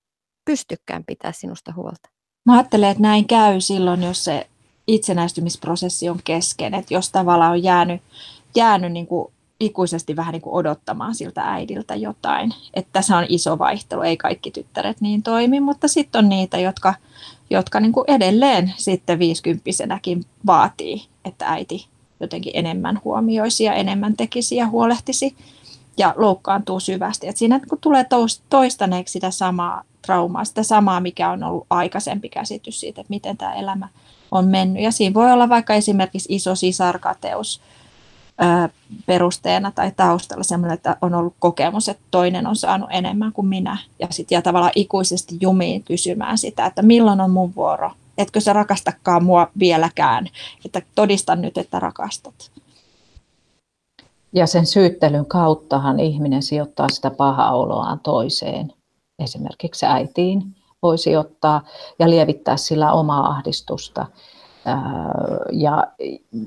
pystykään 0.45 1.03
pitää 1.05 1.31
sinusta 1.31 1.73
huolta. 1.75 2.09
Mä 2.45 2.53
ajattelen, 2.53 2.89
että 2.89 3.03
näin 3.03 3.27
käy 3.27 3.61
silloin, 3.61 4.03
jos 4.03 4.23
se 4.23 4.47
itsenäistymisprosessi 4.87 6.09
on 6.09 6.19
kesken, 6.23 6.73
että 6.73 6.93
jos 6.93 7.11
tavallaan 7.11 7.51
on 7.51 7.63
jäänyt, 7.63 8.01
jäänyt 8.55 8.91
niin 8.91 9.07
kuin 9.07 9.33
ikuisesti 9.59 10.15
vähän 10.15 10.31
niin 10.31 10.41
kuin 10.41 10.53
odottamaan 10.53 11.15
siltä 11.15 11.41
äidiltä 11.41 11.95
jotain. 11.95 12.53
Että 12.73 12.89
tässä 12.93 13.17
on 13.17 13.25
iso 13.29 13.59
vaihtelu, 13.59 14.01
ei 14.01 14.17
kaikki 14.17 14.51
tyttäret 14.51 15.01
niin 15.01 15.23
toimi, 15.23 15.59
mutta 15.59 15.87
sitten 15.87 16.19
on 16.19 16.29
niitä, 16.29 16.57
jotka, 16.57 16.93
jotka 17.49 17.79
niin 17.79 17.91
kuin 17.91 18.05
edelleen 18.07 18.73
sitten 18.77 19.19
viisikymppisenäkin 19.19 20.25
vaatii, 20.45 21.05
että 21.25 21.47
äiti 21.47 21.87
jotenkin 22.19 22.53
enemmän 22.55 23.01
huomioisi 23.05 23.63
ja 23.63 23.73
enemmän 23.73 24.17
tekisi 24.17 24.55
ja 24.55 24.67
huolehtisi 24.67 25.35
ja 25.97 26.13
loukkaantuu 26.17 26.79
syvästi. 26.79 27.27
Et 27.27 27.37
siinä 27.37 27.59
kun 27.69 27.77
tulee 27.81 28.05
toistaneeksi 28.49 29.11
sitä 29.11 29.31
samaa 29.31 29.83
traumaa, 30.01 30.45
sitä 30.45 30.63
samaa, 30.63 30.99
mikä 30.99 31.29
on 31.29 31.43
ollut 31.43 31.67
aikaisempi 31.69 32.29
käsitys 32.29 32.79
siitä, 32.79 33.01
että 33.01 33.11
miten 33.11 33.37
tämä 33.37 33.53
elämä 33.53 33.87
on 34.31 34.47
mennyt. 34.47 34.83
Ja 34.83 34.91
siinä 34.91 35.13
voi 35.13 35.31
olla 35.31 35.49
vaikka 35.49 35.73
esimerkiksi 35.73 36.35
iso 36.35 36.55
sisarkateus 36.55 37.61
perusteena 39.05 39.71
tai 39.71 39.91
taustalla 39.97 40.43
sellainen, 40.43 40.73
että 40.73 40.97
on 41.01 41.13
ollut 41.13 41.35
kokemus, 41.39 41.89
että 41.89 42.03
toinen 42.11 42.47
on 42.47 42.55
saanut 42.55 42.89
enemmän 42.91 43.33
kuin 43.33 43.47
minä. 43.47 43.77
Ja 43.99 44.07
sitten 44.09 44.35
ja 44.35 44.41
tavallaan 44.41 44.71
ikuisesti 44.75 45.37
jumiin 45.41 45.83
kysymään 45.83 46.37
sitä, 46.37 46.65
että 46.65 46.81
milloin 46.81 47.21
on 47.21 47.31
mun 47.31 47.55
vuoro. 47.55 47.91
Etkö 48.17 48.39
sä 48.39 48.53
rakastakaan 48.53 49.23
mua 49.23 49.47
vieläkään, 49.59 50.27
että 50.65 50.81
todistan 50.95 51.41
nyt, 51.41 51.57
että 51.57 51.79
rakastat. 51.79 52.51
Ja 54.33 54.47
sen 54.47 54.65
syyttelyn 54.65 55.25
kauttahan 55.25 55.99
ihminen 55.99 56.43
sijoittaa 56.43 56.89
sitä 56.89 57.11
paha 57.11 57.51
oloaan 57.51 57.99
toiseen, 57.99 58.73
esimerkiksi 59.19 59.85
äitiin 59.85 60.55
voisi 60.81 61.17
ottaa 61.17 61.61
ja 61.99 62.09
lievittää 62.09 62.57
sillä 62.57 62.91
omaa 62.93 63.27
ahdistusta. 63.27 64.05
Ja, 65.51 65.87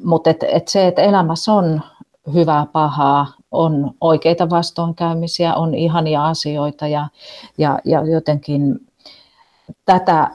mutta 0.04 0.30
et, 0.30 0.42
et 0.42 0.68
se, 0.68 0.86
että 0.86 1.02
elämässä 1.02 1.52
on 1.52 1.82
hyvää, 2.34 2.66
pahaa, 2.72 3.26
on 3.50 3.94
oikeita 4.00 4.50
vastoinkäymisiä, 4.50 5.54
on 5.54 5.74
ihania 5.74 6.26
asioita 6.26 6.86
ja, 6.86 7.08
ja, 7.58 7.78
ja 7.84 8.06
jotenkin 8.06 8.86
tätä 9.84 10.30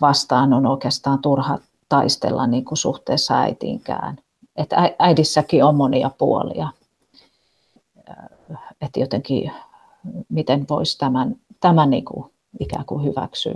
vastaan 0.00 0.52
on 0.52 0.66
oikeastaan 0.66 1.18
turha 1.18 1.58
taistella 1.88 2.46
niin 2.46 2.64
kuin 2.64 2.78
suhteessa 2.78 3.40
äitiinkään. 3.40 4.18
Että 4.56 4.94
äidissäkin 4.98 5.64
on 5.64 5.74
monia 5.74 6.10
puolia. 6.18 6.68
Että 8.80 9.00
jotenkin, 9.00 9.52
miten 10.28 10.66
voisi 10.68 10.98
tämän, 10.98 11.36
tämän 11.60 11.90
niin 11.90 12.04
kuin 12.04 12.32
ikään 12.60 12.84
kuin 12.84 13.04
hyväksyä. 13.04 13.54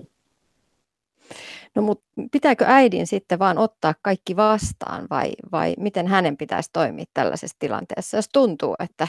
No 1.74 1.82
mutta 1.82 2.04
pitääkö 2.32 2.64
äidin 2.68 3.06
sitten 3.06 3.38
vaan 3.38 3.58
ottaa 3.58 3.94
kaikki 4.02 4.36
vastaan 4.36 5.06
vai, 5.10 5.32
vai 5.52 5.74
miten 5.78 6.06
hänen 6.06 6.36
pitäisi 6.36 6.70
toimia 6.72 7.04
tällaisessa 7.14 7.56
tilanteessa, 7.58 8.16
jos 8.16 8.28
tuntuu, 8.32 8.74
että 8.78 9.08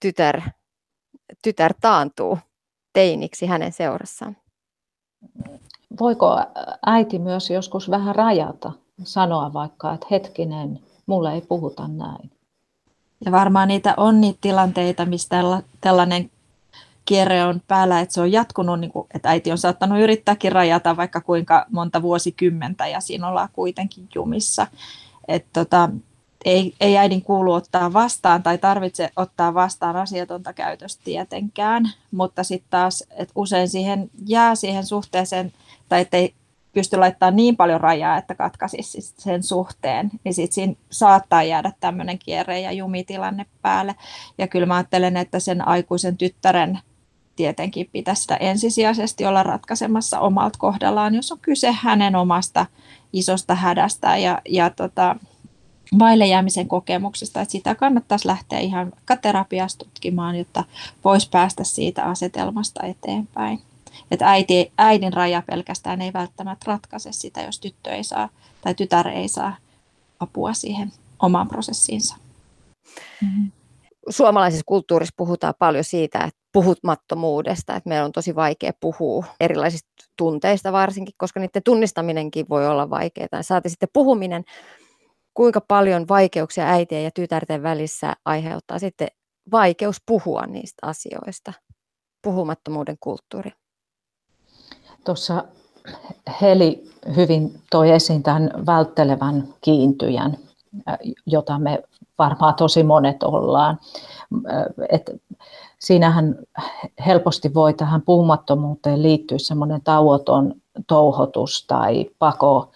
tytär, 0.00 0.40
tytär 1.42 1.74
taantuu 1.80 2.38
teiniksi 2.92 3.46
hänen 3.46 3.72
seurassaan? 3.72 4.36
Voiko 6.00 6.36
äiti 6.86 7.18
myös 7.18 7.50
joskus 7.50 7.90
vähän 7.90 8.14
rajata, 8.14 8.72
sanoa 9.02 9.52
vaikka, 9.52 9.94
että 9.94 10.06
hetkinen, 10.10 10.80
mulle 11.06 11.34
ei 11.34 11.40
puhuta 11.40 11.88
näin? 11.88 12.30
Ja 13.24 13.32
varmaan 13.32 13.68
niitä 13.68 13.94
on 13.96 14.20
niitä 14.20 14.38
tilanteita, 14.40 15.06
missä 15.06 15.28
tällainen 15.80 16.30
kierre 17.08 17.44
on 17.44 17.62
päällä, 17.68 18.00
että 18.00 18.14
se 18.14 18.20
on 18.20 18.32
jatkunut, 18.32 18.80
niin 18.80 18.90
kuin, 18.92 19.06
että 19.14 19.28
äiti 19.28 19.52
on 19.52 19.58
saattanut 19.58 20.00
yrittääkin 20.00 20.52
rajata 20.52 20.96
vaikka 20.96 21.20
kuinka 21.20 21.66
monta 21.70 22.02
vuosikymmentä 22.02 22.86
ja 22.86 23.00
siinä 23.00 23.28
ollaan 23.28 23.48
kuitenkin 23.52 24.08
jumissa. 24.14 24.66
Että 25.28 25.48
tota, 25.52 25.88
ei, 26.44 26.74
ei 26.80 26.98
äidin 26.98 27.22
kuulu 27.22 27.52
ottaa 27.52 27.92
vastaan 27.92 28.42
tai 28.42 28.58
tarvitse 28.58 29.10
ottaa 29.16 29.54
vastaan 29.54 29.96
asiatonta 29.96 30.52
käytöstä 30.52 31.04
tietenkään, 31.04 31.90
mutta 32.10 32.44
sitten 32.44 32.70
taas, 32.70 33.04
että 33.10 33.32
usein 33.34 33.68
siihen 33.68 34.10
jää 34.26 34.54
siihen 34.54 34.86
suhteeseen, 34.86 35.52
tai 35.88 36.00
ettei 36.00 36.34
pysty 36.72 36.96
laittamaan 36.96 37.36
niin 37.36 37.56
paljon 37.56 37.80
rajaa, 37.80 38.16
että 38.16 38.34
katkaisisi 38.34 39.00
sen 39.00 39.42
suhteen, 39.42 40.10
niin 40.24 40.34
sitten 40.34 40.54
siinä 40.54 40.74
saattaa 40.90 41.42
jäädä 41.42 41.72
tämmöinen 41.80 42.18
kierre 42.18 42.60
ja 42.60 42.72
jumitilanne 42.72 43.46
päälle. 43.62 43.94
Ja 44.38 44.48
kyllä 44.48 44.66
mä 44.66 44.76
ajattelen, 44.76 45.16
että 45.16 45.40
sen 45.40 45.68
aikuisen 45.68 46.16
tyttären 46.16 46.78
tietenkin 47.38 47.88
pitäisi 47.92 48.22
sitä 48.22 48.36
ensisijaisesti 48.36 49.26
olla 49.26 49.42
ratkaisemassa 49.42 50.20
omalta 50.20 50.58
kohdallaan, 50.58 51.14
jos 51.14 51.32
on 51.32 51.38
kyse 51.42 51.72
hänen 51.72 52.16
omasta 52.16 52.66
isosta 53.12 53.54
hädästä 53.54 54.16
ja, 54.16 54.42
ja 54.48 54.70
tota, 54.70 55.16
vaille 55.98 56.26
jäämisen 56.26 56.68
kokemuksesta, 56.68 57.40
että 57.40 57.52
sitä 57.52 57.74
kannattaisi 57.74 58.28
lähteä 58.28 58.58
ihan 58.58 58.92
terapiasta 59.22 59.84
tutkimaan, 59.84 60.36
jotta 60.36 60.64
voisi 61.04 61.28
päästä 61.30 61.64
siitä 61.64 62.04
asetelmasta 62.04 62.86
eteenpäin. 62.86 63.62
Että 64.10 64.30
äiti, 64.30 64.72
äidin 64.78 65.12
raja 65.12 65.42
pelkästään 65.46 66.02
ei 66.02 66.12
välttämättä 66.12 66.64
ratkaise 66.66 67.12
sitä, 67.12 67.42
jos 67.42 67.60
tyttö 67.60 67.90
ei 67.90 68.04
saa 68.04 68.28
tai 68.60 68.74
tytär 68.74 69.08
ei 69.08 69.28
saa 69.28 69.56
apua 70.20 70.52
siihen 70.52 70.92
omaan 71.22 71.48
prosessiinsa. 71.48 72.16
Mm-hmm. 73.22 73.52
Suomalaisessa 74.10 74.64
kulttuurissa 74.66 75.14
puhutaan 75.16 75.54
paljon 75.58 75.84
siitä, 75.84 76.18
että 76.18 76.40
puhutmattomuudesta, 76.52 77.76
että 77.76 77.88
meillä 77.88 78.04
on 78.04 78.12
tosi 78.12 78.34
vaikea 78.34 78.72
puhua 78.80 79.24
erilaisista 79.40 79.88
tunteista 80.16 80.72
varsinkin, 80.72 81.14
koska 81.18 81.40
niiden 81.40 81.62
tunnistaminenkin 81.62 82.46
voi 82.48 82.68
olla 82.68 82.90
vaikeaa. 82.90 83.42
Saati 83.42 83.68
sitten 83.68 83.88
puhuminen, 83.92 84.44
kuinka 85.34 85.60
paljon 85.60 86.08
vaikeuksia 86.08 86.68
äitien 86.68 87.04
ja 87.04 87.10
tytärten 87.14 87.62
välissä 87.62 88.16
aiheuttaa 88.24 88.78
sitten 88.78 89.08
vaikeus 89.50 89.96
puhua 90.06 90.46
niistä 90.46 90.86
asioista, 90.86 91.52
puhumattomuuden 92.22 92.96
kulttuuri. 93.00 93.50
Tuossa 95.04 95.44
Heli 96.42 96.90
hyvin 97.16 97.62
toi 97.70 97.90
esiin 97.90 98.22
tämän 98.22 98.50
välttelevän 98.66 99.54
kiintyjän, 99.60 100.36
jota 101.26 101.58
me 101.58 101.82
varmaan 102.18 102.54
tosi 102.54 102.82
monet 102.82 103.22
ollaan. 103.22 103.78
Et 104.88 105.10
siinähän 105.78 106.38
helposti 107.06 107.54
voi 107.54 107.74
tähän 107.74 108.02
puhumattomuuteen 108.02 109.02
liittyä 109.02 109.38
semmoinen 109.38 109.80
tauoton 109.82 110.54
touhotus 110.86 111.64
tai 111.66 112.06
pako, 112.18 112.70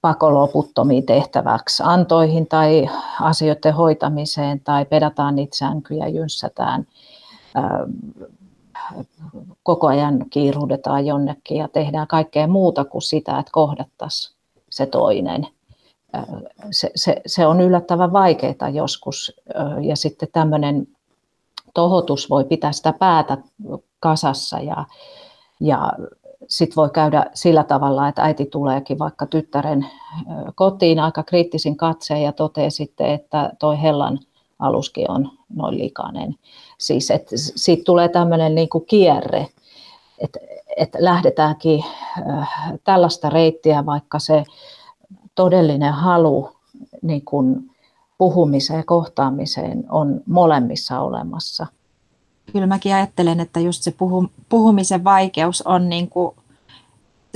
pakoloputtomiin 0.00 1.06
tehtäväksi 1.06 1.82
antoihin 1.86 2.46
tai 2.46 2.88
asioiden 3.20 3.74
hoitamiseen 3.74 4.60
tai 4.60 4.84
pedataan 4.84 5.34
niitä 5.34 5.56
sänkyjä, 5.56 6.08
jynssätään, 6.08 6.86
koko 9.62 9.86
ajan 9.86 10.26
kiiruhdetaan 10.30 11.06
jonnekin 11.06 11.56
ja 11.56 11.68
tehdään 11.68 12.06
kaikkea 12.06 12.46
muuta 12.46 12.84
kuin 12.84 13.02
sitä, 13.02 13.38
että 13.38 13.52
kohdattaisiin 13.52 14.36
se 14.70 14.86
toinen. 14.86 15.46
Se, 16.70 16.90
se, 16.96 17.22
se 17.26 17.46
on 17.46 17.60
yllättävän 17.60 18.12
vaikeaa 18.12 18.68
joskus 18.72 19.40
ja 19.80 19.96
sitten 19.96 20.28
tämmöinen 20.32 20.86
tohotus 21.74 22.30
voi 22.30 22.44
pitää 22.44 22.72
sitä 22.72 22.92
päätä 22.92 23.38
kasassa 24.00 24.58
ja, 24.58 24.84
ja 25.60 25.92
sitten 26.48 26.76
voi 26.76 26.90
käydä 26.90 27.26
sillä 27.34 27.64
tavalla, 27.64 28.08
että 28.08 28.22
äiti 28.22 28.46
tuleekin 28.46 28.98
vaikka 28.98 29.26
tyttären 29.26 29.86
kotiin 30.54 31.00
aika 31.00 31.22
kriittisin 31.22 31.76
katseen 31.76 32.22
ja 32.22 32.32
toteaa 32.32 32.70
sitten, 32.70 33.10
että 33.10 33.52
toi 33.58 33.82
hellan 33.82 34.18
aluskin 34.58 35.10
on 35.10 35.30
noin 35.54 35.78
likainen. 35.78 36.34
Siis, 36.78 37.10
että 37.10 37.30
siitä 37.36 37.84
tulee 37.84 38.08
tämmöinen 38.08 38.54
niin 38.54 38.68
kuin 38.68 38.86
kierre, 38.86 39.46
että, 40.18 40.38
että 40.76 40.98
lähdetäänkin 41.00 41.84
tällaista 42.84 43.30
reittiä, 43.30 43.86
vaikka 43.86 44.18
se 44.18 44.44
todellinen 45.34 45.92
halu 45.92 46.50
niin 47.02 47.24
kuin 47.24 47.70
puhumiseen 48.18 48.76
ja 48.76 48.84
kohtaamiseen 48.84 49.84
on 49.88 50.20
molemmissa 50.26 51.00
olemassa. 51.00 51.66
Kyllä 52.52 52.66
mäkin 52.66 52.94
ajattelen, 52.94 53.40
että 53.40 53.60
just 53.60 53.82
se 53.82 53.94
puhumisen 54.48 55.04
vaikeus 55.04 55.62
on 55.62 55.88
niin 55.88 56.08
kuin 56.08 56.36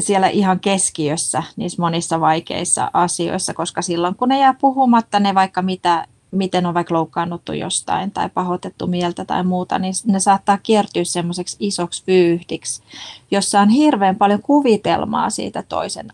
siellä 0.01 0.29
ihan 0.29 0.61
keskiössä 0.61 1.43
niissä 1.57 1.83
monissa 1.83 2.21
vaikeissa 2.21 2.91
asioissa, 2.93 3.55
koska 3.55 3.83
silloin 3.83 4.15
kun 4.17 4.29
ne 4.29 4.39
jää 4.39 4.55
puhumatta, 4.55 5.21
ne 5.21 5.35
vaikka 5.35 5.63
mitä, 5.63 6.07
miten 6.31 6.67
on 6.67 6.75
vaikka 6.75 6.95
loukkaannuttu 6.95 7.53
jostain 7.53 8.11
tai 8.11 8.29
pahoitettu 8.29 8.87
mieltä 8.87 9.25
tai 9.25 9.45
muuta, 9.45 9.79
niin 9.79 9.95
ne 10.07 10.21
saattaa 10.21 10.59
kiertyä 10.63 11.05
semmoiseksi 11.05 11.57
isoksi 11.61 12.03
vyyhdiksi, 12.07 12.83
jossa 13.31 13.61
on 13.61 13.69
hirveän 13.69 14.17
paljon 14.17 14.43
kuvitelmaa 14.43 15.31
siitä 15.31 15.63
toisen, 15.63 16.09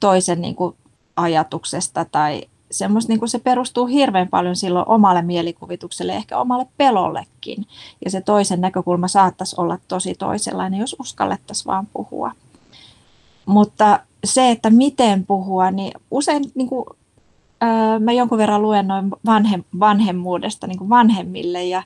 toisen 0.00 0.40
niin 0.40 0.54
kuin 0.54 0.76
ajatuksesta 1.16 2.04
tai 2.04 2.42
semmoista, 2.70 3.12
niin 3.12 3.18
kuin 3.18 3.28
se 3.28 3.38
perustuu 3.38 3.86
hirveän 3.86 4.28
paljon 4.28 4.56
silloin 4.56 4.88
omalle 4.88 5.22
mielikuvitukselle, 5.22 6.14
ehkä 6.14 6.38
omalle 6.38 6.66
pelollekin. 6.76 7.66
Ja 8.04 8.10
se 8.10 8.20
toisen 8.20 8.60
näkökulma 8.60 9.08
saattaisi 9.08 9.56
olla 9.58 9.78
tosi 9.88 10.14
toisenlainen, 10.14 10.80
jos 10.80 10.96
uskallettaisiin 11.00 11.66
vaan 11.66 11.86
puhua. 11.92 12.32
Mutta 13.46 14.00
se, 14.24 14.50
että 14.50 14.70
miten 14.70 15.26
puhua, 15.26 15.70
niin 15.70 15.92
usein 16.10 16.44
niin 16.54 16.68
kuin, 16.68 16.86
ää, 17.60 17.98
mä 17.98 18.12
jonkun 18.12 18.38
verran 18.38 18.62
luen 18.62 18.88
noin 18.88 19.10
vanhem, 19.26 19.64
vanhemmuudesta 19.80 20.66
niin 20.66 20.78
kuin 20.78 20.90
vanhemmille 20.90 21.64
ja, 21.64 21.82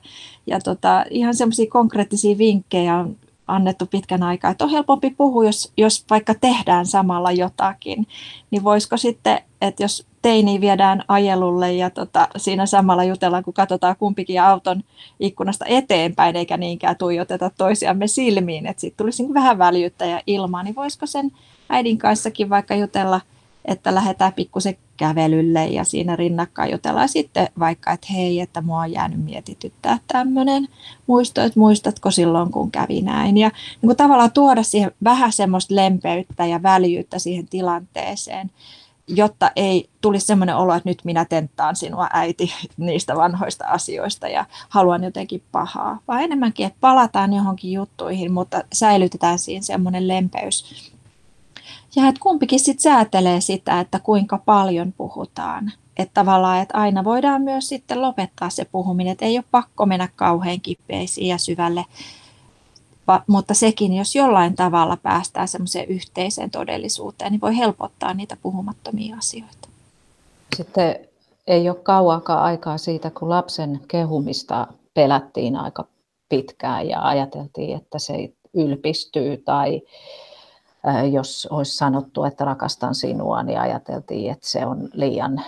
ja 0.47 0.59
tota, 0.59 1.05
ihan 1.09 1.35
semmoisia 1.35 1.71
konkreettisia 1.71 2.37
vinkkejä 2.37 2.97
on 2.97 3.15
annettu 3.55 3.85
pitkän 3.85 4.23
aikaa, 4.23 4.51
että 4.51 4.63
on 4.63 4.69
helpompi 4.69 5.09
puhua, 5.09 5.45
jos, 5.45 5.71
jos 5.77 6.05
vaikka 6.09 6.33
tehdään 6.33 6.85
samalla 6.85 7.31
jotakin, 7.31 8.07
niin 8.51 8.63
voisiko 8.63 8.97
sitten, 8.97 9.39
että 9.61 9.83
jos 9.83 10.05
teini 10.21 10.61
viedään 10.61 11.03
ajelulle 11.07 11.73
ja 11.73 11.89
tota, 11.89 12.27
siinä 12.37 12.65
samalla 12.65 13.03
jutellaan, 13.03 13.43
kun 13.43 13.53
katsotaan 13.53 13.95
kumpikin 13.99 14.41
auton 14.41 14.83
ikkunasta 15.19 15.65
eteenpäin, 15.65 16.35
eikä 16.35 16.57
niinkään 16.57 16.97
tuijoteta 16.97 17.51
toisiamme 17.57 18.07
silmiin, 18.07 18.67
että 18.67 18.81
sitten 18.81 18.97
tulisi 18.97 19.23
niin 19.23 19.33
vähän 19.33 19.57
väljyyttä 19.57 20.05
ja 20.05 20.21
ilmaa, 20.27 20.63
niin 20.63 20.75
voisiko 20.75 21.05
sen 21.05 21.31
äidin 21.69 21.97
kanssakin 21.97 22.49
vaikka 22.49 22.75
jutella, 22.75 23.21
että 23.65 23.95
lähdetään 23.95 24.33
pikkusen 24.33 24.77
kävelylle 25.01 25.65
ja 25.65 25.83
siinä 25.83 26.15
rinnakkain 26.15 26.71
jutellaan 26.71 27.09
sitten 27.09 27.47
vaikka, 27.59 27.91
että 27.91 28.07
hei, 28.13 28.39
että 28.39 28.61
mua 28.61 28.79
on 28.79 28.91
jäänyt 28.91 29.23
mietityttää 29.23 29.97
tämmöinen 30.07 30.67
muisto, 31.07 31.41
että 31.41 31.59
muistatko 31.59 32.11
silloin, 32.11 32.51
kun 32.51 32.71
kävi 32.71 33.01
näin. 33.01 33.37
Ja 33.37 33.47
niin 33.47 33.87
kuin 33.87 33.97
tavallaan 33.97 34.31
tuoda 34.31 34.63
siihen 34.63 34.91
vähän 35.03 35.31
semmoista 35.31 35.75
lempeyttä 35.75 36.45
ja 36.45 36.63
väljyyttä 36.63 37.19
siihen 37.19 37.47
tilanteeseen, 37.47 38.51
jotta 39.07 39.51
ei 39.55 39.89
tulisi 40.01 40.25
semmoinen 40.25 40.57
olo, 40.57 40.73
että 40.73 40.89
nyt 40.89 41.01
minä 41.03 41.25
tenttaan 41.25 41.75
sinua 41.75 42.07
äiti 42.13 42.53
niistä 42.77 43.15
vanhoista 43.15 43.65
asioista 43.67 44.27
ja 44.27 44.45
haluan 44.69 45.03
jotenkin 45.03 45.43
pahaa, 45.51 45.99
vaan 46.07 46.23
enemmänkin, 46.23 46.65
että 46.65 46.77
palataan 46.81 47.33
johonkin 47.33 47.71
juttuihin, 47.71 48.31
mutta 48.31 48.63
säilytetään 48.73 49.39
siinä 49.39 49.61
semmoinen 49.61 50.07
lempeys 50.07 50.91
ja 51.95 52.07
että 52.07 52.21
kumpikin 52.21 52.59
sitten 52.59 52.83
säätelee 52.83 53.41
sitä, 53.41 53.79
että 53.79 53.99
kuinka 53.99 54.37
paljon 54.37 54.93
puhutaan. 54.97 55.71
Että 55.97 56.13
tavallaan, 56.13 56.61
että 56.61 56.77
aina 56.77 57.03
voidaan 57.03 57.41
myös 57.41 57.69
sitten 57.69 58.01
lopettaa 58.01 58.49
se 58.49 58.65
puhuminen, 58.65 59.11
että 59.11 59.25
ei 59.25 59.37
ole 59.37 59.45
pakko 59.51 59.85
mennä 59.85 60.09
kauhean 60.15 60.61
kipeisiin 60.61 61.27
ja 61.27 61.37
syvälle, 61.37 61.85
Va, 63.07 63.23
mutta 63.27 63.53
sekin, 63.53 63.93
jos 63.93 64.15
jollain 64.15 64.55
tavalla 64.55 64.97
päästään 64.97 65.47
semmoiseen 65.47 65.87
yhteiseen 65.87 66.51
todellisuuteen, 66.51 67.31
niin 67.31 67.41
voi 67.41 67.57
helpottaa 67.57 68.13
niitä 68.13 68.37
puhumattomia 68.41 69.15
asioita. 69.17 69.67
Sitten 70.55 70.95
ei 71.47 71.69
ole 71.69 71.77
kauankaan 71.77 72.43
aikaa 72.43 72.77
siitä, 72.77 73.09
kun 73.09 73.29
lapsen 73.29 73.81
kehumista 73.87 74.67
pelättiin 74.93 75.55
aika 75.55 75.87
pitkään 76.29 76.89
ja 76.89 77.07
ajateltiin, 77.07 77.77
että 77.77 77.99
se 77.99 78.33
ylpistyy 78.53 79.37
tai 79.37 79.81
jos 81.11 81.47
olisi 81.51 81.77
sanottu, 81.77 82.23
että 82.23 82.45
rakastan 82.45 82.95
sinua, 82.95 83.43
niin 83.43 83.59
ajateltiin, 83.59 84.31
että 84.31 84.47
se 84.47 84.65
on 84.65 84.89
liian, 84.93 85.41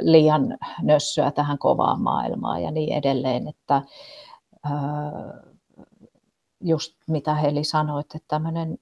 liian 0.00 0.58
nössöä 0.82 1.30
tähän 1.30 1.58
kovaan 1.58 2.02
maailmaan 2.02 2.62
ja 2.62 2.70
niin 2.70 2.92
edelleen. 2.92 3.48
Että, 3.48 3.82
just 6.60 6.96
mitä 7.06 7.34
Heli 7.34 7.64
sanoi, 7.64 8.00
että 8.00 8.18
tämmöinen 8.28 8.78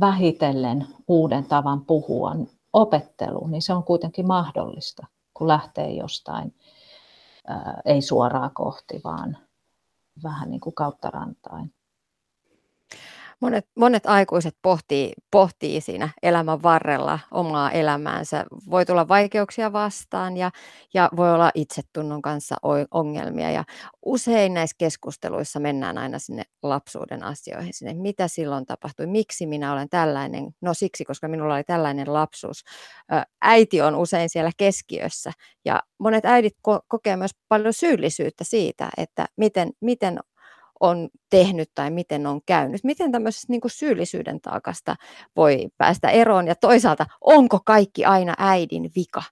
vähitellen 0.00 0.86
uuden 1.08 1.44
tavan 1.44 1.84
puhua 1.84 2.36
opettelu, 2.72 3.46
niin 3.46 3.62
se 3.62 3.72
on 3.74 3.84
kuitenkin 3.84 4.26
mahdollista, 4.26 5.06
kun 5.34 5.48
lähtee 5.48 5.90
jostain, 5.94 6.54
ei 7.84 8.02
suoraan 8.02 8.50
kohti, 8.54 9.00
vaan 9.04 9.38
vähän 10.22 10.50
niin 10.50 10.60
kuin 10.60 10.74
kautta 10.74 11.10
rantain. 11.10 11.74
Monet, 13.42 13.66
monet 13.76 14.06
aikuiset 14.06 14.56
pohtii, 14.62 15.12
pohtii 15.30 15.80
siinä 15.80 16.08
elämän 16.22 16.62
varrella 16.62 17.18
omaa 17.30 17.70
elämäänsä. 17.70 18.44
Voi 18.70 18.86
tulla 18.86 19.08
vaikeuksia 19.08 19.72
vastaan 19.72 20.36
ja, 20.36 20.50
ja 20.94 21.08
voi 21.16 21.34
olla 21.34 21.50
itsetunnon 21.54 22.22
kanssa 22.22 22.56
ongelmia. 22.90 23.50
Ja 23.50 23.64
usein 24.06 24.54
näissä 24.54 24.74
keskusteluissa 24.78 25.60
mennään 25.60 25.98
aina 25.98 26.18
sinne 26.18 26.42
lapsuuden 26.62 27.22
asioihin, 27.22 27.74
sinne 27.74 27.94
mitä 27.94 28.28
silloin 28.28 28.66
tapahtui, 28.66 29.06
miksi 29.06 29.46
minä 29.46 29.72
olen 29.72 29.88
tällainen. 29.88 30.50
No 30.60 30.74
siksi, 30.74 31.04
koska 31.04 31.28
minulla 31.28 31.54
oli 31.54 31.64
tällainen 31.64 32.12
lapsuus. 32.12 32.62
Äiti 33.40 33.82
on 33.82 33.94
usein 33.94 34.28
siellä 34.28 34.50
keskiössä 34.56 35.32
ja 35.64 35.82
monet 35.98 36.24
äidit 36.24 36.54
ko- 36.68 36.84
kokee 36.88 37.16
myös 37.16 37.30
paljon 37.48 37.72
syyllisyyttä 37.72 38.44
siitä, 38.44 38.88
että 38.96 39.26
miten, 39.36 39.70
miten 39.80 40.18
on 40.82 41.08
tehnyt 41.30 41.70
tai 41.74 41.90
miten 41.90 42.26
on 42.26 42.40
käynyt. 42.46 42.84
Miten 42.84 43.12
tämmöisestä 43.12 43.52
niin 43.52 43.60
kuin 43.60 43.70
syyllisyyden 43.70 44.40
taakasta 44.40 44.96
voi 45.36 45.68
päästä 45.78 46.10
eroon 46.10 46.46
ja 46.46 46.54
toisaalta 46.54 47.06
onko 47.20 47.60
kaikki 47.66 48.04
aina 48.04 48.34
äidin 48.38 48.90
vika? 48.96 49.22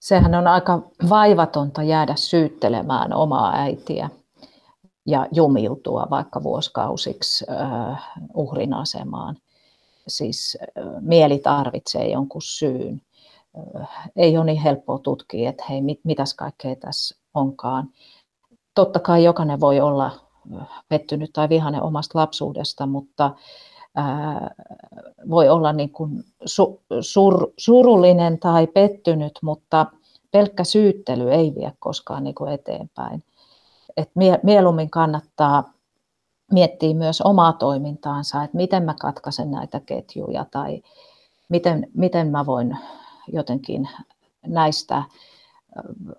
Sehän 0.00 0.34
on 0.34 0.46
aika 0.46 0.82
vaivatonta 1.08 1.82
jäädä 1.82 2.14
syyttelemään 2.16 3.12
omaa 3.12 3.56
äitiä 3.56 4.10
ja 5.06 5.26
jumiutua 5.32 6.06
vaikka 6.10 6.42
vuosikausiksi 6.42 7.44
uh, 7.48 7.96
uhrin 8.34 8.74
asemaan. 8.74 9.36
Siis 10.08 10.58
uh, 10.62 11.00
mieli 11.00 11.38
tarvitsee 11.38 12.10
jonkun 12.10 12.42
syyn. 12.42 13.02
Uh, 13.54 13.88
ei 14.16 14.36
ole 14.36 14.44
niin 14.44 14.60
helppoa 14.60 14.98
tutkia, 14.98 15.50
että 15.50 15.64
hei, 15.70 15.80
mit, 15.82 16.00
mitäs 16.04 16.34
kaikkea 16.34 16.76
tässä 16.76 17.16
onkaan 17.34 17.88
totta 18.76 18.98
kai 18.98 19.24
jokainen 19.24 19.60
voi 19.60 19.80
olla 19.80 20.10
pettynyt 20.88 21.30
tai 21.32 21.48
vihainen 21.48 21.82
omasta 21.82 22.18
lapsuudesta, 22.18 22.86
mutta 22.86 23.30
ää, 23.94 24.54
voi 25.30 25.48
olla 25.48 25.72
niin 25.72 25.90
kuin 25.90 26.24
su, 26.44 26.82
sur, 27.00 27.52
surullinen 27.56 28.38
tai 28.38 28.66
pettynyt, 28.66 29.32
mutta 29.42 29.86
pelkkä 30.30 30.64
syyttely 30.64 31.32
ei 31.32 31.54
vie 31.54 31.72
koskaan 31.78 32.24
niin 32.24 32.34
kuin 32.34 32.52
eteenpäin. 32.52 33.24
Et 33.96 34.10
mie, 34.14 34.40
mieluummin 34.42 34.90
kannattaa 34.90 35.72
miettiä 36.52 36.94
myös 36.94 37.20
omaa 37.20 37.52
toimintaansa, 37.52 38.42
että 38.42 38.56
miten 38.56 38.82
mä 38.82 38.94
katkaisen 39.00 39.50
näitä 39.50 39.80
ketjuja 39.80 40.46
tai 40.50 40.82
miten, 41.48 41.86
miten 41.94 42.28
mä 42.28 42.46
voin 42.46 42.78
jotenkin 43.28 43.88
näistä 44.46 45.02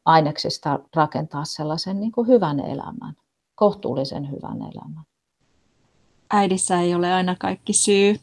aineksista 0.05 0.79
rakentaa 0.95 1.45
sellaisen 1.45 1.99
niin 1.99 2.11
kuin 2.11 2.27
hyvän 2.27 2.59
elämän, 2.59 3.13
kohtuullisen 3.55 4.31
hyvän 4.31 4.57
elämän. 4.61 5.03
Äidissä 6.29 6.81
ei 6.81 6.95
ole 6.95 7.13
aina 7.13 7.35
kaikki 7.39 7.73
syy. 7.73 8.15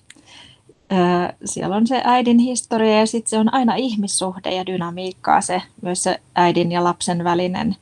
Siellä 1.44 1.76
on 1.76 1.86
se 1.86 2.02
äidin 2.04 2.38
historia 2.38 2.98
ja 2.98 3.06
sitten 3.06 3.30
se 3.30 3.38
on 3.38 3.54
aina 3.54 3.74
ihmissuhde 3.74 4.54
ja 4.54 4.66
dynamiikkaa 4.66 5.40
se, 5.40 5.62
myös 5.82 6.02
se 6.02 6.20
äidin 6.34 6.72
ja 6.72 6.84
lapsen 6.84 7.24
välinen 7.24 7.76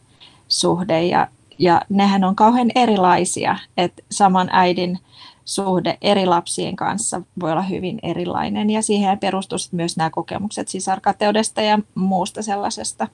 suhde. 0.48 1.06
Ja, 1.06 1.28
ja 1.58 1.82
nehän 1.88 2.24
on 2.24 2.36
kauhean 2.36 2.70
erilaisia, 2.74 3.58
että 3.76 4.02
saman 4.10 4.48
äidin 4.52 4.98
suhde 5.44 5.98
eri 6.00 6.26
lapsien 6.26 6.76
kanssa 6.76 7.22
voi 7.40 7.52
olla 7.52 7.62
hyvin 7.62 7.98
erilainen 8.02 8.70
ja 8.70 8.82
siihen 8.82 9.18
perustuu 9.18 9.58
myös 9.72 9.96
nämä 9.96 10.10
kokemukset 10.10 10.68
sisarkateudesta 10.68 11.60
ja 11.60 11.78
muusta 11.94 12.42
sellaisesta. 12.42 13.08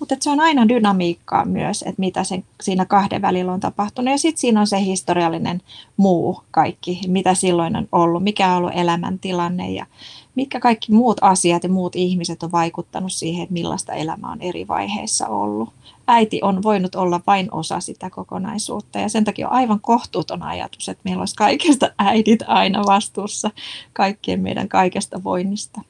Mutta 0.00 0.16
se 0.20 0.30
on 0.30 0.40
aina 0.40 0.68
dynamiikkaa 0.68 1.44
myös, 1.44 1.82
että 1.82 2.00
mitä 2.00 2.24
sen, 2.24 2.44
siinä 2.62 2.84
kahden 2.84 3.22
välillä 3.22 3.52
on 3.52 3.60
tapahtunut 3.60 4.10
ja 4.10 4.18
sitten 4.18 4.40
siinä 4.40 4.60
on 4.60 4.66
se 4.66 4.80
historiallinen 4.80 5.62
muu 5.96 6.42
kaikki, 6.50 7.00
mitä 7.06 7.34
silloin 7.34 7.76
on 7.76 7.88
ollut, 7.92 8.22
mikä 8.22 8.50
on 8.50 8.56
ollut 8.56 8.72
elämäntilanne 8.74 9.70
ja 9.70 9.86
mitkä 10.34 10.60
kaikki 10.60 10.92
muut 10.92 11.18
asiat 11.20 11.62
ja 11.62 11.68
muut 11.68 11.96
ihmiset 11.96 12.42
on 12.42 12.52
vaikuttanut 12.52 13.12
siihen, 13.12 13.42
että 13.42 13.52
millaista 13.52 13.92
elämää 13.92 14.30
on 14.30 14.40
eri 14.40 14.68
vaiheissa 14.68 15.28
ollut. 15.28 15.68
Äiti 16.06 16.40
on 16.42 16.62
voinut 16.62 16.94
olla 16.94 17.20
vain 17.26 17.48
osa 17.52 17.80
sitä 17.80 18.10
kokonaisuutta 18.10 18.98
ja 18.98 19.08
sen 19.08 19.24
takia 19.24 19.48
on 19.48 19.54
aivan 19.54 19.80
kohtuuton 19.80 20.42
ajatus, 20.42 20.88
että 20.88 21.00
meillä 21.04 21.20
olisi 21.20 21.34
kaikesta 21.34 21.90
äidit 21.98 22.40
aina 22.46 22.82
vastuussa 22.86 23.50
kaikkien 23.92 24.40
meidän 24.40 24.68
kaikesta 24.68 25.24
voinnista. 25.24 25.80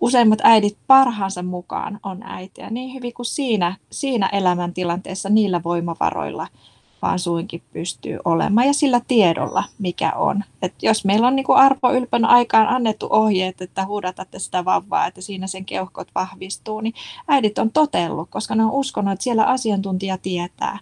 Useimmat 0.00 0.38
äidit 0.42 0.76
parhaansa 0.86 1.42
mukaan 1.42 2.00
on 2.02 2.22
äitiä 2.22 2.70
niin 2.70 2.94
hyvin 2.94 3.14
kuin 3.14 3.26
siinä, 3.26 3.76
siinä 3.90 4.28
elämäntilanteessa 4.32 5.28
niillä 5.28 5.60
voimavaroilla– 5.64 6.46
vaan 7.04 7.18
suinkin 7.18 7.62
pystyy 7.72 8.18
olemaan 8.24 8.66
ja 8.66 8.72
sillä 8.72 9.00
tiedolla, 9.08 9.64
mikä 9.78 10.12
on. 10.12 10.44
Et 10.62 10.74
jos 10.82 11.04
meillä 11.04 11.26
on 11.26 11.36
niin 11.36 11.46
kuin 11.46 11.58
Ylpön 11.96 12.24
aikaan 12.24 12.68
annettu 12.68 13.06
ohjeet, 13.10 13.60
että 13.60 13.86
huudatatte 13.86 14.38
sitä 14.38 14.64
vauvaa, 14.64 15.06
että 15.06 15.20
siinä 15.20 15.46
sen 15.46 15.64
keuhkot 15.64 16.08
vahvistuu, 16.14 16.80
niin 16.80 16.94
äidit 17.28 17.58
on 17.58 17.70
totellut, 17.70 18.30
koska 18.30 18.54
ne 18.54 18.64
on 18.64 18.70
uskonut, 18.70 19.12
että 19.12 19.22
siellä 19.22 19.44
asiantuntija 19.44 20.18
tietää. 20.18 20.78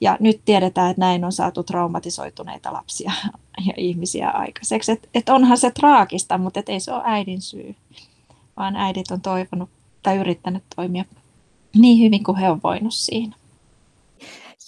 Ja 0.00 0.16
nyt 0.20 0.40
tiedetään, 0.44 0.90
että 0.90 1.00
näin 1.00 1.24
on 1.24 1.32
saatu 1.32 1.62
traumatisoituneita 1.62 2.72
lapsia 2.72 3.12
ja 3.66 3.72
ihmisiä 3.76 4.30
aikaiseksi. 4.30 4.92
Et, 4.92 5.08
et 5.14 5.28
onhan 5.28 5.58
se 5.58 5.70
traagista, 5.70 6.38
mutta 6.38 6.60
et 6.60 6.68
ei 6.68 6.80
se 6.80 6.92
ole 6.92 7.02
äidin 7.04 7.40
syy, 7.40 7.74
vaan 8.56 8.76
äidit 8.76 9.10
on 9.10 9.20
toivonut 9.20 9.70
tai 10.02 10.16
yrittänyt 10.16 10.62
toimia 10.76 11.04
niin 11.78 12.04
hyvin 12.04 12.24
kuin 12.24 12.36
he 12.36 12.50
on 12.50 12.60
voinut 12.62 12.94
siinä. 12.94 13.36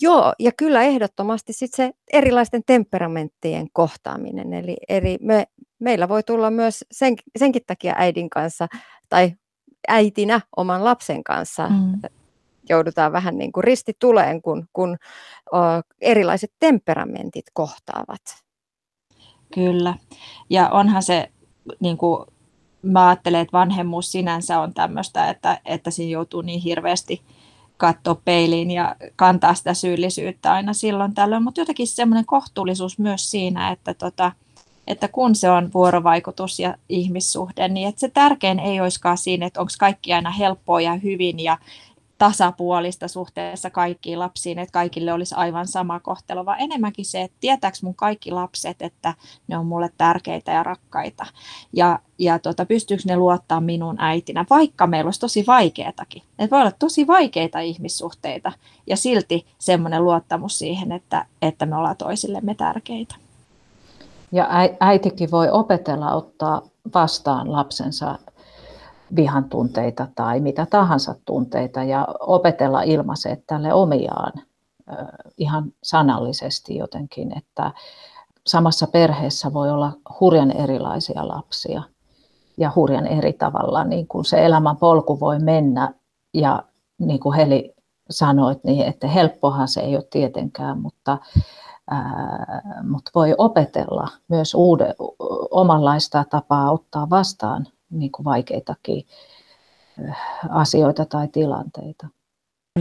Joo, 0.00 0.32
ja 0.38 0.52
kyllä 0.52 0.82
ehdottomasti 0.82 1.52
sit 1.52 1.74
se 1.74 1.92
erilaisten 2.12 2.62
temperamenttien 2.66 3.66
kohtaaminen. 3.72 4.52
Eli 4.52 4.76
eri, 4.88 5.16
me, 5.20 5.46
meillä 5.78 6.08
voi 6.08 6.22
tulla 6.22 6.50
myös 6.50 6.84
sen, 6.90 7.14
senkin 7.38 7.62
takia 7.66 7.94
äidin 7.96 8.30
kanssa 8.30 8.66
tai 9.08 9.32
äitinä 9.88 10.40
oman 10.56 10.84
lapsen 10.84 11.24
kanssa 11.24 11.68
mm. 11.68 11.92
joudutaan 12.68 13.12
vähän 13.12 13.38
niin 13.38 13.52
kuin 13.52 13.64
ristituleen, 13.64 14.42
kun, 14.42 14.66
kun 14.72 14.96
o, 15.52 15.58
erilaiset 16.00 16.52
temperamentit 16.60 17.46
kohtaavat. 17.52 18.22
Kyllä, 19.54 19.94
ja 20.50 20.68
onhan 20.68 21.02
se, 21.02 21.30
niin 21.80 21.98
kuin 21.98 22.26
mä 22.82 23.08
ajattelen, 23.08 23.40
että 23.40 23.58
vanhemmuus 23.58 24.12
sinänsä 24.12 24.60
on 24.60 24.74
tämmöistä, 24.74 25.30
että, 25.30 25.60
että 25.64 25.90
siinä 25.90 26.12
joutuu 26.12 26.42
niin 26.42 26.60
hirveästi– 26.60 27.22
katsoa 27.78 28.20
peiliin 28.24 28.70
ja 28.70 28.96
kantaa 29.16 29.54
sitä 29.54 29.74
syyllisyyttä 29.74 30.52
aina 30.52 30.72
silloin 30.72 31.14
tällöin, 31.14 31.42
mutta 31.42 31.60
jotenkin 31.60 31.86
semmoinen 31.86 32.26
kohtuullisuus 32.26 32.98
myös 32.98 33.30
siinä, 33.30 33.70
että, 33.70 33.94
tota, 33.94 34.32
että 34.86 35.08
kun 35.08 35.34
se 35.34 35.50
on 35.50 35.70
vuorovaikutus 35.74 36.58
ja 36.58 36.74
ihmissuhde, 36.88 37.68
niin 37.68 37.88
että 37.88 38.00
se 38.00 38.08
tärkein 38.08 38.58
ei 38.58 38.80
olisikaan 38.80 39.18
siinä, 39.18 39.46
että 39.46 39.60
onko 39.60 39.72
kaikki 39.78 40.12
aina 40.12 40.30
helppoa 40.30 40.80
ja 40.80 40.94
hyvin 40.94 41.40
ja 41.40 41.58
tasapuolista 42.18 43.08
suhteessa 43.08 43.70
kaikkiin 43.70 44.18
lapsiin, 44.18 44.58
että 44.58 44.72
kaikille 44.72 45.12
olisi 45.12 45.34
aivan 45.34 45.66
sama 45.66 46.00
kohtelu, 46.00 46.46
vaan 46.46 46.60
enemmänkin 46.60 47.04
se, 47.04 47.22
että 47.22 47.36
tietääkö 47.40 47.78
mun 47.82 47.94
kaikki 47.94 48.30
lapset, 48.30 48.82
että 48.82 49.14
ne 49.48 49.58
on 49.58 49.66
mulle 49.66 49.90
tärkeitä 49.98 50.52
ja 50.52 50.62
rakkaita. 50.62 51.26
Ja, 51.72 51.98
ja 52.18 52.38
tota, 52.38 52.66
pystyykö 52.66 53.02
ne 53.06 53.16
luottaa 53.16 53.60
minun 53.60 53.96
äitinä, 53.98 54.44
vaikka 54.50 54.86
meillä 54.86 55.08
olisi 55.08 55.20
tosi 55.20 55.44
vaikeatakin. 55.46 56.22
Että 56.38 56.56
voi 56.56 56.60
olla 56.60 56.72
tosi 56.78 57.06
vaikeita 57.06 57.60
ihmissuhteita 57.60 58.52
ja 58.86 58.96
silti 58.96 59.46
semmoinen 59.58 60.04
luottamus 60.04 60.58
siihen, 60.58 60.92
että, 60.92 61.26
että 61.42 61.66
me 61.66 61.76
ollaan 61.76 61.96
toisillemme 61.96 62.54
tärkeitä. 62.54 63.14
Ja 64.32 64.48
äitikin 64.80 65.30
voi 65.30 65.50
opetella 65.50 66.12
ottaa 66.12 66.62
vastaan 66.94 67.52
lapsensa 67.52 68.18
vihan 69.16 69.48
tunteita 69.48 70.06
tai 70.14 70.40
mitä 70.40 70.66
tahansa 70.66 71.14
tunteita 71.24 71.82
ja 71.82 72.08
opetella 72.20 72.82
ilmaisemaan 72.82 73.42
tälle 73.46 73.74
omiaan 73.74 74.32
ihan 75.38 75.72
sanallisesti 75.82 76.76
jotenkin, 76.76 77.38
että 77.38 77.72
samassa 78.46 78.86
perheessä 78.86 79.52
voi 79.52 79.70
olla 79.70 79.92
hurjan 80.20 80.50
erilaisia 80.50 81.28
lapsia 81.28 81.82
ja 82.56 82.72
hurjan 82.76 83.06
eri 83.06 83.32
tavalla, 83.32 83.84
niin 83.84 84.08
kuin 84.08 84.24
se 84.24 84.46
elämän 84.46 84.76
polku 84.76 85.20
voi 85.20 85.38
mennä. 85.38 85.94
Ja 86.34 86.62
niin 86.98 87.20
kuin 87.20 87.36
Heli 87.36 87.74
sanoit, 88.10 88.64
niin 88.64 88.86
että 88.86 89.08
helppohan 89.08 89.68
se 89.68 89.80
ei 89.80 89.96
ole 89.96 90.04
tietenkään, 90.10 90.80
mutta, 90.80 91.18
ää, 91.90 92.62
mutta 92.90 93.10
voi 93.14 93.34
opetella 93.38 94.08
myös 94.28 94.54
uuden, 94.54 94.94
omanlaista 95.50 96.24
tapaa 96.30 96.72
ottaa 96.72 97.10
vastaan 97.10 97.66
niin 97.90 98.12
kuin 98.12 98.24
vaikeitakin 98.24 99.06
asioita 100.48 101.04
tai 101.04 101.28
tilanteita. 101.28 102.08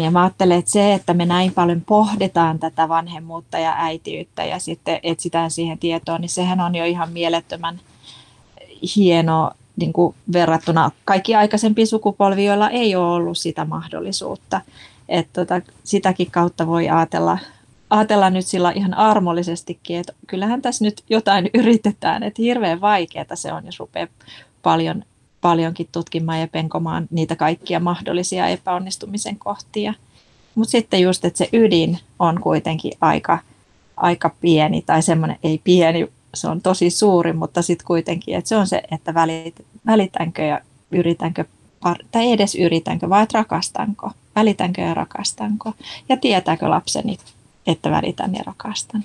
Ja 0.04 0.12
mä 0.12 0.24
ajattelen, 0.24 0.60
että 0.60 0.72
se, 0.72 0.94
että 0.94 1.14
me 1.14 1.26
näin 1.26 1.54
paljon 1.54 1.82
pohditaan 1.82 2.60
tätä 2.60 2.90
vanhemmuutta 2.90 3.60
ja 3.60 3.74
äitiyttä 3.78 4.46
ja 4.46 4.60
sitten 4.60 5.00
etsitään 5.04 5.52
siihen 5.52 5.80
tietoa, 5.80 6.18
niin 6.18 6.30
sehän 6.30 6.62
on 6.62 6.76
jo 6.76 6.86
ihan 6.86 7.12
mielettömän 7.12 7.80
hieno 8.96 9.52
niin 9.76 9.94
kuin 9.94 10.16
verrattuna 10.34 10.92
kaikki 11.06 11.36
aikaisempiin 11.36 11.88
sukupolviin, 11.88 12.48
joilla 12.48 12.70
ei 12.70 12.96
ole 12.96 13.14
ollut 13.14 13.38
sitä 13.38 13.66
mahdollisuutta. 13.66 14.62
Että 15.10 15.46
tota, 15.46 15.62
sitäkin 15.84 16.32
kautta 16.32 16.68
voi 16.68 16.90
ajatella, 16.90 17.38
ajatella 17.90 18.30
nyt 18.30 18.46
sillä 18.46 18.72
ihan 18.72 18.94
armollisestikin, 18.94 20.00
että 20.00 20.14
kyllähän 20.28 20.62
tässä 20.62 20.86
nyt 20.86 21.04
jotain 21.10 21.50
yritetään, 21.60 22.24
että 22.24 22.42
hirveän 22.42 22.82
vaikeaa 22.82 23.36
se 23.36 23.54
on, 23.54 23.66
jos 23.66 23.80
rupeaa 23.80 24.08
paljon, 24.68 25.04
paljonkin 25.42 25.88
tutkimaan 25.92 26.40
ja 26.40 26.48
penkomaan 26.48 27.08
niitä 27.12 27.36
kaikkia 27.36 27.80
mahdollisia 27.80 28.48
epäonnistumisen 28.48 29.40
kohtia. 29.40 29.94
Mutta 30.56 30.72
sitten 30.72 31.02
just, 31.02 31.26
että 31.26 31.38
se 31.38 31.50
ydin 31.54 32.00
on 32.20 32.42
kuitenkin 32.42 32.92
aika, 33.02 33.40
aika 33.98 34.30
pieni 34.42 34.82
tai 34.82 35.02
semmoinen, 35.02 35.38
ei 35.44 35.62
pieni, 35.64 36.08
se 36.34 36.48
on 36.48 36.62
tosi 36.62 36.90
suuri, 36.90 37.34
mutta 37.34 37.62
sitten 37.62 37.88
kuitenkin, 37.88 38.36
että 38.36 38.48
se 38.48 38.56
on 38.56 38.68
se, 38.68 38.84
että 38.92 39.14
välit, 39.14 39.66
välitänkö 39.86 40.42
ja 40.42 40.62
yritänkö, 40.92 41.46
tai 42.12 42.32
edes 42.32 42.56
yritänkö, 42.56 43.10
vai 43.10 43.24
että 43.24 43.38
rakastanko, 43.38 44.12
välitänkö 44.36 44.82
ja 44.82 44.94
rakastanko, 44.94 45.74
ja 46.10 46.18
tietääkö 46.18 46.70
lapseni, 46.70 47.18
että 47.68 47.92
välitän 47.92 48.34
ja 48.34 48.44
rakastan. 48.46 49.04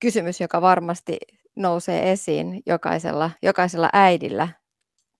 Kysymys, 0.00 0.40
joka 0.40 0.60
varmasti 0.60 1.18
nousee 1.56 2.12
esiin 2.12 2.62
jokaisella, 2.66 3.30
jokaisella 3.42 3.90
äidillä, 3.92 4.48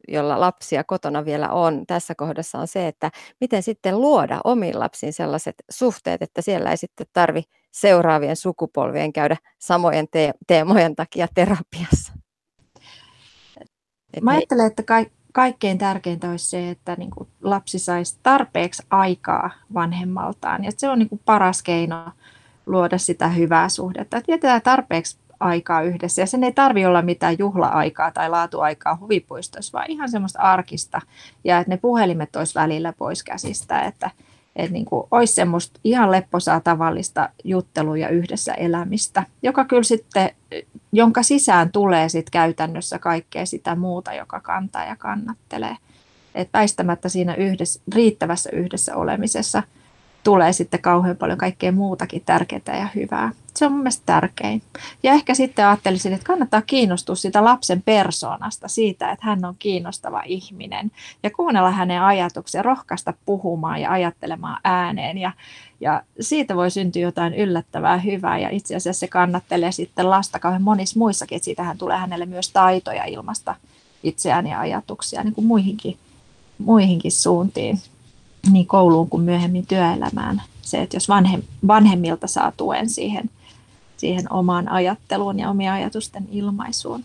jolla 0.09 0.41
lapsia 0.41 0.85
kotona 0.85 1.25
vielä 1.25 1.49
on 1.49 1.87
tässä 1.87 2.15
kohdassa, 2.15 2.59
on 2.59 2.69
se, 2.69 2.89
että 2.89 3.11
miten 3.41 3.63
sitten 3.63 4.01
luoda 4.01 4.41
omiin 4.45 4.79
lapsiin 4.79 5.13
sellaiset 5.13 5.55
suhteet, 5.71 6.23
että 6.23 6.43
siellä 6.43 6.71
ei 6.71 6.77
sitten 6.77 7.07
tarvi 7.13 7.43
seuraavien 7.73 8.37
sukupolvien 8.37 9.13
käydä 9.13 9.37
samojen 9.59 10.09
te- 10.11 10.35
teemojen 10.47 10.97
takia 10.97 11.29
terapiassa. 11.35 12.13
Et 14.15 14.23
Mä 14.23 14.31
ajattelen, 14.31 14.67
että 14.67 14.83
ka- 14.83 15.11
kaikkein 15.33 15.79
tärkeintä 15.79 16.31
olisi 16.31 16.51
se, 16.51 16.71
että 16.71 16.95
niin 16.99 17.11
kuin 17.11 17.29
lapsi 17.43 17.79
saisi 17.79 18.19
tarpeeksi 18.23 18.83
aikaa 18.91 19.51
vanhemmaltaan. 19.75 20.65
Ja 20.65 20.71
se 20.77 20.89
on 20.89 20.99
niin 20.99 21.09
kuin 21.09 21.21
paras 21.25 21.63
keino 21.63 22.11
luoda 22.67 22.99
sitä 22.99 23.29
hyvää 23.29 23.69
suhdetta. 23.69 24.17
Että 24.29 24.61
tarpeeksi 24.61 25.19
aikaa 25.41 25.83
yhdessä. 25.83 26.23
Ja 26.23 26.27
sen 26.27 26.45
ei 26.45 26.53
tarvi 26.53 26.87
olla 26.87 27.03
mitään 27.03 27.37
juhla-aikaa 27.39 28.11
tai 28.11 28.31
laatuaikaa 28.31 28.99
huvipuistossa, 29.01 29.79
vaan 29.79 29.91
ihan 29.91 30.11
semmoista 30.11 30.41
arkista. 30.41 31.01
Ja 31.45 31.59
että 31.59 31.71
ne 31.71 31.77
puhelimet 31.77 32.37
olisi 32.37 32.55
välillä 32.55 32.93
pois 32.93 33.23
käsistä, 33.23 33.81
että, 33.81 34.11
että 34.57 34.73
niin 34.73 34.85
kuin 34.85 35.07
olisi 35.11 35.35
semmoista 35.35 35.81
ihan 35.85 36.11
lepposaa 36.11 36.61
tavallista 36.61 37.29
juttelua 37.45 37.97
ja 37.97 38.09
yhdessä 38.09 38.55
elämistä, 38.55 39.23
joka 39.43 39.65
kyllä 39.65 39.83
sitten, 39.83 40.31
jonka 40.93 41.23
sisään 41.23 41.73
tulee 41.73 42.09
sitten 42.09 42.33
käytännössä 42.33 42.99
kaikkea 42.99 43.47
sitä 43.47 43.75
muuta, 43.75 44.15
joka 44.15 44.41
kantaa 44.41 44.85
ja 44.85 44.97
kannattelee. 44.97 45.77
Että 46.35 46.59
väistämättä 46.59 47.09
siinä 47.09 47.35
yhdessä, 47.35 47.81
riittävässä 47.95 48.51
yhdessä 48.53 48.97
olemisessa– 48.97 49.63
tulee 50.27 50.53
sitten 50.53 50.83
kauhean 50.83 51.17
paljon 51.17 51.39
kaikkea 51.39 51.73
muutakin 51.73 52.23
tärkeää 52.27 52.79
ja 52.79 52.89
hyvää. 52.95 53.33
Se 53.55 53.67
on 53.67 53.73
mun 53.73 53.81
mielestä 53.81 54.03
tärkein. 54.07 54.63
Ja 55.03 55.13
ehkä 55.13 55.35
sitten 55.35 55.67
ajattelisin, 55.67 56.13
että 56.13 56.27
kannattaa 56.27 56.63
kiinnostua 56.63 57.15
siitä 57.15 57.45
lapsen 57.45 57.83
persoonasta, 57.83 58.69
siitä, 58.69 59.11
että 59.11 59.27
hän 59.27 59.45
on 59.45 59.55
kiinnostava 59.59 60.23
ihminen 60.25 60.91
ja 61.23 61.31
kuunnella 61.31 61.71
hänen 61.71 62.03
ajatuksia, 62.03 62.63
rohkaista 62.63 63.15
puhumaan 63.27 63.81
ja 63.81 63.93
ajattelemaan 63.93 64.61
ääneen 64.65 65.19
ja, 65.19 65.33
ja 65.81 66.03
siitä 66.21 66.57
voi 66.57 66.71
syntyä 66.71 67.03
jotain 67.03 67.35
yllättävää 67.35 67.99
hyvää 67.99 68.39
ja 68.39 68.51
itse 68.51 68.77
asiassa 68.77 69.01
se 69.01 69.09
kannattelee 69.09 69.73
sitten 69.73 70.11
lasta 70.11 70.39
kauhean 70.39 70.63
monissa 70.63 70.99
muissakin, 70.99 71.37
että 71.37 71.45
siitähän 71.45 71.79
tulee 71.79 71.97
hänelle 71.97 72.27
myös 72.27 72.51
taitoja 72.51 73.05
ilmasta 73.05 73.55
itseään 74.03 74.47
ja 74.47 74.61
ajatuksia 74.61 75.23
niin 75.23 75.35
kuin 75.35 75.47
muihinkin, 75.47 75.97
muihinkin 76.59 77.13
suuntiin 77.13 77.81
niin 78.53 78.67
kouluun 78.67 79.09
kuin 79.09 79.23
myöhemmin 79.23 79.67
työelämään. 79.67 80.43
Se, 80.63 80.83
että 80.83 80.97
jos 80.97 81.09
vanhem, 81.09 81.43
vanhemmilta 81.67 82.27
saa 82.27 82.53
tuen 82.57 82.89
siihen, 82.89 83.31
siihen 83.97 84.33
omaan 84.33 84.69
ajatteluun 84.69 85.39
ja 85.39 85.51
omien 85.51 85.73
ajatusten 85.73 86.29
ilmaisuun. 86.31 87.05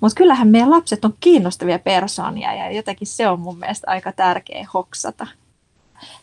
Mutta 0.00 0.16
kyllähän 0.16 0.48
meidän 0.48 0.70
lapset 0.70 1.04
on 1.04 1.14
kiinnostavia 1.20 1.78
persoonia 1.78 2.54
ja 2.54 2.70
jotenkin 2.70 3.06
se 3.06 3.28
on 3.28 3.40
mun 3.40 3.58
mielestä 3.58 3.90
aika 3.90 4.12
tärkeä 4.12 4.66
hoksata. 4.74 5.26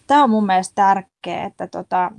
Tämä 0.07 0.23
on 0.23 0.29
mun 0.29 0.45
mielestä 0.45 0.75
tärkeää, 0.75 1.45
että, 1.45 1.67
tota, 1.67 2.11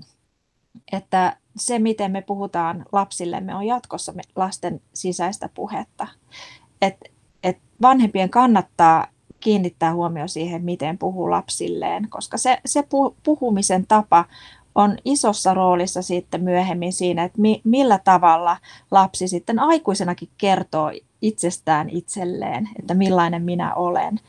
että 0.92 1.36
se, 1.56 1.78
miten 1.78 2.12
me 2.12 2.22
puhutaan 2.22 2.84
lapsillemme, 2.92 3.54
on 3.54 3.66
jatkossa 3.66 4.14
lasten 4.36 4.80
sisäistä 4.94 5.48
puhetta. 5.54 6.06
Et, 6.82 6.96
et 7.42 7.58
vanhempien 7.82 8.30
kannattaa 8.30 9.06
kiinnittää 9.46 9.94
huomio 9.94 10.28
siihen, 10.28 10.64
miten 10.64 10.98
puhuu 10.98 11.30
lapsilleen, 11.30 12.08
koska 12.08 12.38
se, 12.38 12.58
se 12.64 12.84
puhumisen 13.22 13.86
tapa 13.86 14.24
on 14.74 14.98
isossa 15.04 15.54
roolissa 15.54 16.02
sitten 16.02 16.42
myöhemmin 16.44 16.92
siinä, 16.92 17.24
että 17.24 17.40
mi, 17.40 17.60
millä 17.64 17.98
tavalla 18.04 18.56
lapsi 18.90 19.28
sitten 19.28 19.58
aikuisenakin 19.58 20.28
kertoo 20.38 20.92
itsestään 21.22 21.90
itselleen, 21.90 22.68
että 22.78 22.94
millainen 22.94 23.42
minä 23.42 23.74
olen 23.74 24.20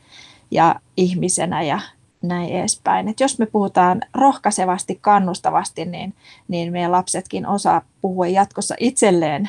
ja 0.50 0.80
ihmisenä 0.96 1.62
ja 1.62 1.80
näin 2.22 2.48
edespäin. 2.48 3.08
Et 3.08 3.20
jos 3.20 3.38
me 3.38 3.46
puhutaan 3.46 4.00
rohkaisevasti, 4.14 4.98
kannustavasti, 5.00 5.84
niin, 5.84 6.14
niin 6.48 6.72
meidän 6.72 6.92
lapsetkin 6.92 7.46
osaa 7.46 7.82
puhua 8.00 8.26
jatkossa 8.26 8.74
itselleen 8.80 9.48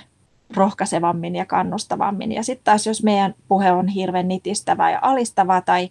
rohkaisevammin 0.55 1.35
ja 1.35 1.45
kannustavammin. 1.45 2.31
Ja 2.31 2.43
sitten 2.43 2.63
taas 2.63 2.87
jos 2.87 3.03
meidän 3.03 3.35
puhe 3.47 3.71
on 3.71 3.87
hirveän 3.87 4.27
nitistävää 4.27 4.91
ja 4.91 4.99
alistavaa 5.01 5.61
tai, 5.61 5.89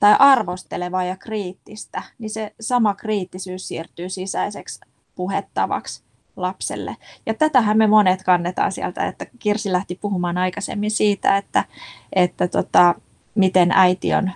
tai 0.00 0.16
arvostelevaa 0.18 1.04
ja 1.04 1.16
kriittistä, 1.16 2.02
niin 2.18 2.30
se 2.30 2.54
sama 2.60 2.94
kriittisyys 2.94 3.68
siirtyy 3.68 4.08
sisäiseksi 4.08 4.80
puhettavaksi 5.14 6.02
lapselle. 6.36 6.96
Ja 7.26 7.34
tätähän 7.34 7.78
me 7.78 7.86
monet 7.86 8.22
kannetaan 8.22 8.72
sieltä, 8.72 9.06
että 9.06 9.26
Kirsi 9.38 9.72
lähti 9.72 9.98
puhumaan 10.00 10.38
aikaisemmin 10.38 10.90
siitä, 10.90 11.36
että, 11.36 11.64
että 12.12 12.48
tota, 12.48 12.94
miten 13.34 13.72
äiti 13.72 14.14
on 14.14 14.30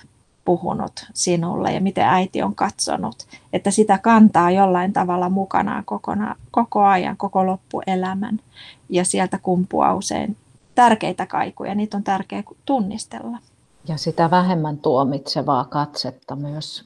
puhunut 0.47 1.07
sinulle 1.15 1.73
ja 1.73 1.81
miten 1.81 2.05
äiti 2.05 2.43
on 2.43 2.55
katsonut, 2.55 3.17
että 3.53 3.71
sitä 3.71 3.99
kantaa 3.99 4.51
jollain 4.51 4.93
tavalla 4.93 5.29
mukanaan 5.29 5.85
kokona, 5.85 6.37
koko 6.51 6.85
ajan, 6.85 7.17
koko 7.17 7.47
loppuelämän. 7.47 8.41
Ja 8.89 9.05
sieltä 9.05 9.39
kumpuaa 9.43 9.95
usein 9.95 10.37
tärkeitä 10.75 11.27
kaikuja, 11.27 11.75
niitä 11.75 11.97
on 11.97 12.05
tärkeää 12.05 12.43
tunnistella. 12.65 13.39
Ja 13.89 13.97
sitä 13.97 14.31
vähemmän 14.31 14.79
tuomitsevaa 14.79 15.65
katsetta 15.65 16.37
myös 16.37 16.85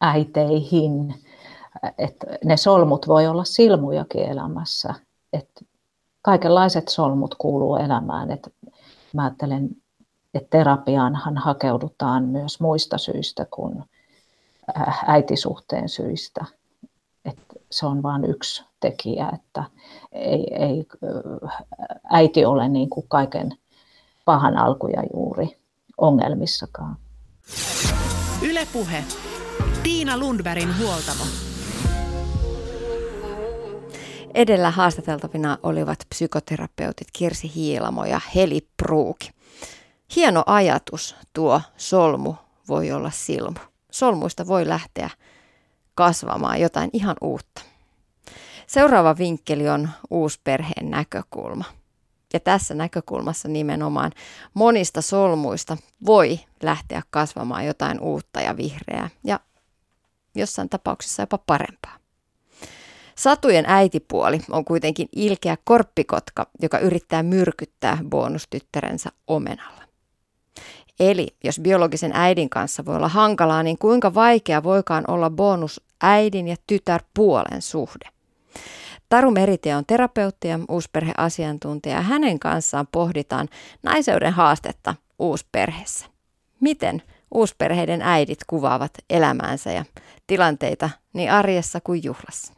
äiteihin. 0.00 1.14
Että 1.98 2.26
ne 2.44 2.56
solmut 2.56 3.08
voi 3.08 3.26
olla 3.26 3.44
silmujakin 3.44 4.22
elämässä. 4.22 4.94
Että 5.32 5.64
kaikenlaiset 6.22 6.88
solmut 6.88 7.34
kuuluu 7.34 7.76
elämään. 7.76 8.30
Että 8.30 8.50
mä 9.12 9.24
ajattelen 9.24 9.68
että 10.34 10.58
terapiaanhan 10.58 11.36
hakeudutaan 11.36 12.24
myös 12.24 12.60
muista 12.60 12.98
syistä 12.98 13.46
kuin 13.50 13.84
äh, 14.78 15.04
äitisuhteen 15.06 15.88
syistä. 15.88 16.44
Että 17.24 17.54
se 17.70 17.86
on 17.86 18.02
vain 18.02 18.24
yksi 18.24 18.64
tekijä, 18.80 19.30
että 19.34 19.64
ei, 20.12 20.54
ei 20.54 20.86
äh, 21.44 21.66
äiti 22.10 22.44
ole 22.44 22.68
niin 22.68 22.90
kuin 22.90 23.06
kaiken 23.08 23.58
pahan 24.24 24.56
alkuja 24.56 25.02
juuri 25.14 25.58
ongelmissakaan. 25.98 26.96
Ylepuhe. 28.42 29.04
Tiina 29.82 30.18
Lundbergin 30.18 30.78
huoltamo. 30.78 31.24
Edellä 34.34 34.70
haastateltavina 34.70 35.58
olivat 35.62 35.98
psykoterapeutit 36.08 37.08
Kirsi 37.12 37.52
Hiilamo 37.54 38.04
ja 38.04 38.20
Heli 38.34 38.68
Pruuki. 38.76 39.30
Hieno 40.16 40.42
ajatus 40.46 41.16
tuo 41.32 41.62
solmu 41.76 42.34
voi 42.68 42.92
olla 42.92 43.10
silmu. 43.10 43.58
Solmuista 43.90 44.46
voi 44.46 44.68
lähteä 44.68 45.10
kasvamaan 45.94 46.60
jotain 46.60 46.90
ihan 46.92 47.16
uutta. 47.20 47.62
Seuraava 48.66 49.18
vinkkeli 49.18 49.68
on 49.68 49.88
uusperheen 50.10 50.90
näkökulma. 50.90 51.64
Ja 52.32 52.40
tässä 52.40 52.74
näkökulmassa 52.74 53.48
nimenomaan 53.48 54.12
monista 54.54 55.02
solmuista 55.02 55.76
voi 56.06 56.40
lähteä 56.62 57.02
kasvamaan 57.10 57.66
jotain 57.66 58.00
uutta 58.00 58.40
ja 58.40 58.56
vihreää 58.56 59.10
ja 59.24 59.40
jossain 60.34 60.68
tapauksessa 60.68 61.22
jopa 61.22 61.38
parempaa. 61.38 61.98
Satujen 63.14 63.64
äitipuoli 63.68 64.40
on 64.50 64.64
kuitenkin 64.64 65.08
ilkeä 65.16 65.56
korppikotka, 65.64 66.46
joka 66.62 66.78
yrittää 66.78 67.22
myrkyttää 67.22 67.98
bonustyttärensä 68.08 69.10
omenalla. 69.26 69.77
Eli 71.00 71.28
jos 71.44 71.60
biologisen 71.60 72.12
äidin 72.14 72.50
kanssa 72.50 72.84
voi 72.84 72.96
olla 72.96 73.08
hankalaa, 73.08 73.62
niin 73.62 73.78
kuinka 73.78 74.14
vaikea 74.14 74.62
voikaan 74.62 75.04
olla 75.08 75.30
bonus 75.30 75.80
äidin 76.02 76.48
ja 76.48 76.56
tytärpuolen 76.66 77.62
suhde? 77.62 78.08
Taru 79.08 79.30
Meritie 79.30 79.76
on 79.76 79.86
terapeutti 79.86 80.48
ja 80.48 80.58
uusperheasiantuntija 80.68 81.94
ja 81.94 82.02
hänen 82.02 82.38
kanssaan 82.38 82.86
pohditaan 82.92 83.48
naiseuden 83.82 84.32
haastetta 84.32 84.94
uusperheessä. 85.18 86.06
Miten 86.60 87.02
uusperheiden 87.34 88.02
äidit 88.02 88.38
kuvaavat 88.46 88.92
elämäänsä 89.10 89.72
ja 89.72 89.84
tilanteita 90.26 90.90
niin 91.12 91.32
arjessa 91.32 91.80
kuin 91.80 92.04
juhlassa? 92.04 92.57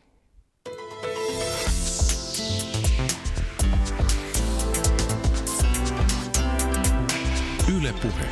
Yle 7.79 7.95
Puhe. 8.03 8.27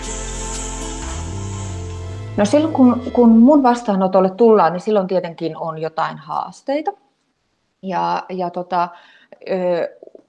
No 2.37 2.45
silloin 2.45 2.75
kun, 2.75 3.03
kun 3.13 3.31
mun 3.31 3.63
vastaanotolle 3.63 4.31
tullaan, 4.31 4.73
niin 4.73 4.81
silloin 4.81 5.07
tietenkin 5.07 5.57
on 5.57 5.79
jotain 5.79 6.19
haasteita. 6.19 6.93
Ja, 7.83 8.23
ja 8.29 8.51
tota, 8.51 8.89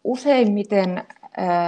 useimmiten 0.03 1.03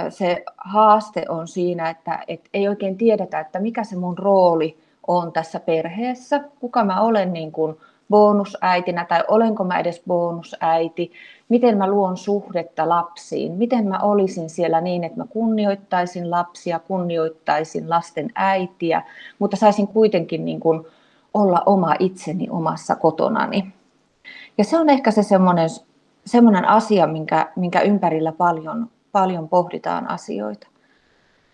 se 0.08 0.44
haaste 0.56 1.24
on 1.28 1.48
siinä, 1.48 1.90
että 1.90 2.24
et 2.28 2.40
ei 2.54 2.68
oikein 2.68 2.98
tiedetä, 2.98 3.40
että 3.40 3.60
mikä 3.60 3.84
se 3.84 3.96
mun 3.96 4.18
rooli 4.18 4.78
on 5.06 5.32
tässä 5.32 5.60
perheessä, 5.60 6.40
kuka 6.60 6.84
mä 6.84 7.00
olen 7.00 7.32
niin 7.32 7.52
kuin 7.52 7.76
bonusäitinä 8.10 9.04
tai 9.04 9.24
olenko 9.28 9.64
mä 9.64 9.78
edes 9.78 10.02
bonusäiti, 10.06 11.12
miten 11.52 11.78
mä 11.78 11.90
luon 11.90 12.16
suhdetta 12.16 12.88
lapsiin, 12.88 13.52
miten 13.52 13.88
mä 13.88 13.98
olisin 13.98 14.50
siellä 14.50 14.80
niin, 14.80 15.04
että 15.04 15.18
mä 15.18 15.24
kunnioittaisin 15.28 16.30
lapsia, 16.30 16.78
kunnioittaisin 16.78 17.90
lasten 17.90 18.30
äitiä, 18.34 19.02
mutta 19.38 19.56
saisin 19.56 19.88
kuitenkin 19.88 20.44
niin 20.44 20.60
kuin 20.60 20.86
olla 21.34 21.62
oma 21.66 21.94
itseni 21.98 22.50
omassa 22.50 22.96
kotonani. 22.96 23.72
Ja 24.58 24.64
se 24.64 24.78
on 24.78 24.90
ehkä 24.90 25.10
se 25.10 25.22
semmoinen, 25.22 25.68
semmoinen 26.26 26.68
asia, 26.68 27.06
minkä, 27.06 27.52
minkä 27.56 27.80
ympärillä 27.80 28.32
paljon, 28.32 28.90
paljon 29.12 29.48
pohditaan 29.48 30.10
asioita. 30.10 30.66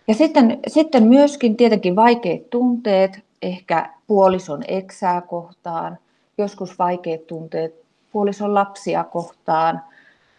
Ja 0.08 0.14
sitten, 0.14 0.58
sitten 0.66 1.04
myöskin 1.04 1.56
tietenkin 1.56 1.96
vaikeat 1.96 2.50
tunteet, 2.50 3.24
ehkä 3.42 3.90
puolison 4.06 4.62
eksää 4.68 5.20
kohtaan– 5.20 5.98
joskus 6.38 6.78
vaikeat 6.78 7.26
tunteet 7.26 7.87
puolison 8.12 8.54
lapsia 8.54 9.04
kohtaan 9.04 9.82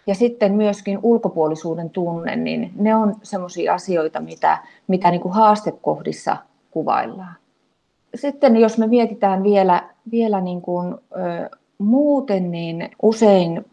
ja 0.07 0.15
sitten 0.15 0.53
myöskin 0.53 0.99
ulkopuolisuuden 1.03 1.89
tunne, 1.89 2.35
niin 2.35 2.71
ne 2.75 2.95
on 2.95 3.15
sellaisia 3.23 3.73
asioita, 3.73 4.19
mitä, 4.19 4.57
mitä 4.87 5.11
niin 5.11 5.21
kuin 5.21 5.33
haastekohdissa 5.33 6.37
kuvaillaan. 6.71 7.35
Sitten 8.15 8.57
jos 8.57 8.77
me 8.77 8.87
mietitään 8.87 9.43
vielä, 9.43 9.89
vielä 10.11 10.41
niin 10.41 10.61
kuin, 10.61 10.93
ö, 10.93 11.57
muuten, 11.77 12.51
niin 12.51 12.91
usein 13.01 13.65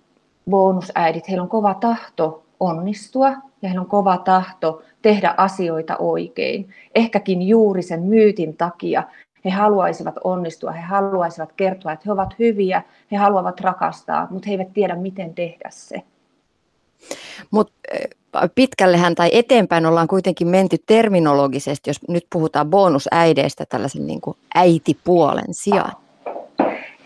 bonusäidit, 0.51 1.29
heillä 1.29 1.43
on 1.43 1.49
kova 1.49 1.75
tahto 1.75 2.43
onnistua 2.61 3.29
ja 3.29 3.69
heillä 3.69 3.81
on 3.81 3.89
kova 3.89 4.19
tahto 4.19 4.83
tehdä 5.03 5.35
asioita 5.37 5.97
oikein. 5.97 6.69
Ehkäkin 6.95 7.43
juuri 7.43 7.83
sen 7.83 8.03
myytin 8.03 8.57
takia 8.57 9.03
he 9.51 9.57
haluaisivat 9.57 10.15
onnistua, 10.25 10.73
he 10.73 10.83
haluaisivat 10.83 11.53
kertoa, 11.53 11.93
että 11.93 12.03
he 12.07 12.13
ovat 12.13 12.39
hyviä, 12.39 12.83
he 13.13 13.17
haluavat 13.17 13.61
rakastaa, 13.61 14.27
mutta 14.31 14.47
he 14.47 14.53
eivät 14.53 14.73
tiedä, 14.73 14.95
miten 14.95 15.35
tehdä 15.35 15.69
se. 15.71 16.03
Mutta 17.51 17.73
pitkällehän 18.55 19.15
tai 19.15 19.31
eteenpäin 19.33 19.87
ollaan 19.87 20.09
kuitenkin 20.09 20.49
menty 20.49 20.77
terminologisesti, 20.87 21.91
jos 21.91 22.09
nyt 22.09 22.27
puhutaan 22.33 22.71
bonusäideistä 22.71 23.65
tällaisen 23.69 24.07
niin 24.07 24.21
kuin 24.21 24.37
äitipuolen 24.55 25.55
sijaan. 25.55 25.93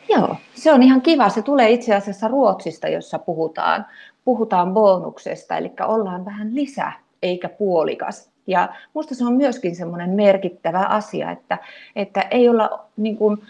Joo, 0.09 0.37
se 0.55 0.73
on 0.73 0.83
ihan 0.83 1.03
kiva. 1.03 1.29
Se 1.29 1.43
tulee 1.43 1.71
itse 1.71 1.95
asiassa 1.95 2.29
Ruotsista, 2.29 2.89
jossa 2.89 3.19
puhutaan, 3.19 3.87
puhutaan 4.25 4.75
bonuksesta, 4.75 5.57
eli 5.57 5.73
ollaan 5.87 6.25
vähän 6.25 6.55
lisä 6.55 6.93
eikä 7.23 7.49
puolikas. 7.49 8.30
Ja 8.47 8.69
minusta 8.95 9.15
se 9.15 9.25
on 9.25 9.33
myöskin 9.33 9.77
semmoinen 9.77 10.11
merkittävä 10.11 10.81
asia, 10.81 11.31
että, 11.31 11.59
että 11.97 12.21
ei 12.21 12.49
olla, 12.49 12.85
niin 12.97 13.17
kuin, 13.17 13.43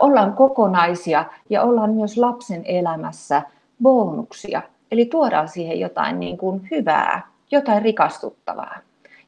ollaan 0.00 0.32
kokonaisia 0.32 1.24
ja 1.50 1.62
ollaan 1.62 1.90
myös 1.90 2.16
lapsen 2.16 2.62
elämässä 2.64 3.42
bonuksia. 3.82 4.62
Eli 4.90 5.04
tuodaan 5.04 5.48
siihen 5.48 5.80
jotain 5.80 6.20
niin 6.20 6.38
kuin 6.38 6.68
hyvää, 6.70 7.22
jotain 7.50 7.82
rikastuttavaa. 7.82 8.78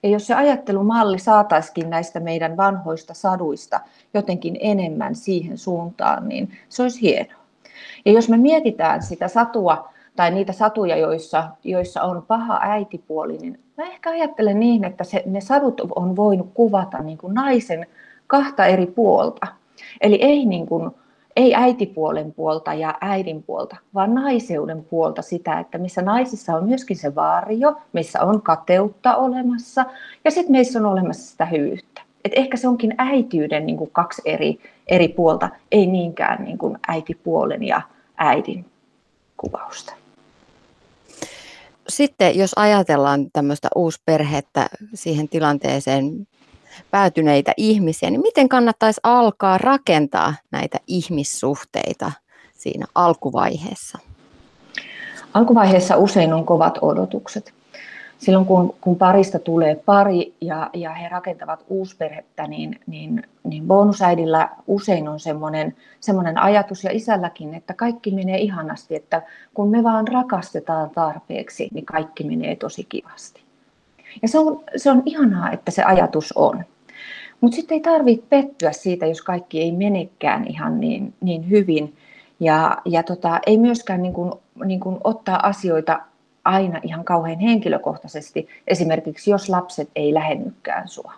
Ja 0.02 0.08
jos 0.08 0.26
se 0.26 0.34
ajattelumalli 0.34 1.18
saataisiin 1.18 1.90
näistä 1.90 2.20
meidän 2.20 2.56
vanhoista 2.56 3.14
saduista 3.14 3.80
jotenkin 4.14 4.56
enemmän 4.60 5.14
siihen 5.14 5.58
suuntaan, 5.58 6.28
niin 6.28 6.58
se 6.68 6.82
olisi 6.82 7.00
hienoa. 7.00 7.40
Ja 8.04 8.12
jos 8.12 8.28
me 8.28 8.36
mietitään 8.36 9.02
sitä 9.02 9.28
satua 9.28 9.88
tai 10.16 10.30
niitä 10.30 10.52
satuja, 10.52 10.96
joissa, 10.96 11.48
joissa 11.64 12.02
on 12.02 12.22
paha 12.28 12.58
äitipuoli, 12.62 13.38
niin 13.38 13.60
mä 13.76 13.84
ehkä 13.84 14.10
ajattelen 14.10 14.60
niin, 14.60 14.84
että 14.84 15.04
se, 15.04 15.22
ne 15.26 15.40
sadut 15.40 15.80
on 15.96 16.16
voinut 16.16 16.50
kuvata 16.54 16.98
niin 16.98 17.18
kuin 17.18 17.34
naisen 17.34 17.86
kahta 18.26 18.66
eri 18.66 18.86
puolta. 18.86 19.46
Eli 20.00 20.18
ei 20.22 20.46
niin 20.46 20.66
kuin 20.66 20.90
ei 21.36 21.54
äitipuolen 21.54 22.32
puolta 22.32 22.74
ja 22.74 22.94
äidin 23.00 23.42
puolta, 23.42 23.76
vaan 23.94 24.14
naiseuden 24.14 24.84
puolta 24.84 25.22
sitä, 25.22 25.58
että 25.58 25.78
missä 25.78 26.02
naisissa 26.02 26.56
on 26.56 26.68
myöskin 26.68 26.96
se 26.96 27.14
varjo, 27.14 27.76
missä 27.92 28.22
on 28.22 28.42
kateutta 28.42 29.16
olemassa 29.16 29.84
ja 30.24 30.30
sitten 30.30 30.52
meissä 30.52 30.78
on 30.78 30.86
olemassa 30.86 31.30
sitä 31.30 31.44
hyvyyttä. 31.44 32.02
Et 32.24 32.32
ehkä 32.36 32.56
se 32.56 32.68
onkin 32.68 32.94
äitiyden 32.98 33.66
niin 33.66 33.76
kuin 33.76 33.90
kaksi 33.92 34.22
eri, 34.24 34.58
eri 34.86 35.08
puolta, 35.08 35.48
ei 35.72 35.86
niinkään 35.86 36.44
niin 36.44 36.58
kuin 36.58 36.78
äitipuolen 36.88 37.62
ja 37.62 37.82
äidin 38.16 38.64
kuvausta. 39.36 39.99
Sitten 41.88 42.38
jos 42.38 42.52
ajatellaan 42.56 43.30
tämmöistä 43.32 43.68
uusperhettä 43.76 44.66
siihen 44.94 45.28
tilanteeseen, 45.28 46.26
päätyneitä 46.90 47.52
ihmisiä, 47.56 48.10
niin 48.10 48.20
miten 48.20 48.48
kannattaisi 48.48 49.00
alkaa 49.02 49.58
rakentaa 49.58 50.34
näitä 50.50 50.78
ihmissuhteita 50.86 52.12
siinä 52.52 52.86
alkuvaiheessa? 52.94 53.98
Alkuvaiheessa 55.34 55.96
usein 55.96 56.32
on 56.32 56.46
kovat 56.46 56.78
odotukset. 56.82 57.54
Silloin 58.20 58.46
kun, 58.46 58.74
kun 58.80 58.96
parista 58.96 59.38
tulee 59.38 59.74
pari 59.74 60.34
ja, 60.40 60.70
ja 60.74 60.94
he 60.94 61.08
rakentavat 61.08 61.64
uusperhettä, 61.68 62.46
niin, 62.46 62.80
niin, 62.86 63.22
niin 63.44 63.66
bonusäidillä 63.66 64.48
usein 64.66 65.08
on 65.08 65.20
semmoinen, 65.20 65.76
semmoinen 66.00 66.38
ajatus 66.38 66.84
ja 66.84 66.90
isälläkin, 66.92 67.54
että 67.54 67.74
kaikki 67.74 68.10
menee 68.10 68.38
ihanasti, 68.38 68.94
että 68.94 69.22
kun 69.54 69.70
me 69.70 69.82
vaan 69.82 70.08
rakastetaan 70.08 70.90
tarpeeksi, 70.90 71.68
niin 71.74 71.84
kaikki 71.86 72.24
menee 72.24 72.56
tosi 72.56 72.86
kivasti. 72.88 73.42
Ja 74.22 74.28
se 74.28 74.38
on, 74.38 74.64
se 74.76 74.90
on 74.90 75.02
ihanaa, 75.06 75.50
että 75.50 75.70
se 75.70 75.82
ajatus 75.82 76.32
on. 76.32 76.64
Mutta 77.40 77.54
sitten 77.54 77.74
ei 77.74 77.80
tarvitse 77.80 78.26
pettyä 78.28 78.72
siitä, 78.72 79.06
jos 79.06 79.22
kaikki 79.22 79.60
ei 79.60 79.72
menekään 79.72 80.46
ihan 80.46 80.80
niin, 80.80 81.14
niin 81.20 81.50
hyvin. 81.50 81.96
Ja, 82.40 82.78
ja 82.84 83.02
tota, 83.02 83.40
ei 83.46 83.58
myöskään 83.58 84.02
niin 84.02 84.14
kuin, 84.14 84.32
niin 84.64 84.80
kuin 84.80 84.96
ottaa 85.04 85.46
asioita 85.46 86.00
aina 86.44 86.80
ihan 86.82 87.04
kauhean 87.04 87.38
henkilökohtaisesti, 87.38 88.48
esimerkiksi 88.66 89.30
jos 89.30 89.48
lapset 89.48 89.90
ei 89.96 90.14
lähennykään 90.14 90.88
sua. 90.88 91.12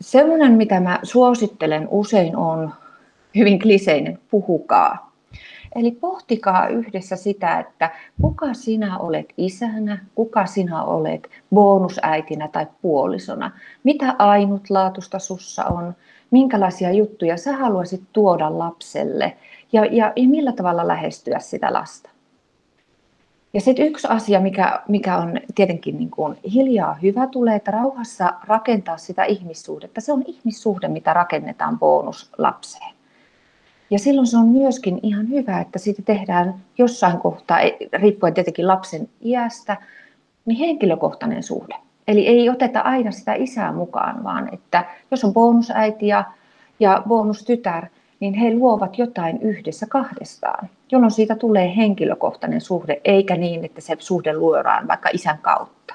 Sellainen, 0.00 0.52
mitä 0.52 0.80
mä 0.80 0.98
suosittelen 1.02 1.88
usein 1.90 2.36
on 2.36 2.72
hyvin 3.36 3.58
kliseinen, 3.58 4.18
puhukaa. 4.30 5.12
Eli 5.74 5.90
pohtikaa 5.90 6.68
yhdessä 6.68 7.16
sitä, 7.16 7.58
että 7.58 7.90
kuka 8.22 8.54
sinä 8.54 8.98
olet 8.98 9.26
isänä, 9.36 9.98
kuka 10.14 10.46
sinä 10.46 10.82
olet 10.84 11.28
bonusäitinä 11.54 12.48
tai 12.48 12.66
puolisona, 12.82 13.50
mitä 13.84 14.14
ainutlaatusta 14.18 15.18
sussa 15.18 15.64
on, 15.64 15.94
minkälaisia 16.30 16.92
juttuja 16.92 17.36
sä 17.36 17.56
haluaisit 17.56 18.02
tuoda 18.12 18.58
lapselle 18.58 19.36
ja, 19.72 19.84
ja, 19.84 20.12
ja 20.16 20.28
millä 20.28 20.52
tavalla 20.52 20.88
lähestyä 20.88 21.38
sitä 21.38 21.72
lasta. 21.72 22.10
Ja 23.56 23.60
sitten 23.60 23.86
yksi 23.86 24.08
asia, 24.10 24.40
mikä, 24.40 24.80
mikä 24.88 25.16
on 25.16 25.40
tietenkin 25.54 25.98
niin 25.98 26.10
kuin 26.10 26.36
hiljaa 26.54 26.94
hyvä, 26.94 27.26
tulee, 27.26 27.56
että 27.56 27.70
rauhassa 27.70 28.32
rakentaa 28.46 28.96
sitä 28.96 29.24
ihmissuhdetta. 29.24 30.00
Se 30.00 30.12
on 30.12 30.22
ihmissuhde, 30.26 30.88
mitä 30.88 31.12
rakennetaan 31.12 31.78
bonuslapseen. 31.78 32.94
Ja 33.90 33.98
silloin 33.98 34.26
se 34.26 34.36
on 34.36 34.48
myöskin 34.48 35.00
ihan 35.02 35.28
hyvä, 35.28 35.60
että 35.60 35.78
siitä 35.78 36.02
tehdään 36.02 36.54
jossain 36.78 37.18
kohtaa, 37.18 37.58
riippuen 37.92 38.34
tietenkin 38.34 38.68
lapsen 38.68 39.08
iästä, 39.24 39.76
niin 40.46 40.58
henkilökohtainen 40.58 41.42
suhde. 41.42 41.74
Eli 42.08 42.26
ei 42.26 42.50
oteta 42.50 42.80
aina 42.80 43.10
sitä 43.10 43.34
isää 43.34 43.72
mukaan, 43.72 44.24
vaan 44.24 44.54
että 44.54 44.84
jos 45.10 45.24
on 45.24 45.32
bonusäiti 45.32 46.06
ja, 46.06 46.24
ja 46.80 47.02
bonustytär, 47.08 47.86
niin 48.20 48.34
he 48.34 48.54
luovat 48.54 48.98
jotain 48.98 49.42
yhdessä 49.42 49.86
kahdestaan, 49.86 50.68
jolloin 50.92 51.12
siitä 51.12 51.36
tulee 51.36 51.76
henkilökohtainen 51.76 52.60
suhde, 52.60 53.00
eikä 53.04 53.36
niin, 53.36 53.64
että 53.64 53.80
se 53.80 53.96
suhde 53.98 54.36
luodaan 54.36 54.88
vaikka 54.88 55.08
isän 55.12 55.38
kautta 55.38 55.94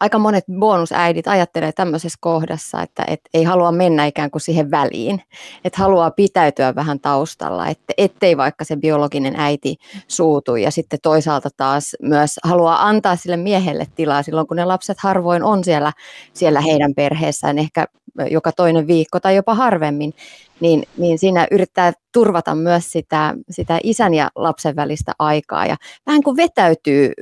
aika 0.00 0.18
monet 0.18 0.44
bonusäidit 0.58 1.28
ajattelee 1.28 1.72
tämmöisessä 1.72 2.18
kohdassa, 2.20 2.82
että 2.82 3.04
et 3.06 3.20
ei 3.34 3.44
halua 3.44 3.72
mennä 3.72 4.06
ikään 4.06 4.30
kuin 4.30 4.42
siihen 4.42 4.70
väliin, 4.70 5.22
että 5.64 5.78
haluaa 5.78 6.10
pitäytyä 6.10 6.74
vähän 6.74 7.00
taustalla, 7.00 7.68
että 7.68 7.94
ettei 7.98 8.36
vaikka 8.36 8.64
se 8.64 8.76
biologinen 8.76 9.34
äiti 9.36 9.76
suutu. 10.08 10.56
Ja 10.56 10.70
sitten 10.70 10.98
toisaalta 11.02 11.48
taas 11.56 11.96
myös 12.02 12.38
haluaa 12.44 12.88
antaa 12.88 13.16
sille 13.16 13.36
miehelle 13.36 13.86
tilaa 13.94 14.22
silloin, 14.22 14.46
kun 14.46 14.56
ne 14.56 14.64
lapset 14.64 14.98
harvoin 14.98 15.42
on 15.42 15.64
siellä, 15.64 15.92
siellä 16.32 16.60
heidän 16.60 16.94
perheessään, 16.94 17.58
ehkä 17.58 17.86
joka 18.30 18.52
toinen 18.52 18.86
viikko 18.86 19.20
tai 19.20 19.36
jopa 19.36 19.54
harvemmin, 19.54 20.12
niin, 20.60 20.82
niin 20.96 21.18
siinä 21.18 21.46
yrittää 21.50 21.92
turvata 22.12 22.54
myös 22.54 22.92
sitä, 22.92 23.34
sitä 23.50 23.78
isän 23.82 24.14
ja 24.14 24.30
lapsen 24.34 24.76
välistä 24.76 25.12
aikaa 25.18 25.66
ja 25.66 25.76
vähän 26.06 26.22
kuin 26.22 26.36
vetäytyy 26.36 27.12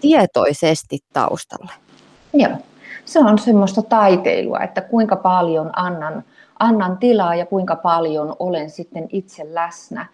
tietoisesti 0.00 0.98
taustalle. 1.12 1.81
Joo, 2.34 2.52
se 3.04 3.18
on 3.18 3.38
semmoista 3.38 3.82
taiteilua, 3.82 4.60
että 4.60 4.80
kuinka 4.80 5.16
paljon 5.16 5.70
annan, 5.76 6.24
annan 6.58 6.98
tilaa 6.98 7.34
ja 7.34 7.46
kuinka 7.46 7.76
paljon 7.76 8.36
olen 8.38 8.70
sitten 8.70 9.06
itse 9.10 9.54
läsnä. 9.54 10.06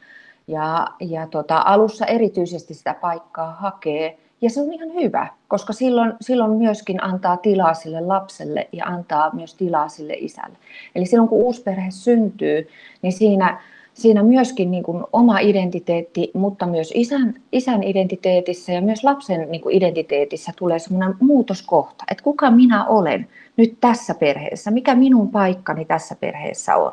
Ja, 0.47 0.87
ja 1.01 1.27
tota, 1.27 1.63
alussa 1.67 2.07
erityisesti 2.07 2.75
sitä 2.75 2.95
paikkaa 2.95 3.53
hakee. 3.53 4.19
Ja 4.41 4.51
se 4.51 4.61
on 4.61 4.73
ihan 4.73 4.95
hyvä, 4.95 5.27
koska 5.49 5.73
silloin, 5.73 6.13
silloin 6.21 6.51
myöskin 6.51 7.05
antaa 7.05 7.37
tilaa 7.37 7.75
sille 7.75 8.01
lapselle 8.01 8.69
ja 8.73 8.87
antaa 8.87 9.31
myös 9.33 9.55
tilaa 9.55 9.89
sille 9.89 10.15
isälle. 10.17 10.57
Eli 10.95 11.07
silloin 11.07 11.29
kun 11.29 11.39
uusi 11.39 11.63
perhe 11.63 11.91
syntyy, 11.91 12.69
niin 13.03 13.13
siinä 13.13 13.61
siinä 13.99 14.23
myöskin 14.23 14.71
niin 14.71 14.83
kuin 14.83 15.05
oma 15.13 15.39
identiteetti, 15.39 16.31
mutta 16.35 16.67
myös 16.67 16.93
isän, 16.95 17.35
isän 17.53 17.83
identiteetissä 17.83 18.73
ja 18.73 18.81
myös 18.81 19.05
lapsen 19.05 19.51
niin 19.51 19.61
kuin 19.61 19.75
identiteetissä 19.75 20.53
tulee 20.57 20.79
semmoinen 20.79 21.15
muutoskohta, 21.21 22.05
että 22.11 22.25
kuka 22.25 22.51
minä 22.51 22.87
olen 22.87 23.29
nyt 23.57 23.77
tässä 23.81 24.15
perheessä, 24.15 24.71
mikä 24.71 24.95
minun 24.95 25.31
paikkani 25.31 25.85
tässä 25.85 26.17
perheessä 26.21 26.77
on. 26.77 26.93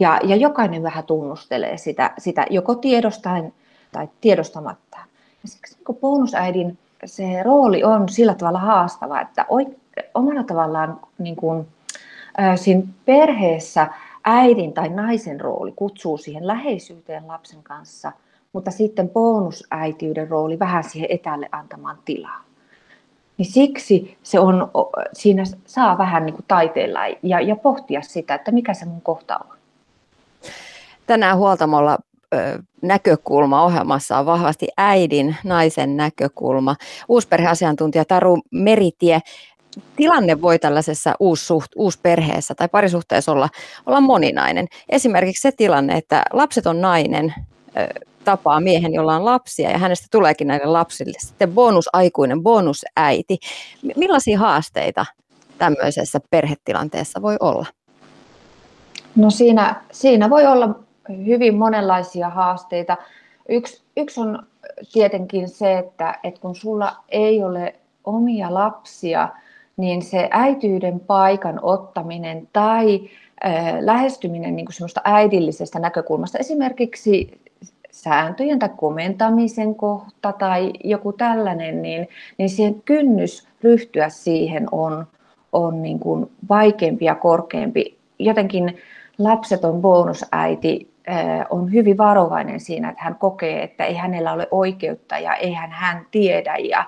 Ja, 0.00 0.20
ja 0.24 0.36
jokainen 0.36 0.82
vähän 0.82 1.04
tunnustelee 1.04 1.76
sitä, 1.76 2.10
sitä 2.18 2.46
joko 2.50 2.74
tiedostaen 2.74 3.52
tai 3.92 4.08
tiedostamatta. 4.20 4.98
Ja 5.42 5.48
siksi 5.48 5.76
niin 5.88 5.98
bonusäidin 6.00 6.78
se 7.04 7.42
rooli 7.42 7.84
on 7.84 8.08
sillä 8.08 8.34
tavalla 8.34 8.58
haastava, 8.58 9.20
että 9.20 9.46
omalla 10.14 10.42
tavallaan 10.42 11.00
niin 11.18 11.36
kuin, 11.36 11.66
siinä 12.56 12.82
perheessä– 13.04 13.86
äidin 14.26 14.72
tai 14.72 14.88
naisen 14.88 15.40
rooli 15.40 15.72
kutsuu 15.72 16.18
siihen 16.18 16.46
läheisyyteen 16.46 17.28
lapsen 17.28 17.62
kanssa, 17.62 18.12
mutta 18.52 18.70
sitten 18.70 19.08
bonusäitiyden 19.08 20.28
rooli 20.28 20.58
vähän 20.58 20.84
siihen 20.84 21.10
etälle 21.10 21.48
antamaan 21.52 21.98
tilaa. 22.04 22.44
Niin 23.38 23.52
siksi 23.52 24.16
se 24.22 24.40
on, 24.40 24.70
siinä 25.12 25.42
saa 25.66 25.98
vähän 25.98 26.26
niin 26.26 26.34
kuin 26.34 26.44
taiteella 26.48 27.00
ja, 27.22 27.40
ja 27.40 27.56
pohtia 27.56 28.02
sitä, 28.02 28.34
että 28.34 28.52
mikä 28.52 28.74
se 28.74 28.84
mun 28.84 29.00
kohta 29.00 29.38
on. 29.50 29.56
Tänään 31.06 31.36
huoltamolla 31.36 31.98
näkökulma 32.82 33.64
ohjelmassa 33.64 34.18
on 34.18 34.26
vahvasti 34.26 34.68
äidin, 34.76 35.36
naisen 35.44 35.96
näkökulma. 35.96 36.76
Uusperheasiantuntija 37.08 38.04
Taru 38.04 38.38
Meritie, 38.50 39.20
tilanne 39.96 40.42
voi 40.42 40.58
tällaisessa 40.58 41.14
uussuht, 41.20 41.72
uusperheessä 41.76 42.54
tai 42.54 42.68
parisuhteessa 42.68 43.32
olla, 43.32 43.48
olla 43.86 44.00
moninainen. 44.00 44.66
Esimerkiksi 44.88 45.42
se 45.42 45.52
tilanne, 45.52 45.94
että 45.94 46.22
lapset 46.32 46.66
on 46.66 46.80
nainen, 46.80 47.34
tapaa 48.24 48.60
miehen, 48.60 48.94
jolla 48.94 49.16
on 49.16 49.24
lapsia 49.24 49.70
ja 49.70 49.78
hänestä 49.78 50.06
tuleekin 50.10 50.46
näille 50.46 50.66
lapsille 50.66 51.18
sitten 51.18 51.52
bonusaikuinen, 51.52 52.42
bonusäiti. 52.42 53.38
Millaisia 53.96 54.38
haasteita 54.38 55.06
tämmöisessä 55.58 56.20
perhetilanteessa 56.30 57.22
voi 57.22 57.36
olla? 57.40 57.66
No 59.16 59.30
siinä, 59.30 59.80
siinä 59.92 60.30
voi 60.30 60.46
olla 60.46 60.68
hyvin 61.26 61.54
monenlaisia 61.56 62.28
haasteita. 62.28 62.96
Yksi, 63.48 63.82
yksi 63.96 64.20
on 64.20 64.46
tietenkin 64.92 65.48
se, 65.48 65.78
että, 65.78 66.18
että 66.24 66.40
kun 66.40 66.56
sulla 66.56 66.96
ei 67.08 67.42
ole 67.42 67.74
omia 68.04 68.54
lapsia, 68.54 69.28
niin 69.76 70.02
se 70.02 70.28
äityyden 70.30 71.00
paikan 71.00 71.60
ottaminen 71.62 72.48
tai 72.52 73.00
lähestyminen 73.80 74.56
niin 74.56 74.66
kuin 74.66 74.74
semmoista 74.74 75.00
äidillisestä 75.04 75.78
näkökulmasta, 75.78 76.38
esimerkiksi 76.38 77.40
sääntöjen 77.90 78.58
tai 78.58 78.68
komentamisen 78.76 79.74
kohta 79.74 80.32
tai 80.32 80.72
joku 80.84 81.12
tällainen, 81.12 81.82
niin, 81.82 82.08
niin 82.38 82.50
siihen 82.50 82.82
kynnys 82.84 83.48
ryhtyä 83.62 84.08
siihen 84.08 84.66
on, 84.72 85.06
on 85.52 85.82
niin 85.82 85.98
kuin 85.98 86.30
vaikeampi 86.48 87.04
ja 87.04 87.14
korkeampi. 87.14 87.98
Jotenkin 88.18 88.78
lapseton 89.18 89.80
bonusäiti 89.80 90.90
on 91.50 91.72
hyvin 91.72 91.98
varovainen 91.98 92.60
siinä, 92.60 92.88
että 92.88 93.02
hän 93.04 93.14
kokee, 93.14 93.62
että 93.62 93.84
ei 93.84 93.94
hänellä 93.94 94.32
ole 94.32 94.48
oikeutta 94.50 95.18
ja 95.18 95.34
eihän 95.34 95.70
hän 95.70 96.06
tiedä 96.10 96.56
ja, 96.56 96.84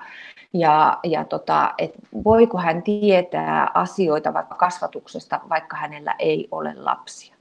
ja, 0.53 0.99
ja 1.03 1.25
tota, 1.25 1.73
et 1.77 1.93
voiko 2.23 2.57
hän 2.57 2.83
tietää 2.83 3.71
asioita 3.73 4.33
vaikka 4.33 4.55
kasvatuksesta, 4.55 5.39
vaikka 5.49 5.77
hänellä 5.77 6.15
ei 6.19 6.47
ole 6.51 6.73
lapsia. 6.77 7.35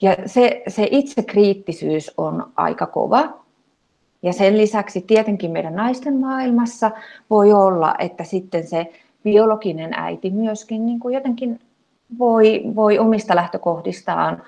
Ja 0.00 0.16
se, 0.26 0.62
se 0.68 0.88
itsekriittisyys 0.90 2.10
on 2.16 2.52
aika 2.56 2.86
kova. 2.86 3.28
Ja 4.22 4.32
sen 4.32 4.58
lisäksi 4.58 5.00
tietenkin 5.00 5.50
meidän 5.50 5.74
naisten 5.74 6.16
maailmassa 6.16 6.90
voi 7.30 7.52
olla, 7.52 7.94
että 7.98 8.24
sitten 8.24 8.66
se 8.66 8.92
biologinen 9.24 9.94
äiti 9.94 10.30
myöskin 10.30 10.86
niin 10.86 11.00
kuin 11.00 11.14
jotenkin 11.14 11.60
voi, 12.18 12.62
voi 12.74 12.98
omista 12.98 13.36
lähtökohdistaan 13.36 14.42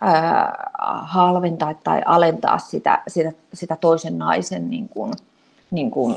ää, 0.00 0.70
halventaa 1.02 1.74
tai 1.74 2.02
alentaa 2.04 2.58
sitä, 2.58 3.02
sitä, 3.08 3.32
sitä 3.54 3.76
toisen 3.80 4.18
naisen 4.18 4.70
niin 4.70 4.88
kuin, 4.88 5.12
niin 5.70 5.90
kuin 5.90 6.14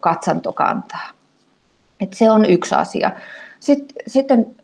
katsantokantaa. 0.00 1.08
Et 2.00 2.12
se 2.12 2.30
on 2.30 2.44
yksi 2.44 2.74
asia. 2.74 3.10
Sitten, 3.60 3.96
sitten 4.06 4.56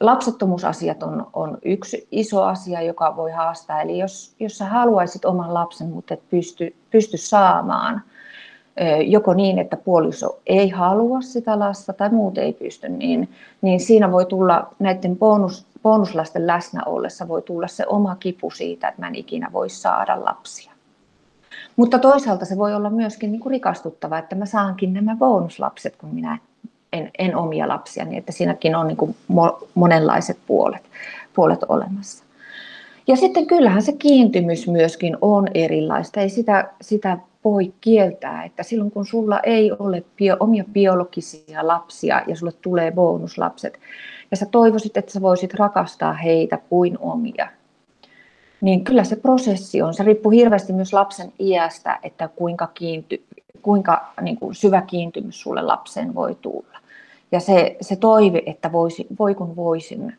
lapsettomuusasiat 0.00 1.02
on, 1.02 1.26
on 1.32 1.58
yksi 1.64 2.08
iso 2.10 2.42
asia, 2.42 2.82
joka 2.82 3.16
voi 3.16 3.30
haastaa. 3.30 3.82
Eli 3.82 3.98
jos, 3.98 4.34
jos 4.40 4.58
sä 4.58 4.64
haluaisit 4.64 5.24
oman 5.24 5.54
lapsen, 5.54 5.88
mutta 5.88 6.14
et 6.14 6.22
pysty, 6.30 6.76
pysty 6.90 7.16
saamaan, 7.16 8.02
joko 9.06 9.34
niin, 9.34 9.58
että 9.58 9.76
puoliso 9.76 10.40
ei 10.46 10.68
halua 10.68 11.20
sitä 11.20 11.58
lasta 11.58 11.92
tai 11.92 12.10
muut 12.10 12.38
ei 12.38 12.52
pysty, 12.52 12.88
niin, 12.88 13.28
niin 13.62 13.80
siinä 13.80 14.12
voi 14.12 14.26
tulla 14.26 14.74
näiden 14.78 15.16
bonus, 15.16 15.66
bonuslasten 15.82 16.46
läsnä 16.46 16.82
ollessa 16.86 17.28
voi 17.28 17.42
tulla 17.42 17.68
se 17.68 17.86
oma 17.86 18.16
kipu 18.16 18.50
siitä, 18.50 18.88
että 18.88 19.02
mä 19.02 19.08
en 19.08 19.14
ikinä 19.14 19.50
voi 19.52 19.68
saada 19.68 20.24
lapsia. 20.24 20.69
Mutta 21.80 21.98
toisaalta 21.98 22.44
se 22.44 22.58
voi 22.58 22.74
olla 22.74 22.90
myöskin 22.90 23.32
niin 23.32 23.40
kuin 23.40 23.50
rikastuttava, 23.50 24.18
että 24.18 24.36
mä 24.36 24.46
saankin 24.46 24.92
nämä 24.92 25.16
bonuslapset, 25.16 25.96
kun 25.96 26.14
minä 26.14 26.38
en, 26.92 27.10
en 27.18 27.36
omia 27.36 27.68
lapsia, 27.68 28.04
niin 28.04 28.18
että 28.18 28.32
siinäkin 28.32 28.76
on 28.76 28.86
niin 28.86 28.96
kuin 28.96 29.16
monenlaiset 29.74 30.38
puolet, 30.46 30.82
puolet 31.34 31.60
olemassa. 31.68 32.24
Ja 33.06 33.16
sitten 33.16 33.46
kyllähän 33.46 33.82
se 33.82 33.92
kiintymys 33.92 34.68
myöskin 34.68 35.16
on 35.20 35.48
erilaista, 35.54 36.20
ei 36.20 36.28
sitä, 36.28 36.70
sitä 36.80 37.18
voi 37.44 37.72
kieltää, 37.80 38.44
että 38.44 38.62
silloin 38.62 38.90
kun 38.90 39.06
sulla 39.06 39.40
ei 39.40 39.72
ole 39.78 40.04
bio, 40.16 40.36
omia 40.40 40.64
biologisia 40.72 41.66
lapsia 41.66 42.22
ja 42.26 42.36
sulle 42.36 42.52
tulee 42.52 42.92
bonuslapset, 42.92 43.78
ja 44.30 44.36
sä 44.36 44.46
toivoisit, 44.46 44.96
että 44.96 45.12
sä 45.12 45.20
voisit 45.20 45.54
rakastaa 45.54 46.12
heitä 46.12 46.58
kuin 46.68 46.98
omia, 46.98 47.48
niin 48.60 48.84
kyllä 48.84 49.04
se 49.04 49.16
prosessi 49.16 49.82
on. 49.82 49.94
Se 49.94 50.02
riippuu 50.02 50.30
hirveästi 50.30 50.72
myös 50.72 50.92
lapsen 50.92 51.32
iästä, 51.40 51.98
että 52.02 52.28
kuinka, 52.28 52.66
kiinty, 52.66 53.24
kuinka 53.62 54.12
niin 54.20 54.36
kuin 54.36 54.54
syvä 54.54 54.82
kiintymys 54.82 55.40
sulle 55.40 55.62
lapseen 55.62 56.14
voi 56.14 56.34
tulla. 56.40 56.78
Ja 57.32 57.40
se, 57.40 57.76
se 57.80 57.96
toive, 57.96 58.42
että 58.46 58.72
voisi, 58.72 59.06
voi 59.18 59.34
kun 59.34 59.56
voisin 59.56 60.18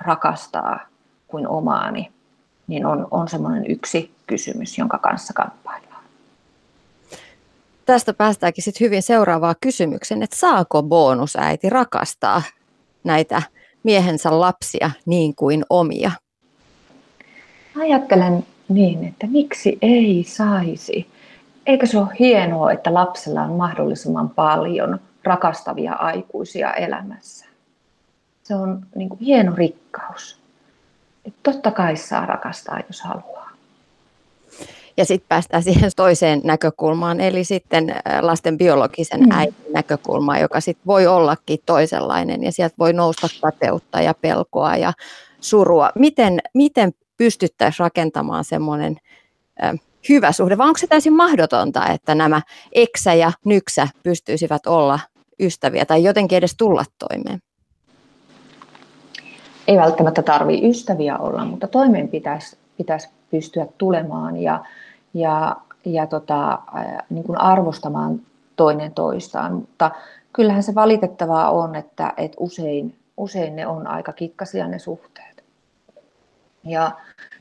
rakastaa 0.00 0.80
kuin 1.28 1.48
omaani, 1.48 2.10
niin 2.66 2.86
on, 2.86 3.08
on 3.10 3.28
semmoinen 3.28 3.70
yksi 3.70 4.10
kysymys, 4.26 4.78
jonka 4.78 4.98
kanssa 4.98 5.32
kamppaillaan. 5.32 6.04
Tästä 7.86 8.14
päästäänkin 8.14 8.64
sitten 8.64 8.84
hyvin 8.84 9.02
seuraavaan 9.02 9.54
kysymykseen, 9.60 10.22
että 10.22 10.36
saako 10.36 10.82
bonusäiti 10.82 11.70
rakastaa 11.70 12.42
näitä 13.04 13.42
miehensä 13.82 14.40
lapsia 14.40 14.90
niin 15.06 15.34
kuin 15.34 15.64
omia? 15.70 16.10
Ajattelen 17.76 18.46
niin, 18.68 19.04
että 19.04 19.26
miksi 19.26 19.78
ei 19.82 20.24
saisi? 20.28 21.06
Eikö 21.66 21.86
se 21.86 21.98
ole 21.98 22.08
hienoa, 22.18 22.72
että 22.72 22.94
lapsella 22.94 23.42
on 23.42 23.52
mahdollisimman 23.52 24.30
paljon 24.30 25.00
rakastavia 25.24 25.92
aikuisia 25.92 26.74
elämässä? 26.74 27.46
Se 28.42 28.54
on 28.54 28.86
niin 28.94 29.08
kuin 29.08 29.20
hieno 29.20 29.52
rikkaus. 29.54 30.38
Et 31.24 31.34
totta 31.42 31.70
kai 31.70 31.96
saa 31.96 32.26
rakastaa, 32.26 32.80
jos 32.86 33.00
haluaa. 33.00 33.50
Ja 34.96 35.04
sitten 35.04 35.28
päästään 35.28 35.62
siihen 35.62 35.90
toiseen 35.96 36.40
näkökulmaan, 36.44 37.20
eli 37.20 37.44
sitten 37.44 37.94
lasten 38.20 38.58
biologisen 38.58 39.20
mm. 39.20 39.30
äidin 39.30 39.54
näkökulmaan, 39.72 40.40
joka 40.40 40.60
sitten 40.60 40.86
voi 40.86 41.06
ollakin 41.06 41.58
toisenlainen, 41.66 42.42
ja 42.42 42.52
sieltä 42.52 42.74
voi 42.78 42.92
nousta 42.92 43.26
kateutta 43.40 44.00
ja 44.00 44.14
pelkoa 44.14 44.76
ja 44.76 44.92
surua. 45.40 45.90
Miten, 45.94 46.38
miten 46.54 46.92
pystyttäisiin 47.18 47.84
rakentamaan 47.84 48.44
semmoinen 48.44 48.96
hyvä 50.08 50.32
suhde, 50.32 50.58
vai 50.58 50.66
onko 50.66 50.78
se 50.78 50.86
täysin 50.86 51.16
mahdotonta, 51.16 51.86
että 51.86 52.14
nämä 52.14 52.42
eksä 52.72 53.14
ja 53.14 53.32
nyksä 53.44 53.88
pystyisivät 54.02 54.66
olla 54.66 55.00
ystäviä 55.40 55.84
tai 55.84 56.02
jotenkin 56.04 56.38
edes 56.38 56.54
tulla 56.56 56.84
toimeen? 56.98 57.38
Ei 59.68 59.76
välttämättä 59.76 60.22
tarvitse 60.22 60.66
ystäviä 60.66 61.18
olla, 61.18 61.44
mutta 61.44 61.66
toimeen 61.66 62.08
pitäisi, 62.08 62.56
pitäisi 62.76 63.08
pystyä 63.30 63.66
tulemaan 63.78 64.36
ja, 64.36 64.64
ja, 65.14 65.56
ja 65.84 66.06
tota, 66.06 66.58
niin 67.10 67.24
kuin 67.24 67.40
arvostamaan 67.40 68.20
toinen 68.56 68.94
toistaan. 68.94 69.54
Mutta 69.54 69.90
kyllähän 70.32 70.62
se 70.62 70.74
valitettavaa 70.74 71.50
on, 71.50 71.74
että, 71.74 72.12
että 72.16 72.36
usein, 72.40 72.96
usein 73.16 73.56
ne 73.56 73.66
on 73.66 73.86
aika 73.86 74.12
kikkasia 74.12 74.68
ne 74.68 74.78
suhteet. 74.78 75.27
Ja 76.68 76.92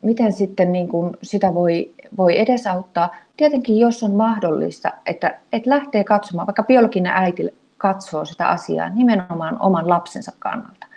miten 0.02 0.34
sitten 0.34 0.72
niin 0.72 0.88
kuin 0.88 1.18
sitä 1.24 1.54
voi, 1.54 1.92
voi 2.18 2.40
edesauttaa? 2.40 3.16
Tietenkin 3.38 3.80
jos 3.80 4.04
on 4.04 4.12
mahdollista, 4.12 4.92
että, 5.06 5.40
että 5.54 5.70
lähtee 5.70 6.04
katsomaan, 6.04 6.48
vaikka 6.48 6.64
biologinen 6.64 7.12
äiti 7.16 7.50
katsoo 7.78 8.26
sitä 8.26 8.48
asiaa 8.48 8.90
nimenomaan 8.90 9.62
oman 9.62 9.90
lapsensa 9.90 10.32
kannalta. 10.40 10.88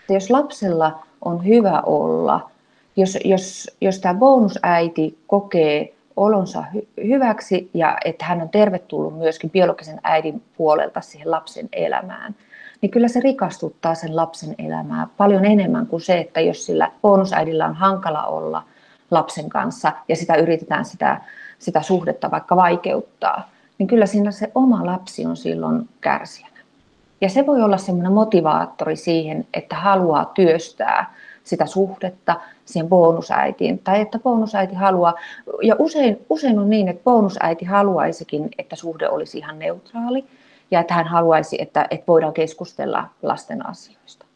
Että 0.00 0.12
jos 0.12 0.30
lapsella 0.30 1.02
on 1.20 1.46
hyvä 1.46 1.80
olla, 1.80 2.50
jos, 2.96 3.18
jos, 3.24 3.70
jos 3.80 3.98
tämä 4.00 4.14
bonusäiti 4.14 5.18
kokee 5.26 5.94
olonsa 6.16 6.64
hy- 6.74 7.04
hyväksi 7.06 7.70
ja 7.74 7.98
että 8.04 8.24
hän 8.24 8.42
on 8.42 8.48
tervetullut 8.48 9.18
myöskin 9.18 9.50
biologisen 9.50 10.00
äidin 10.02 10.42
puolelta 10.56 11.00
siihen 11.00 11.30
lapsen 11.30 11.68
elämään– 11.72 12.34
niin 12.82 12.90
kyllä 12.90 13.08
se 13.08 13.20
rikastuttaa 13.20 13.94
sen 13.94 14.16
lapsen 14.16 14.54
elämää 14.58 15.06
paljon 15.16 15.44
enemmän 15.44 15.86
kuin 15.86 16.00
se, 16.00 16.18
että 16.18 16.40
jos 16.40 16.66
sillä 16.66 16.90
bonusäidillä 17.02 17.66
on 17.66 17.74
hankala 17.74 18.22
olla 18.24 18.62
lapsen 19.10 19.48
kanssa 19.48 19.92
ja 20.08 20.16
sitä 20.16 20.34
yritetään 20.34 20.84
sitä, 20.84 21.20
sitä 21.58 21.82
suhdetta 21.82 22.30
vaikka 22.30 22.56
vaikeuttaa, 22.56 23.50
niin 23.78 23.86
kyllä 23.86 24.06
siinä 24.06 24.30
se 24.30 24.52
oma 24.54 24.86
lapsi 24.86 25.26
on 25.26 25.36
silloin 25.36 25.88
kärsijänä. 26.00 26.60
Ja 27.20 27.28
se 27.28 27.46
voi 27.46 27.62
olla 27.62 27.78
semmoinen 27.78 28.12
motivaattori 28.12 28.96
siihen, 28.96 29.46
että 29.54 29.76
haluaa 29.76 30.24
työstää 30.24 31.14
sitä 31.44 31.66
suhdetta 31.66 32.40
siihen 32.64 32.88
bonusäitiin, 32.88 33.78
tai 33.78 34.00
että 34.00 34.18
bonusäiti 34.18 34.74
haluaa, 34.74 35.14
ja 35.62 35.76
usein, 35.78 36.26
usein 36.30 36.58
on 36.58 36.70
niin, 36.70 36.88
että 36.88 37.04
bonusäiti 37.04 37.64
haluaisikin, 37.64 38.48
että 38.58 38.76
suhde 38.76 39.08
olisi 39.08 39.38
ihan 39.38 39.58
neutraali, 39.58 40.24
ja 40.70 40.80
että 40.80 40.94
hän 40.94 41.06
haluaisi, 41.06 41.56
että, 41.62 41.86
että 41.90 42.06
voidaan 42.06 42.32
keskustella 42.32 43.08
lasten 43.22 43.66
asioista. 43.66 44.26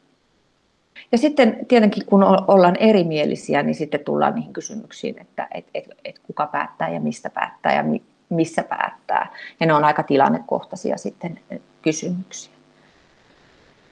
Ja 1.12 1.18
sitten 1.18 1.66
tietenkin 1.68 2.06
kun 2.06 2.24
ollaan 2.24 2.76
erimielisiä, 2.76 3.62
niin 3.62 3.74
sitten 3.74 4.04
tullaan 4.04 4.34
niihin 4.34 4.52
kysymyksiin, 4.52 5.20
että 5.20 5.48
et, 5.54 5.66
et, 5.74 5.84
et 6.04 6.18
kuka 6.18 6.46
päättää 6.46 6.88
ja 6.88 7.00
mistä 7.00 7.30
päättää 7.30 7.74
ja 7.74 7.82
mi, 7.82 8.02
missä 8.28 8.62
päättää. 8.62 9.32
Ja 9.60 9.66
ne 9.66 9.74
on 9.74 9.84
aika 9.84 10.02
tilannekohtaisia 10.02 10.96
sitten 10.96 11.40
kysymyksiä. 11.82 12.52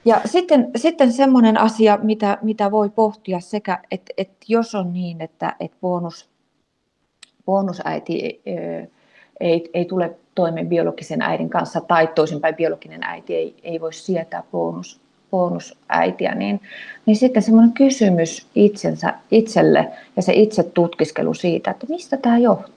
Ja 0.05 0.21
sitten, 0.25 0.71
sitten 0.75 1.11
semmoinen 1.11 1.57
asia, 1.57 1.99
mitä, 2.01 2.37
mitä 2.41 2.71
voi 2.71 2.89
pohtia 2.89 3.39
sekä, 3.39 3.79
että, 3.91 4.13
että 4.17 4.45
jos 4.47 4.75
on 4.75 4.93
niin, 4.93 5.21
että, 5.21 5.55
että 5.59 5.77
bonus, 5.81 6.29
bonusäiti 7.45 8.41
ei, 9.39 9.69
ei 9.73 9.85
tule 9.85 10.15
toimeen 10.35 10.69
biologisen 10.69 11.21
äidin 11.21 11.49
kanssa 11.49 11.81
tai 11.81 12.07
toisinpäin 12.07 12.55
biologinen 12.55 13.03
äiti 13.03 13.35
ei, 13.35 13.55
ei 13.63 13.81
voi 13.81 13.93
sietää 13.93 14.43
bonus, 14.51 15.01
bonusäitiä, 15.31 16.35
niin, 16.35 16.61
niin 17.05 17.15
sitten 17.15 17.43
semmoinen 17.43 17.73
kysymys 17.73 18.47
itsensä, 18.55 19.13
itselle 19.31 19.91
ja 20.15 20.21
se 20.21 20.33
itse 20.33 20.63
tutkiskelu 20.63 21.33
siitä, 21.33 21.71
että 21.71 21.85
mistä 21.89 22.17
tämä 22.17 22.37
johtuu. 22.37 22.73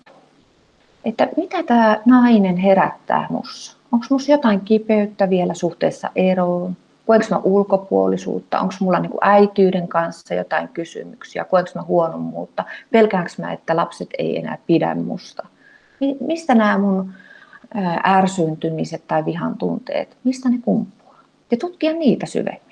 Että 1.05 1.29
mitä 1.37 1.63
tämä 1.63 2.01
nainen 2.05 2.57
herättää 2.57 3.27
mussa? 3.31 3.77
Onko 3.93 4.07
minussa 4.11 4.33
jotain 4.33 4.61
kipeyttä 4.61 5.31
vielä 5.31 5.55
suhteessa 5.55 6.11
eroon? 6.17 6.77
Koenko 7.07 7.27
mä 7.31 7.39
ulkopuolisuutta? 7.45 8.61
Onko 8.61 8.75
mulla 8.81 8.99
niin 8.99 9.11
äityyden 9.21 9.89
kanssa 9.89 10.35
jotain 10.35 10.69
kysymyksiä? 10.69 11.45
Koenko 11.45 11.71
mä 11.75 11.83
huonommuutta? 11.83 12.65
Pelkäänkö 12.91 13.31
mä, 13.39 13.53
että 13.53 13.77
lapset 13.77 14.09
ei 14.19 14.39
enää 14.39 14.59
pidä 14.67 14.95
musta? 14.95 15.47
Mistä 16.21 16.55
nämä 16.55 16.79
mun 16.79 17.13
ärsyntymiset 18.07 19.07
tai 19.07 19.25
vihan 19.25 19.59
tunteet, 19.59 20.17
mistä 20.25 20.49
ne 20.49 20.59
kumpuaa? 20.65 21.23
Ja 21.51 21.57
tutkia 21.57 21.93
niitä 21.93 22.27
syvemmin 22.27 22.66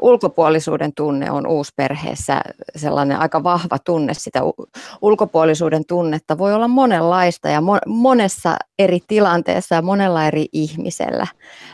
ulkopuolisuuden 0.00 0.92
tunne 0.94 1.30
on 1.30 1.46
uusperheessä 1.46 2.40
sellainen 2.76 3.18
aika 3.18 3.42
vahva 3.42 3.78
tunne. 3.78 4.14
Sitä 4.14 4.40
ulkopuolisuuden 5.02 5.84
tunnetta 5.86 6.38
voi 6.38 6.54
olla 6.54 6.68
monenlaista 6.68 7.48
ja 7.48 7.62
monessa 7.86 8.56
eri 8.78 9.00
tilanteessa 9.08 9.74
ja 9.74 9.82
monella 9.82 10.26
eri 10.26 10.46
ihmisellä. 10.52 11.26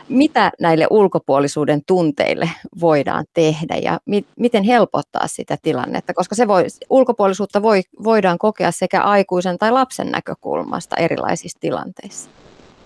Mitä 0.09 0.51
näille 0.59 0.87
ulkopuolisuuden 0.89 1.81
tunteille 1.87 2.49
voidaan 2.81 3.25
tehdä 3.33 3.75
ja 3.75 3.99
mi- 4.05 4.25
miten 4.39 4.63
helpottaa 4.63 5.27
sitä 5.27 5.57
tilannetta, 5.61 6.13
koska 6.13 6.35
se 6.35 6.47
voi, 6.47 6.65
ulkopuolisuutta 6.89 7.61
voi, 7.61 7.81
voidaan 8.03 8.37
kokea 8.37 8.71
sekä 8.71 9.01
aikuisen 9.01 9.57
tai 9.57 9.71
lapsen 9.71 10.11
näkökulmasta 10.11 10.95
erilaisissa 10.95 11.59
tilanteissa. 11.59 12.29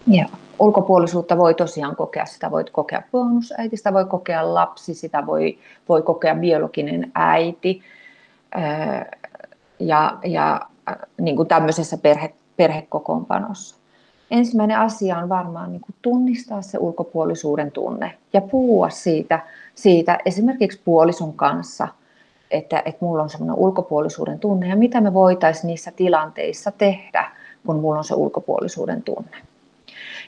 Joo 0.07 0.29
ulkopuolisuutta 0.59 1.37
voi 1.37 1.53
tosiaan 1.53 1.95
kokea, 1.95 2.25
sitä 2.25 2.51
voi 2.51 2.65
kokea 2.71 3.01
bonusäiti, 3.11 3.77
sitä 3.77 3.93
voi 3.93 4.05
kokea 4.05 4.53
lapsi, 4.53 4.93
sitä 4.93 5.25
voi, 5.25 5.57
voi 5.89 6.01
kokea 6.01 6.35
biologinen 6.35 7.11
äiti 7.15 7.81
ja, 9.79 10.17
ja 10.25 10.61
niin 11.21 11.35
kuin 11.35 11.47
tämmöisessä 11.47 11.97
perhe, 11.97 12.33
perhekokoonpanossa. 12.57 13.75
Ensimmäinen 14.31 14.79
asia 14.79 15.17
on 15.17 15.29
varmaan 15.29 15.71
niin 15.71 15.81
kuin 15.81 15.95
tunnistaa 16.01 16.61
se 16.61 16.77
ulkopuolisuuden 16.77 17.71
tunne 17.71 18.17
ja 18.33 18.41
puhua 18.41 18.89
siitä, 18.89 19.39
siitä 19.75 20.17
esimerkiksi 20.25 20.81
puolison 20.85 21.33
kanssa, 21.33 21.87
että, 22.51 22.83
että 22.85 23.05
mulla 23.05 23.23
on 23.23 23.29
semmoinen 23.29 23.55
ulkopuolisuuden 23.55 24.39
tunne 24.39 24.67
ja 24.67 24.75
mitä 24.75 25.01
me 25.01 25.13
voitaisiin 25.13 25.67
niissä 25.67 25.91
tilanteissa 25.91 26.71
tehdä, 26.71 27.31
kun 27.65 27.79
mulla 27.79 27.97
on 27.97 28.03
se 28.03 28.15
ulkopuolisuuden 28.15 29.03
tunne. 29.03 29.37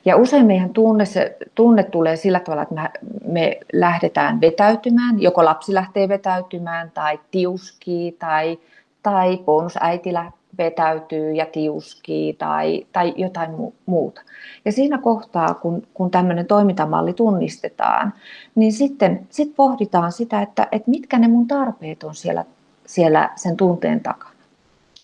Ja 0.05 0.15
usein 0.17 0.45
meidän 0.45 0.69
tunne, 0.69 1.05
se, 1.05 1.37
tunne 1.55 1.83
tulee 1.83 2.15
sillä 2.15 2.39
tavalla, 2.39 2.63
että 2.63 2.91
me, 3.25 3.59
lähdetään 3.73 4.41
vetäytymään, 4.41 5.21
joko 5.21 5.45
lapsi 5.45 5.73
lähtee 5.73 6.09
vetäytymään 6.09 6.91
tai 6.93 7.19
tiuskii 7.31 8.11
tai, 8.11 8.59
tai 9.03 9.37
bonusäiti 9.37 10.13
vetäytyy 10.57 11.31
ja 11.31 11.45
tiuskii 11.45 12.33
tai, 12.33 12.85
tai 12.93 13.13
jotain 13.17 13.51
muuta. 13.85 14.21
Ja 14.65 14.71
siinä 14.71 14.97
kohtaa, 14.97 15.53
kun, 15.53 15.87
kun 15.93 16.11
tämmöinen 16.11 16.45
toimintamalli 16.45 17.13
tunnistetaan, 17.13 18.13
niin 18.55 18.73
sitten 18.73 19.27
sit 19.29 19.55
pohditaan 19.55 20.11
sitä, 20.11 20.41
että, 20.41 20.67
että 20.71 20.91
mitkä 20.91 21.19
ne 21.19 21.27
mun 21.27 21.47
tarpeet 21.47 22.03
on 22.03 22.15
siellä, 22.15 22.45
siellä 22.85 23.29
sen 23.35 23.57
tunteen 23.57 23.99
takana. 23.99 24.33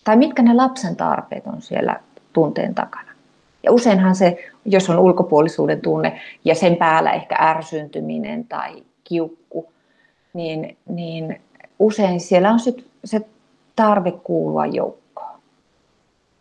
Tai 0.04 0.16
mitkä 0.16 0.42
ne 0.42 0.54
lapsen 0.54 0.96
tarpeet 0.96 1.46
on 1.46 1.62
siellä 1.62 2.00
tunteen 2.32 2.74
takana. 2.74 3.05
Ja 3.66 3.72
useinhan 3.72 4.14
se, 4.14 4.38
jos 4.64 4.90
on 4.90 4.98
ulkopuolisuuden 4.98 5.80
tunne 5.80 6.20
ja 6.44 6.54
sen 6.54 6.76
päällä 6.76 7.12
ehkä 7.12 7.36
ärsyntyminen 7.40 8.44
tai 8.44 8.82
kiukku, 9.04 9.72
niin, 10.32 10.76
niin 10.88 11.40
usein 11.78 12.20
siellä 12.20 12.50
on 12.50 12.58
se 13.04 13.20
tarve 13.76 14.12
kuulua 14.12 14.66
joukkoon. 14.66 15.40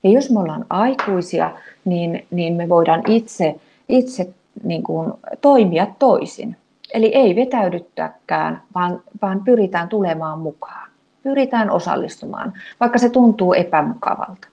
Ja 0.04 0.10
jos 0.10 0.32
me 0.32 0.40
ollaan 0.40 0.66
aikuisia, 0.70 1.52
niin, 1.86 2.28
niin 2.32 2.54
me 2.54 2.70
voidaan 2.70 3.02
itse, 3.08 3.56
itse 3.90 4.30
niin 4.64 4.84
kuin 4.84 5.14
toimia 5.42 5.88
toisin. 6.00 6.58
Eli 6.94 7.12
ei 7.16 7.36
vetäydyttäkään, 7.36 8.62
vaan, 8.76 9.02
vaan 9.22 9.44
pyritään 9.44 9.90
tulemaan 9.90 10.40
mukaan. 10.40 10.90
Pyritään 11.24 11.72
osallistumaan, 11.72 12.54
vaikka 12.80 12.98
se 12.98 13.10
tuntuu 13.10 13.54
epämukavalta. 13.54 14.48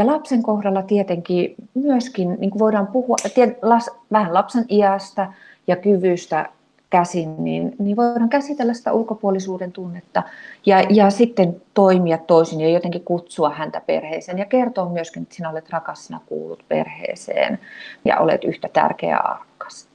Ja 0.00 0.06
lapsen 0.06 0.42
kohdalla 0.42 0.82
tietenkin 0.82 1.54
myöskin 1.74 2.36
niin 2.38 2.50
kuin 2.50 2.58
voidaan 2.58 2.86
puhua 2.86 3.16
las, 3.62 3.90
vähän 4.12 4.34
lapsen 4.34 4.64
iästä 4.70 5.32
ja 5.66 5.76
kyvystä 5.76 6.48
käsin, 6.90 7.44
niin, 7.44 7.76
niin 7.78 7.96
voidaan 7.96 8.28
käsitellä 8.28 8.74
sitä 8.74 8.92
ulkopuolisuuden 8.92 9.72
tunnetta 9.72 10.22
ja, 10.66 10.80
ja 10.90 11.10
sitten 11.10 11.62
toimia 11.74 12.18
toisin 12.18 12.60
ja 12.60 12.68
jotenkin 12.68 13.04
kutsua 13.04 13.50
häntä 13.50 13.80
perheeseen 13.86 14.38
ja 14.38 14.44
kertoa 14.44 14.88
myöskin, 14.88 15.22
että 15.22 15.34
sinä 15.34 15.50
olet 15.50 15.70
rakas, 15.70 16.06
sinä 16.06 16.20
kuulut 16.26 16.64
perheeseen 16.68 17.58
ja 18.04 18.18
olet 18.18 18.44
yhtä 18.44 18.68
tärkeä 18.72 19.10
ja 19.10 19.18
arvokas. 19.18 19.88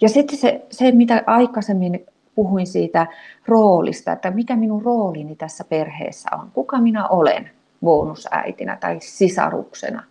Ja 0.00 0.08
sitten 0.08 0.38
se, 0.38 0.66
se, 0.70 0.92
mitä 0.92 1.22
aikaisemmin 1.26 2.06
puhuin 2.34 2.66
siitä 2.66 3.06
roolista, 3.46 4.12
että 4.12 4.30
mikä 4.30 4.56
minun 4.56 4.82
roolini 4.82 5.36
tässä 5.36 5.64
perheessä 5.64 6.28
on, 6.32 6.50
kuka 6.54 6.80
minä 6.80 7.08
olen– 7.08 7.50
bonusäitinä 7.84 8.76
tai 8.80 8.96
sisaruksena. 9.00 10.02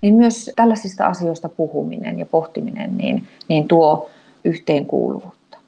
Niin 0.00 0.14
myös 0.14 0.50
tällaisista 0.56 1.06
asioista 1.06 1.48
puhuminen 1.48 2.18
ja 2.18 2.26
pohtiminen 2.26 2.96
niin, 2.96 3.26
niin 3.48 3.68
tuo 3.68 4.10
yhteenkuuluvuutta. 4.44 5.58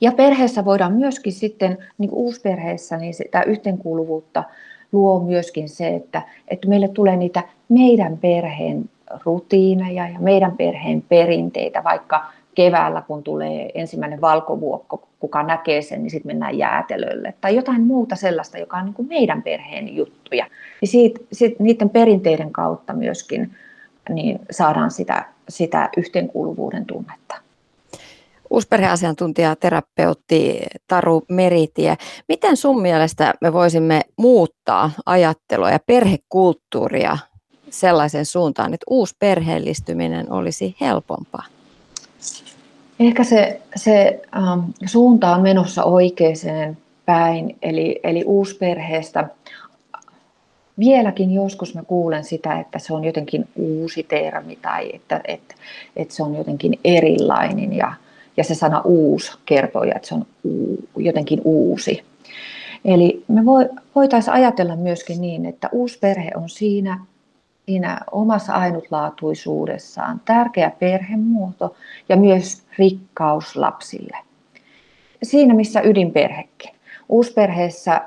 Ja 0.00 0.12
perheessä 0.12 0.64
voidaan 0.64 0.92
myöskin 0.92 1.32
sitten, 1.32 1.78
niin 1.98 2.10
uusperheessä, 2.12 2.96
niin 2.96 3.14
sitä 3.14 3.42
yhteenkuuluvuutta 3.42 4.44
luo 4.92 5.20
myöskin 5.20 5.68
se, 5.68 5.88
että, 5.88 6.22
että 6.48 6.68
meille 6.68 6.88
tulee 6.88 7.16
niitä 7.16 7.42
meidän 7.68 8.18
perheen 8.18 8.90
rutiineja 9.24 10.08
ja 10.08 10.20
meidän 10.20 10.56
perheen 10.56 11.02
perinteitä, 11.08 11.84
vaikka 11.84 12.32
keväällä, 12.54 13.02
kun 13.02 13.22
tulee 13.22 13.70
ensimmäinen 13.74 14.20
valkovuokko, 14.20 15.08
kuka 15.20 15.42
näkee 15.42 15.82
sen, 15.82 16.02
niin 16.02 16.10
sitten 16.10 16.30
mennään 16.30 16.58
jäätelölle. 16.58 17.34
Tai 17.40 17.56
jotain 17.56 17.82
muuta 17.82 18.16
sellaista, 18.16 18.58
joka 18.58 18.76
on 18.76 18.84
niin 18.84 18.94
kuin 18.94 19.08
meidän 19.08 19.42
perheen 19.42 19.96
juttuja. 19.96 20.46
Niin 20.80 20.88
siitä, 20.88 21.20
siitä, 21.32 21.62
niiden 21.62 21.90
perinteiden 21.90 22.52
kautta 22.52 22.92
myöskin 22.92 23.56
niin 24.08 24.40
saadaan 24.50 24.90
sitä, 24.90 25.24
sitä 25.48 25.88
yhteenkuuluvuuden 25.96 26.86
tunnetta. 26.86 27.34
Uusperheasiantuntija, 28.50 29.56
terapeutti 29.56 30.60
Taru 30.88 31.22
Meritie. 31.28 31.96
Miten 32.28 32.56
sun 32.56 32.82
mielestä 32.82 33.34
me 33.40 33.52
voisimme 33.52 34.00
muuttaa 34.16 34.90
ajattelua 35.06 35.70
ja 35.70 35.78
perhekulttuuria 35.86 37.18
sellaisen 37.70 38.26
suuntaan, 38.26 38.74
että 38.74 38.86
uusperheellistyminen 38.90 40.32
olisi 40.32 40.76
helpompaa? 40.80 41.44
Ehkä 43.00 43.24
se, 43.24 43.60
se 43.76 44.22
ähm, 44.36 44.60
suunta 44.86 45.34
on 45.34 45.42
menossa 45.42 45.84
oikeaan 45.84 46.76
päin, 47.06 47.56
eli, 47.62 48.00
eli 48.04 48.24
uusperheestä. 48.24 49.28
Vieläkin 50.78 51.30
joskus 51.30 51.74
mä 51.74 51.82
kuulen 51.82 52.24
sitä, 52.24 52.60
että 52.60 52.78
se 52.78 52.94
on 52.94 53.04
jotenkin 53.04 53.48
uusi 53.56 54.02
termi 54.02 54.58
tai 54.62 54.90
että, 54.94 55.20
että, 55.24 55.54
että 55.96 56.14
se 56.14 56.22
on 56.22 56.34
jotenkin 56.34 56.78
erilainen 56.84 57.72
ja, 57.72 57.92
ja 58.36 58.44
se 58.44 58.54
sana 58.54 58.80
uus 58.84 59.38
kertoo, 59.46 59.82
että 59.82 60.08
se 60.08 60.14
on 60.14 60.26
uu, 60.44 60.78
jotenkin 60.96 61.40
uusi. 61.44 62.02
Eli 62.84 63.24
me 63.28 63.44
voitaisiin 63.94 64.34
ajatella 64.34 64.76
myöskin 64.76 65.20
niin, 65.20 65.46
että 65.46 65.68
uusperhe 65.72 66.30
on 66.34 66.48
siinä 66.48 66.98
siinä 67.70 68.00
omassa 68.10 68.52
ainutlaatuisuudessaan 68.52 70.20
tärkeä 70.24 70.70
perhemuoto 70.70 71.76
ja 72.08 72.16
myös 72.16 72.62
rikkaus 72.78 73.56
lapsille. 73.56 74.16
siinä, 75.22 75.54
missä 75.54 75.80
ydinperhekin. 75.84 76.70
Uusperheessä 77.08 78.00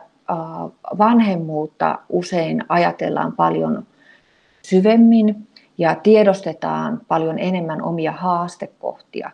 vanhemmuutta 0.97 1.99
usein 2.09 2.63
ajatellaan 2.69 3.33
paljon 3.33 3.83
syvemmin 4.61 5.47
ja 5.77 5.95
tiedostetaan 5.95 7.01
paljon 7.07 7.39
enemmän 7.39 7.81
omia 7.81 8.11
haastekohtia. 8.11 9.31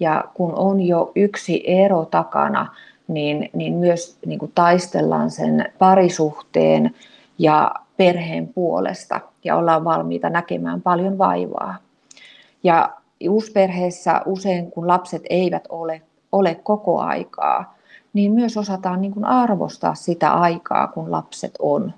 Ja 0.00 0.24
kun 0.34 0.54
on 0.54 0.80
jo 0.80 1.12
yksi 1.14 1.62
ero 1.66 2.04
takana, 2.04 2.66
niin, 3.08 3.50
niin 3.52 3.74
myös 3.74 4.18
niin 4.26 4.38
kuin 4.38 4.52
taistellaan 4.54 5.30
sen 5.30 5.72
parisuhteen 5.78 6.94
ja 7.38 7.74
perheen 7.96 8.48
puolesta 8.48 9.20
ja 9.44 9.56
ollaan 9.56 9.84
valmiita 9.84 10.30
näkemään 10.30 10.82
paljon 10.82 11.18
vaivaa. 11.18 11.76
Ja 12.62 12.90
uusperheessä 13.28 14.22
usein, 14.26 14.70
kun 14.70 14.86
lapset 14.86 15.22
eivät 15.30 15.64
ole, 15.68 16.02
ole 16.32 16.54
koko 16.54 17.00
aikaa, 17.00 17.74
niin 18.12 18.32
myös 18.32 18.56
osataan 18.56 19.00
niin 19.00 19.12
kuin 19.12 19.24
arvostaa 19.24 19.94
sitä 19.94 20.32
aikaa, 20.32 20.86
kun 20.86 21.10
lapset 21.10 21.54
on, 21.58 21.92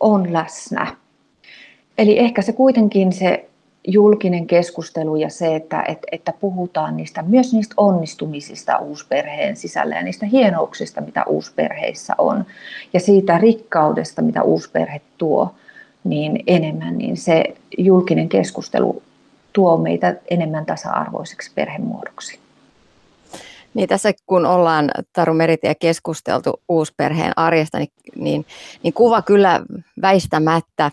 on 0.00 0.32
läsnä. 0.32 0.96
Eli 1.98 2.18
ehkä 2.18 2.42
se 2.42 2.52
kuitenkin 2.52 3.12
se 3.12 3.48
julkinen 3.88 4.46
keskustelu 4.46 5.16
ja 5.16 5.30
se, 5.30 5.56
että, 5.56 5.82
että, 5.88 6.06
että 6.12 6.32
puhutaan 6.40 6.96
niistä, 6.96 7.22
myös 7.22 7.52
niistä 7.52 7.74
onnistumisista 7.76 8.78
uusperheen 8.78 9.56
sisällä 9.56 9.94
ja 9.94 10.02
niistä 10.02 10.26
hienouksista, 10.26 11.00
mitä 11.00 11.24
uusperheissä 11.26 12.14
on, 12.18 12.44
ja 12.92 13.00
siitä 13.00 13.38
rikkaudesta, 13.38 14.22
mitä 14.22 14.42
uusperhe 14.42 15.00
tuo, 15.18 15.54
niin 16.04 16.42
enemmän, 16.46 16.98
niin 16.98 17.16
se 17.16 17.44
julkinen 17.78 18.28
keskustelu 18.28 19.02
tuo 19.52 19.76
meitä 19.76 20.16
enemmän 20.30 20.66
tasa-arvoiseksi 20.66 21.52
perhemuodoksi. 21.54 22.38
Niin 23.74 23.88
tässä 23.88 24.12
kun 24.26 24.46
ollaan 24.46 24.90
Taru 25.12 25.34
Meritie 25.34 25.74
keskusteltu 25.74 26.60
uusperheen 26.68 27.32
arjesta, 27.36 27.78
niin, 27.78 27.88
niin, 28.16 28.46
niin 28.82 28.94
kuva 28.94 29.22
kyllä 29.22 29.60
väistämättä 30.02 30.90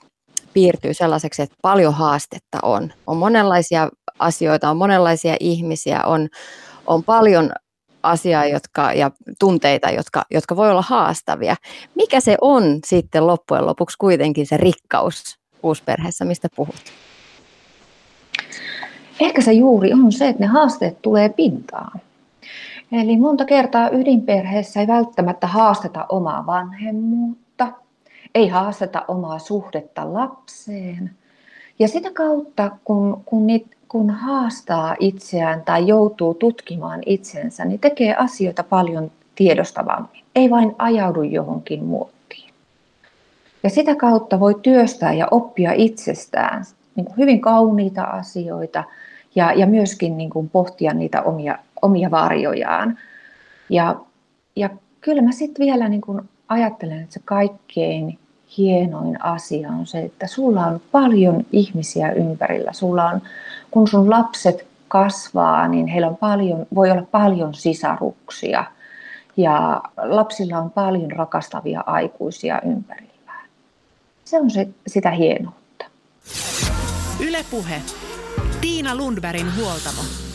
piirtyy 0.54 0.94
sellaiseksi, 0.94 1.42
että 1.42 1.56
paljon 1.62 1.94
haastetta 1.94 2.58
on. 2.64 2.94
On 3.08 3.18
monenlaisia 3.18 3.90
asioita, 4.20 4.70
on 4.70 4.78
monenlaisia 4.78 5.36
ihmisiä, 5.40 6.02
on, 6.06 6.28
on 6.88 7.04
paljon 7.04 7.52
asiaa 8.04 8.46
jotka, 8.46 8.94
ja 8.94 9.12
tunteita, 9.40 9.90
jotka, 9.90 10.24
jotka 10.32 10.56
voi 10.56 10.72
olla 10.72 10.82
haastavia. 10.82 11.56
Mikä 11.96 12.20
se 12.20 12.38
on 12.42 12.80
sitten 12.86 13.28
loppujen 13.28 13.66
lopuksi 13.66 13.98
kuitenkin 13.98 14.48
se 14.48 14.58
rikkaus 14.58 15.40
uusperheessä, 15.64 16.26
mistä 16.26 16.48
puhut? 16.56 16.76
Ehkä 19.20 19.42
se 19.42 19.54
juuri 19.54 19.94
on 19.94 20.12
se, 20.12 20.28
että 20.28 20.44
ne 20.44 20.48
haasteet 20.48 21.02
tulee 21.02 21.30
pintaan. 21.30 22.02
Eli 22.92 23.18
monta 23.18 23.46
kertaa 23.46 23.90
ydinperheessä 23.90 24.80
ei 24.80 24.88
välttämättä 24.88 25.48
haasteta 25.48 26.06
omaa 26.10 26.46
vanhemmuutta, 26.46 27.72
ei 28.36 28.48
haasteta 28.48 29.06
omaa 29.08 29.40
suhdetta 29.40 30.14
lapseen. 30.14 31.12
Ja 31.80 31.88
sitä 31.88 32.12
kautta, 32.14 32.72
kun, 32.84 33.22
kun, 33.26 33.48
niit, 33.48 33.68
kun 33.90 34.10
haastaa 34.10 34.96
itseään 35.00 35.62
tai 35.62 35.88
joutuu 35.88 36.34
tutkimaan 36.34 37.00
itsensä, 37.06 37.66
niin 37.66 37.80
tekee 37.80 38.16
asioita 38.16 38.64
paljon 38.64 39.12
tiedostavammin. 39.36 40.24
Ei 40.36 40.50
vain 40.50 40.76
ajaudu 40.78 41.22
johonkin 41.22 41.84
muottiin. 41.84 42.54
Ja 43.64 43.70
sitä 43.70 43.96
kautta 43.96 44.40
voi 44.40 44.56
työstää 44.62 45.14
ja 45.14 45.28
oppia 45.32 45.72
itsestään 45.76 46.66
niin 46.96 47.06
kuin 47.06 47.18
hyvin 47.18 47.42
kauniita 47.42 48.04
asioita 48.04 48.84
ja, 49.36 49.54
ja 49.54 49.68
myöskin 49.68 50.18
niin 50.18 50.30
kuin 50.30 50.50
pohtia 50.50 50.94
niitä 50.94 51.22
omia, 51.22 51.58
omia 51.82 52.12
varjojaan. 52.12 52.98
Ja, 53.70 53.96
ja 54.56 54.70
kyllä 55.02 55.22
mä 55.22 55.32
sitten 55.32 55.66
vielä 55.66 55.90
niin 55.90 56.02
kuin 56.02 56.22
ajattelen, 56.50 57.02
että 57.02 57.14
se 57.14 57.22
kaikkein 57.26 58.20
hienoin 58.58 59.26
asia 59.26 59.70
on 59.70 59.88
se, 59.88 60.00
että 60.00 60.28
sulla 60.28 60.66
on 60.66 60.82
paljon 60.92 61.46
ihmisiä 61.52 62.12
ympärillä. 62.12 62.74
Sulla 62.74 63.06
on, 63.06 63.22
kun 63.72 63.88
sun 63.88 64.10
lapset 64.10 64.68
kasvaa, 64.88 65.68
niin 65.68 65.88
heillä 65.88 66.08
on 66.08 66.18
paljon, 66.18 66.66
voi 66.76 66.92
olla 66.92 67.06
paljon 67.12 67.54
sisaruksia 67.54 68.64
ja 69.38 69.82
lapsilla 69.98 70.58
on 70.58 70.72
paljon 70.72 71.12
rakastavia 71.12 71.84
aikuisia 71.86 72.62
ympärillään. 72.66 73.50
Se 74.26 74.40
on 74.40 74.52
se, 74.52 74.68
sitä 74.88 75.12
hienoutta. 75.12 75.86
Ylepuhe. 77.20 77.82
Tiina 78.62 78.96
Lundbergin 78.96 79.56
huoltamo. 79.56 80.29